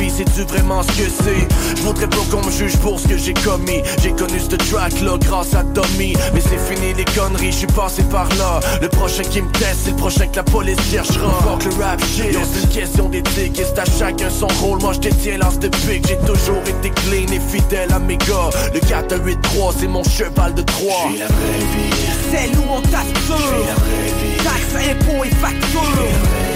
[0.01, 1.75] vie, c'est-tu vraiment ce que c'est?
[1.77, 3.81] Je voudrais pas qu'on me juge pour ce que j'ai commis.
[4.01, 6.13] J'ai connu ce track-là grâce à Tommy.
[6.33, 8.59] Mais c'est fini les conneries, je suis passé par là.
[8.81, 11.31] Le prochain qui me teste, c'est le prochain que la police cherchera.
[11.43, 14.93] Fuck le rap shit, c'est une question d'éthique Et c'est à chacun son rôle, moi
[14.93, 16.07] je détiens l'as de pique.
[16.07, 18.49] J'ai toujours été clean et fidèle à mes gars.
[18.73, 21.95] Le 4 à 8-3, c'est mon cheval de 3 J'suis la vraie vie.
[22.31, 24.37] Celle où on tape J'suis la vraie vie.
[24.43, 26.50] Taxe, impôts et factures.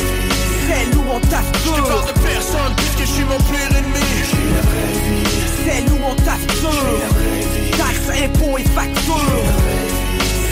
[0.68, 1.76] Celle où on taffe peu.
[1.76, 4.06] Je parle de personne puisque je suis mon pire ennemi.
[4.30, 5.26] J'ai la vraie vie.
[5.66, 6.54] Celle où on taffe peu.
[6.56, 7.72] J'ai la vraie vie.
[7.78, 9.46] Taxes, impôts et factures.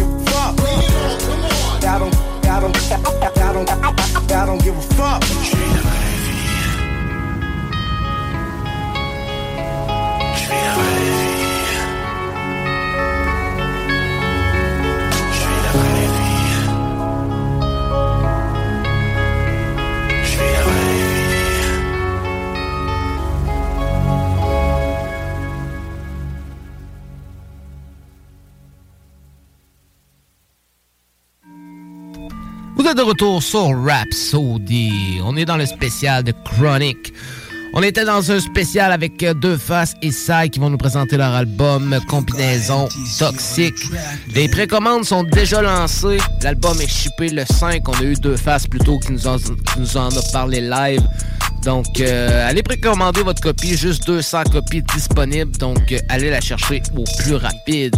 [0.58, 2.14] I don't,
[2.46, 3.70] I don't, I don't,
[4.32, 5.22] I don't give a fuck.
[32.94, 35.18] De retour sur Rhapsody.
[35.24, 37.12] On est dans le spécial de Chronic.
[37.74, 41.16] On était dans un spécial avec euh, Deux Faces et Sai qui vont nous présenter
[41.16, 42.88] leur album Combinaison
[43.18, 43.74] Toxique.
[44.36, 46.18] Les précommandes sont déjà lancées.
[46.42, 47.88] L'album est shippé le 5.
[47.88, 49.36] On a eu Deux Faces plus tôt qui nous, en,
[49.78, 51.02] nous a parlé live.
[51.64, 53.76] Donc, euh, allez précommander votre copie.
[53.76, 55.56] Juste 200 copies disponibles.
[55.58, 57.96] Donc, euh, allez la chercher au plus rapide.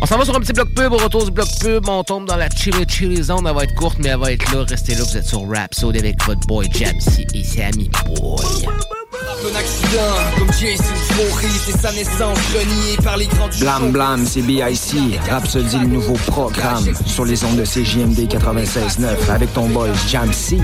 [0.00, 0.92] On s'en va sur un petit bloc pub.
[0.92, 3.46] Au retour du bloc pub, on tombe dans la chili chili zone.
[3.46, 4.64] Elle va être courte, mais elle va être là.
[4.68, 8.66] Restez là, vous êtes sur Rhapsody avec votre boy Jamsey et Sammy Boy.
[9.44, 14.24] Un accident, comme Jason Voorhees et sa naissance reniée par les grands du Blam Blam,
[14.26, 15.20] c'est BIC.
[15.28, 16.84] Rhapsody, le nouveau programme.
[17.04, 20.56] Sur les ondes de CJMD 96.9 avec ton boy Jamsey.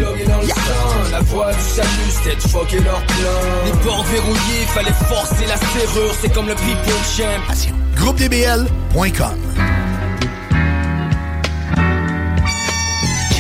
[1.11, 3.39] La voix du salut, c'était de choquer leur plan.
[3.66, 6.15] Les portes verrouillées, fallait forcer la serrure.
[6.19, 7.69] C'est comme le people champ.
[7.97, 9.36] GroupeDBL.com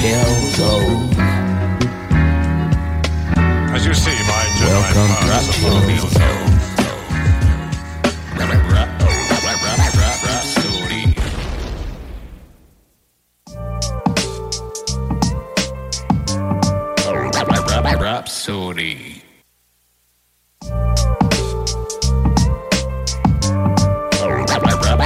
[0.02, 1.39] As
[3.90, 5.30] you see, my Welcome to
[17.98, 19.22] Rhapsody.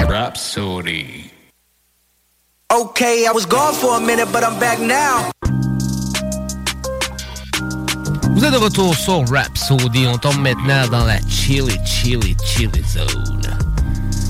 [0.07, 1.31] Rhapsody.
[2.71, 5.31] Okay, I was gone for a minute, but I'm back now.
[8.45, 10.07] Êtes de retour sur Rhapsody.
[10.07, 13.41] On tombe maintenant dans la chili, chili, chili zone.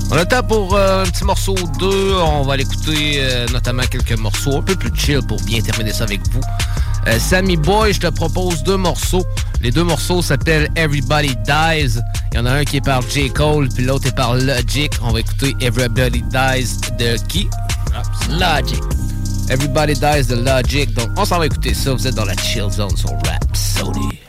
[0.09, 2.13] On a le temps pour euh, un petit morceau ou deux.
[2.15, 6.05] On va l'écouter euh, notamment quelques morceaux un peu plus chill pour bien terminer ça
[6.05, 6.39] avec vous.
[7.07, 9.25] Euh, Sammy Boy, je te propose deux morceaux.
[9.59, 11.99] Les deux morceaux s'appellent Everybody Dies.
[12.31, 13.29] Il y en a un qui est par J.
[13.31, 14.93] Cole, puis l'autre est par Logic.
[15.01, 17.49] On va écouter Everybody Dies de qui?
[18.29, 18.81] Logic.
[19.49, 20.91] Everybody Dies de Logic.
[20.93, 21.93] Donc, on s'en va écouter ça.
[21.93, 24.19] Vous êtes dans la chill zone sur Rhapsody.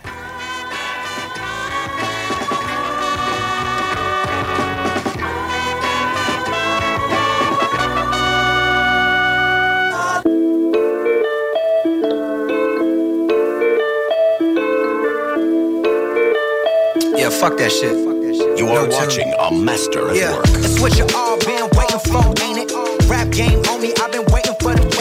[17.16, 17.96] Yeah, fuck that shit.
[18.58, 20.46] You are watching a master at Yeah, work.
[20.60, 23.08] it's what you all been waiting for, ain't it?
[23.08, 24.15] Rap game on me, I've been waiting
[24.74, 24.96] the.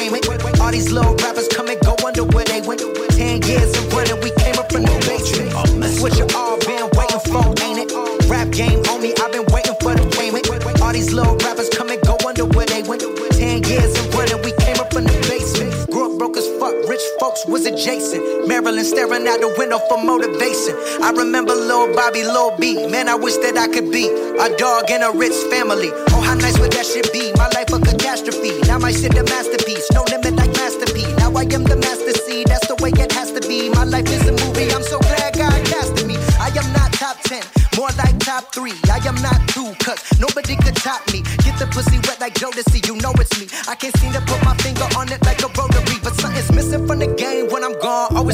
[0.65, 2.81] All these little rappers come and go under where they went.
[3.13, 5.53] Ten years and running, we came up from the basement.
[5.85, 7.93] It's what you all been waiting for, ain't it?
[8.25, 10.49] Rap game on me, I've been waiting for the payment.
[10.81, 13.05] All these little rappers come and go under where they went.
[13.37, 15.69] Ten years and running, we came up from the basement.
[15.93, 18.24] Grew up broke as fuck, rich folks was adjacent.
[18.47, 20.75] Maryland staring out the window for motivation.
[21.01, 22.87] I remember Lil Bobby, Lil B.
[22.87, 25.89] Man, I wish that I could be a dog in a rich family.
[26.13, 27.33] Oh, how nice would that shit be?
[27.33, 28.59] My life a catastrophe.
[28.67, 29.89] Now my shit a masterpiece.
[29.91, 31.03] No limit like Master P.
[31.17, 32.43] Now I am the master C.
[32.45, 33.69] That's the way it has to be.
[33.69, 34.71] My life is a movie.
[34.71, 36.15] I'm so glad God casted me.
[36.39, 37.41] I am not top 10,
[37.77, 38.71] more like top 3.
[38.91, 41.21] I am not two, cause nobody could top me.
[41.43, 43.47] Get the pussy wet like Jodeci, you know it's me.
[43.67, 46.87] I can't seem to put my finger on it like a rotary, but something's missing
[46.87, 48.09] from the game when I'm gone.
[48.11, 48.24] Oh,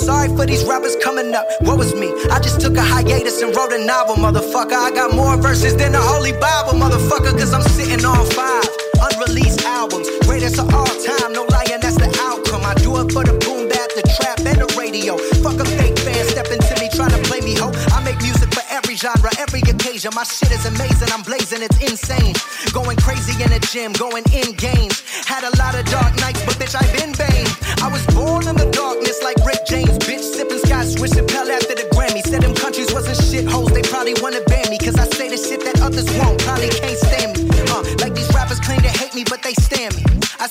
[0.00, 1.46] sorry for these rappers coming up.
[1.60, 2.08] What was me?
[2.30, 4.72] I just took a hiatus and wrote a novel, motherfucker.
[4.72, 8.64] I got more verses than the Holy Bible, motherfucker, cause I'm sitting on five
[9.00, 10.08] unreleased albums.
[10.26, 12.62] Greatest of all time, no lying, that's the outcome.
[12.64, 15.16] I do it for the boom bap, the trap, and the radio.
[15.44, 17.72] Fuck a fake fan stepping to me, trying to play me ho.
[17.92, 20.12] I make music for every genre, every occasion.
[20.14, 22.34] My shit is amazing, I'm blazing, it's insane.
[22.72, 25.00] Going crazy in the gym, going in games.
[25.24, 26.39] Had a lot of dark nights,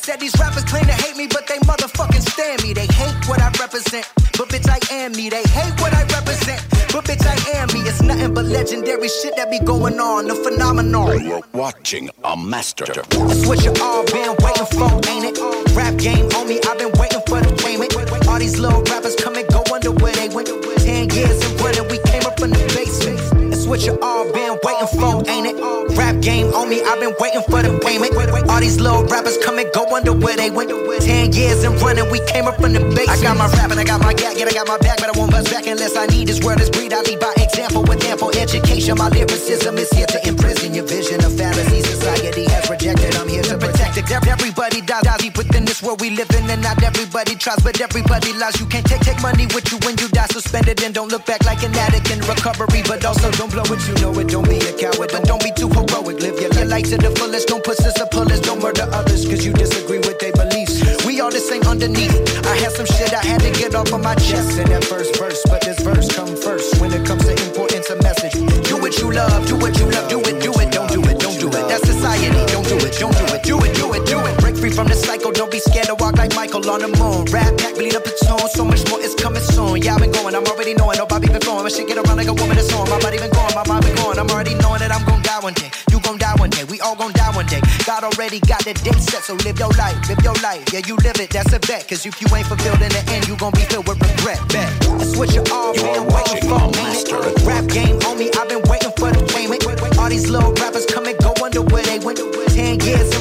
[0.10, 2.74] said these rappers claim to hate me, but they motherfucking stand me.
[2.74, 5.30] They hate what I represent, but bitch, I am me.
[5.30, 7.82] They hate what I represent, but bitch, I am me.
[7.88, 11.24] It's nothing but legendary shit that be going on, the phenomenon.
[11.24, 12.86] You're watching a master.
[12.90, 15.76] It's what you all been waiting for, ain't it?
[15.78, 17.94] Rap game on me, I've been waiting for the payment.
[18.28, 20.48] All these little rappers come and go under where they went.
[20.80, 23.54] Ten years and running, we came up from the basement.
[23.54, 24.39] It's what you all been
[24.70, 25.56] waiting for, ain't it?
[25.98, 28.14] Rap game on me, I've been waiting for the payment.
[28.50, 30.70] All these little rappers come and go under where they went.
[31.02, 33.10] Ten years and running, we came up from the basement.
[33.10, 35.16] I got my rap and I got my gag, yeah, I got my back, but
[35.16, 36.94] I won't bust back unless I need this world is breed.
[36.94, 38.98] I lead by example with ample education.
[38.98, 43.19] My lyricism is here to imprison your vision of fantasy society has rejected.
[44.12, 48.34] Everybody dies, deep within this world we live in, and not everybody tries, but everybody
[48.34, 48.60] lies.
[48.60, 50.26] You can't take take money with you when you die.
[50.28, 53.64] Suspend it and don't look back like an addict in recovery, but also don't blow
[53.70, 53.88] it.
[53.88, 54.28] You know it.
[54.28, 56.20] Don't be a coward, but don't be too heroic.
[56.22, 57.48] Live your life to the fullest.
[57.50, 58.40] Don't push us or pull us.
[58.40, 61.06] Don't murder others, cause you disagree with their beliefs.
[61.06, 62.16] We all the same underneath.
[62.46, 65.18] I had some shit I had to get off of my chest in that first
[65.18, 68.34] verse, but this verse come first when it comes to importance of message.
[68.66, 70.19] Do what you love, do what you love, do
[74.80, 77.28] from the cycle, don't be scared to walk like Michael on the moon.
[77.36, 79.76] Rap pack, bleed up a tone, so much more is coming soon.
[79.84, 81.68] Yeah, I've been going, I'm already knowing, no Bobby been flowing.
[81.68, 82.88] My shit get around like a woman that's on.
[82.88, 84.16] My body been going, my mind been going.
[84.16, 85.70] I'm already knowing that I'm gonna die one day.
[85.92, 87.60] You gon' die one day, we all gon' die one day.
[87.84, 90.64] God already got the date set, so live your life, live your life.
[90.72, 91.84] Yeah, you live it, that's a bet.
[91.90, 94.40] Cause if you ain't fulfilled in the end, you gon' be filled with regret.
[94.48, 94.72] Bet.
[94.96, 97.36] That's what you all been waiting for, it?
[97.44, 99.60] Rap game on me, I've been waiting for the payment.
[100.00, 102.24] All these little rappers come and go under where they went.
[102.56, 103.19] Ten years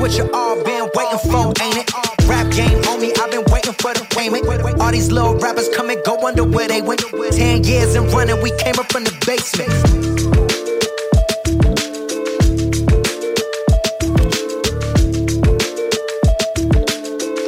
[0.00, 1.92] what you all been waiting for, ain't it?
[2.26, 4.46] Rap game on me, I've been waiting for the payment.
[4.80, 7.00] All these little rappers come and go under where they went.
[7.32, 9.70] Ten years and running, we came up from the basement.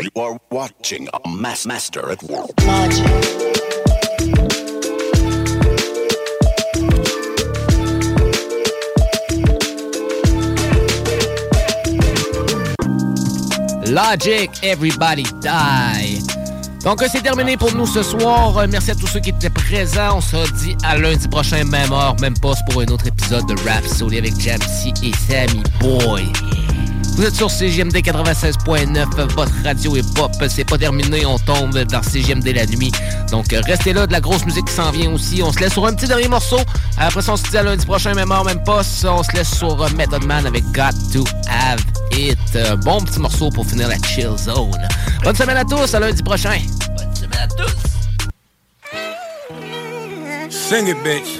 [0.02, 2.50] You are watching a mass master at work.
[2.64, 3.61] Logic,
[14.62, 16.23] everybody die.
[16.85, 18.56] Donc, euh, c'est terminé pour nous ce soir.
[18.59, 20.16] Euh, Merci à tous ceux qui étaient présents.
[20.16, 23.55] On se dit à lundi prochain, même heure, même poste pour un autre épisode de
[23.69, 26.32] Rap Soli avec Jamsey et Sammy Boy.
[27.16, 30.32] Vous êtes sur CGMD 96.9, votre radio est pop.
[30.48, 32.90] C'est pas terminé, on tombe dans CGMD la nuit.
[33.31, 35.43] Donc, euh, restez là, de la grosse musique qui s'en vient aussi.
[35.43, 36.59] On se laisse sur un petit dernier morceau.
[36.97, 39.05] Après ça, on se dit à lundi prochain, même heure, même poste.
[39.05, 42.39] On se laisse sur euh, Method Man avec Got to Have It.
[42.55, 44.89] Euh, bon petit morceau pour finir la chill zone.
[45.24, 46.59] Bonne semaine à tous, à lundi prochain.
[46.97, 47.74] Bonne semaine à tous.
[50.51, 51.39] Sing it, bitch.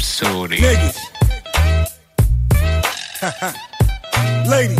[0.00, 0.48] Sorry.
[0.48, 0.96] Niggas.
[4.48, 4.78] Ladies.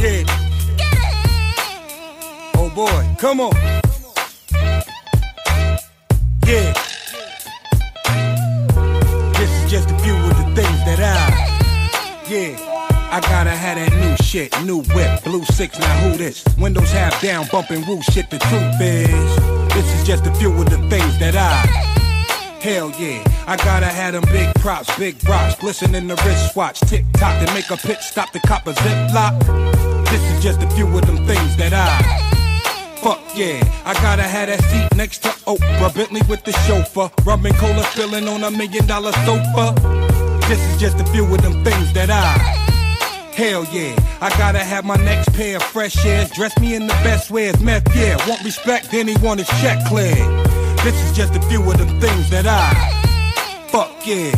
[0.00, 0.24] Yeah.
[2.56, 3.52] Oh boy, come on.
[6.46, 6.72] Yeah.
[9.34, 10.23] This is just a few
[10.54, 12.28] things that I.
[12.28, 12.74] Yeah.
[13.10, 16.44] I gotta have that new shit, new whip, blue six, now who this?
[16.58, 19.36] Windows half down, bumping roof shit, the truth is.
[19.72, 21.94] This is just a few of the things that I.
[22.60, 27.04] Hell yeah, I gotta have them big props, big rocks, glisten in the wristwatch, tick
[27.12, 29.38] tock to make a pit stop the cop a ziplock.
[30.10, 32.34] This is just a few of them things that I.
[33.00, 37.56] Fuck yeah, I gotta have that seat next to Oprah, Bentley with the chauffeur, and
[37.56, 40.13] cola filling on a million dollar sofa.
[40.48, 42.36] This is just a few of them things that I.
[43.34, 46.30] Hell yeah, I gotta have my next pair of fresh airs.
[46.30, 48.16] Dress me in the best ways, meth, yeah.
[48.28, 50.16] Want respect, then he want his check cleared.
[50.84, 52.70] This is just a few of them things that I.
[53.70, 54.30] Fuck yeah.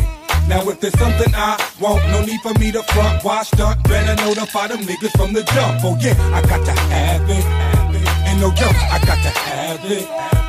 [0.47, 3.83] Now if there's something I want, no need for me to front, watch, stunt.
[3.83, 5.83] Better notify them niggas from the jump.
[5.83, 7.45] Oh yeah, I got to have it.
[8.25, 10.46] And no joke, I got to have it.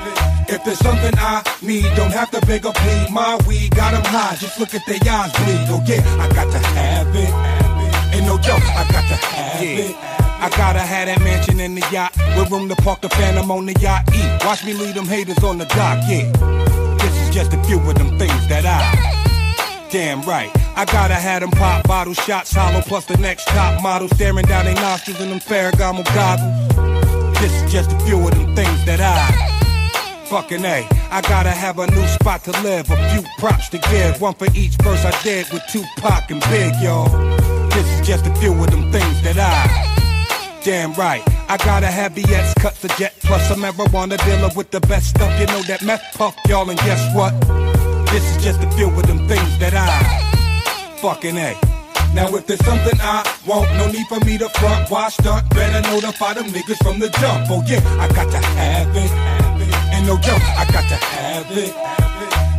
[0.49, 3.11] If there's something I need, don't have to beg or plead.
[3.11, 5.67] My weed got 'em high, just look at their eyes bleed.
[5.69, 8.15] Oh yeah, I got to have it.
[8.15, 9.97] Ain't no joke, I got to have it.
[10.41, 13.67] I gotta have that mansion in the yacht with room to park the phantom on
[13.67, 14.09] the yacht.
[14.15, 14.47] E.
[14.47, 16.31] Watch me leave them haters on the dock, yeah.
[16.99, 19.91] This is just a few of them things that I.
[19.91, 24.09] Damn right, I gotta have them pop bottle shots hollow plus the next top model
[24.09, 27.41] staring down their nostrils in them Ferragamo goggles.
[27.41, 29.58] This is just a few of them things that I.
[30.29, 34.21] Fucking A, I gotta have a new spot to live, a few props to give,
[34.21, 37.09] one for each verse I did with Tupac and Big, y'all.
[37.71, 40.61] This is just a few of them things that I.
[40.63, 44.81] Damn right, I gotta have BS cuts a jet plus a marijuana dealer with the
[44.81, 45.33] best stuff.
[45.41, 47.33] You know that meth puff, y'all, and guess what?
[48.11, 50.99] This is just a few of them things that I.
[51.01, 51.59] Fucking A.
[52.15, 55.49] Now if there's something I want, no need for me to front, wash, stunt.
[55.55, 57.47] Better notify them niggas from the jump.
[57.49, 59.48] Oh yeah, I got to have it.
[59.99, 61.75] And no joke, I got to have it.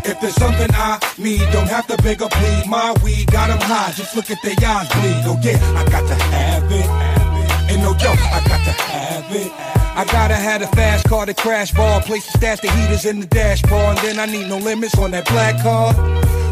[0.04, 2.68] If there's something I need, don't have to beg or plead.
[2.68, 5.24] My weed got 'em high, just look at their eyes bleed.
[5.24, 7.72] Oh yeah, I got to have it.
[7.72, 9.52] Ain't no joke, I got to have it.
[9.96, 13.22] I gotta have a fast car to crash bar, place to stash the heaters in
[13.22, 15.96] the dashboard, and then I need no limits on that black card.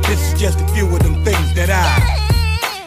[0.05, 1.87] This is just a few of them things that I.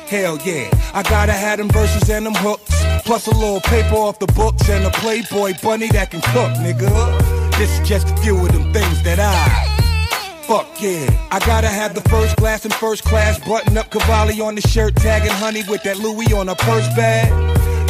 [0.09, 2.73] Hell yeah, I gotta have them verses and them hooks,
[3.05, 7.40] plus a little paper off the books and a Playboy bunny that can cook, nigga.
[7.61, 10.47] This is just a few of them things that I.
[10.47, 11.05] Fuck yeah.
[11.31, 14.97] I gotta have the first class and first class button up Cavalli on the shirt,
[14.97, 17.29] tagging honey with that Louis on a purse bag.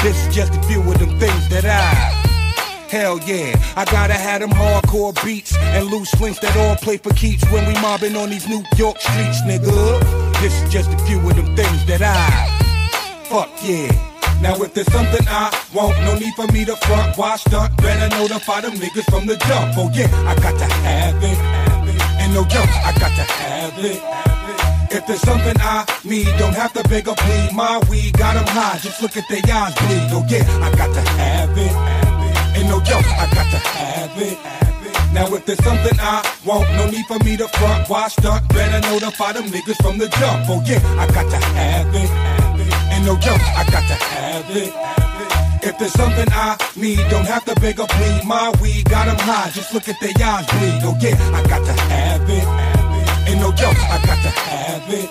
[0.00, 1.86] This is just a few of them things that I.
[2.88, 7.14] Hell yeah, I gotta have them hardcore beats and loose links that all play for
[7.14, 9.70] keeps when we mobbing on these New York streets, nigga.
[10.40, 13.22] This is just a few of them things that I.
[13.28, 14.09] fuck yeah.
[14.40, 17.76] Now if there's something I want, no need for me to front, why stunt?
[17.76, 19.76] Better notify them niggas from the jump.
[19.76, 21.38] Oh yeah, I got to have it,
[22.20, 24.00] and no jumps, I got to have it.
[24.92, 27.52] If there's something I need, don't have to beg or plead.
[27.52, 30.08] My weed got 'em high, just look at their eyes bleed.
[30.10, 31.72] Oh yeah, I got to have it,
[32.56, 34.38] and no jumps, I got to have it.
[34.38, 35.12] have it.
[35.12, 38.48] Now if there's something I want, no need for me to front, why stunt?
[38.48, 40.48] Better notify them niggas from the jump.
[40.48, 42.10] Oh yeah, I got to have it,
[43.04, 44.72] no jumps, I got to have it.
[45.62, 48.24] If there's something I need, don't have to beg or plead.
[48.24, 50.80] My weed got 'em high, just look at their eyes bleed.
[50.84, 52.46] Oh yeah, I got to have it,
[53.28, 55.10] and no jumps, I got to have it.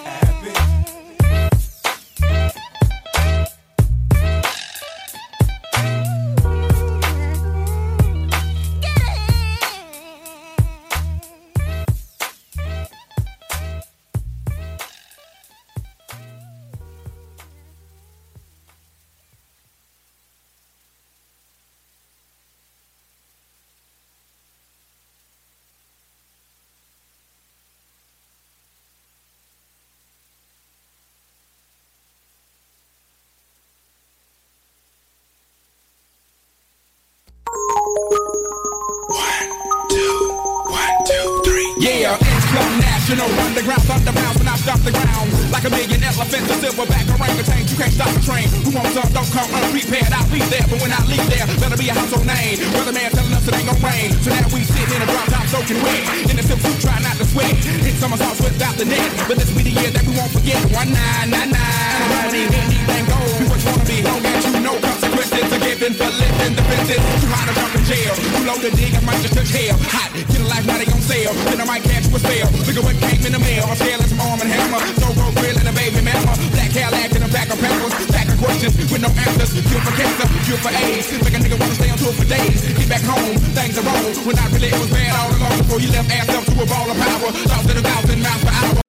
[43.09, 45.33] National, underground, thunderbound when I stop the ground.
[45.49, 48.45] Like a million elephants, a silverback orangutan, you can't stop the train.
[48.61, 51.77] Who wants some, don't come unprepared, I'll be there, but when I leave there, better
[51.77, 52.61] be a household name.
[52.77, 55.45] Weatherman telling us it ain't gonna rain, so now we sit in a drop top
[55.49, 56.29] soaking wet.
[56.29, 57.53] In the silk suit, try not to sweat.
[57.81, 60.61] Hit somersaults without the net, but this be the year that we won't forget.
[60.69, 63.33] One nine nine nine, anything goes.
[63.41, 64.98] Be what you wanna be, long as you know
[65.47, 66.99] are given for living defenses.
[67.23, 69.77] Too hot jump in jail, too low to dig, I might just touch hell.
[69.95, 71.33] Hot, get a life, now they on sale.
[71.47, 72.47] Then I might catch a spell.
[72.65, 73.63] Look at what came in the mail.
[73.63, 74.81] I'm scaling some arm and hammer.
[74.99, 76.33] No road grill and a baby mama.
[76.51, 77.93] Black Cadillac and a pack of peppers.
[78.09, 79.51] Pack of questions with no answers.
[79.53, 81.07] Cure for cancer, cure for AIDS.
[81.23, 82.59] Make a nigga wanna stay on tour for days.
[82.65, 84.11] Get back home, things are wrong.
[84.25, 86.65] When I really it was bad all along before you left ass up to a
[86.65, 87.29] ball of power.
[87.31, 88.88] Thoughts at a thousand miles per hour.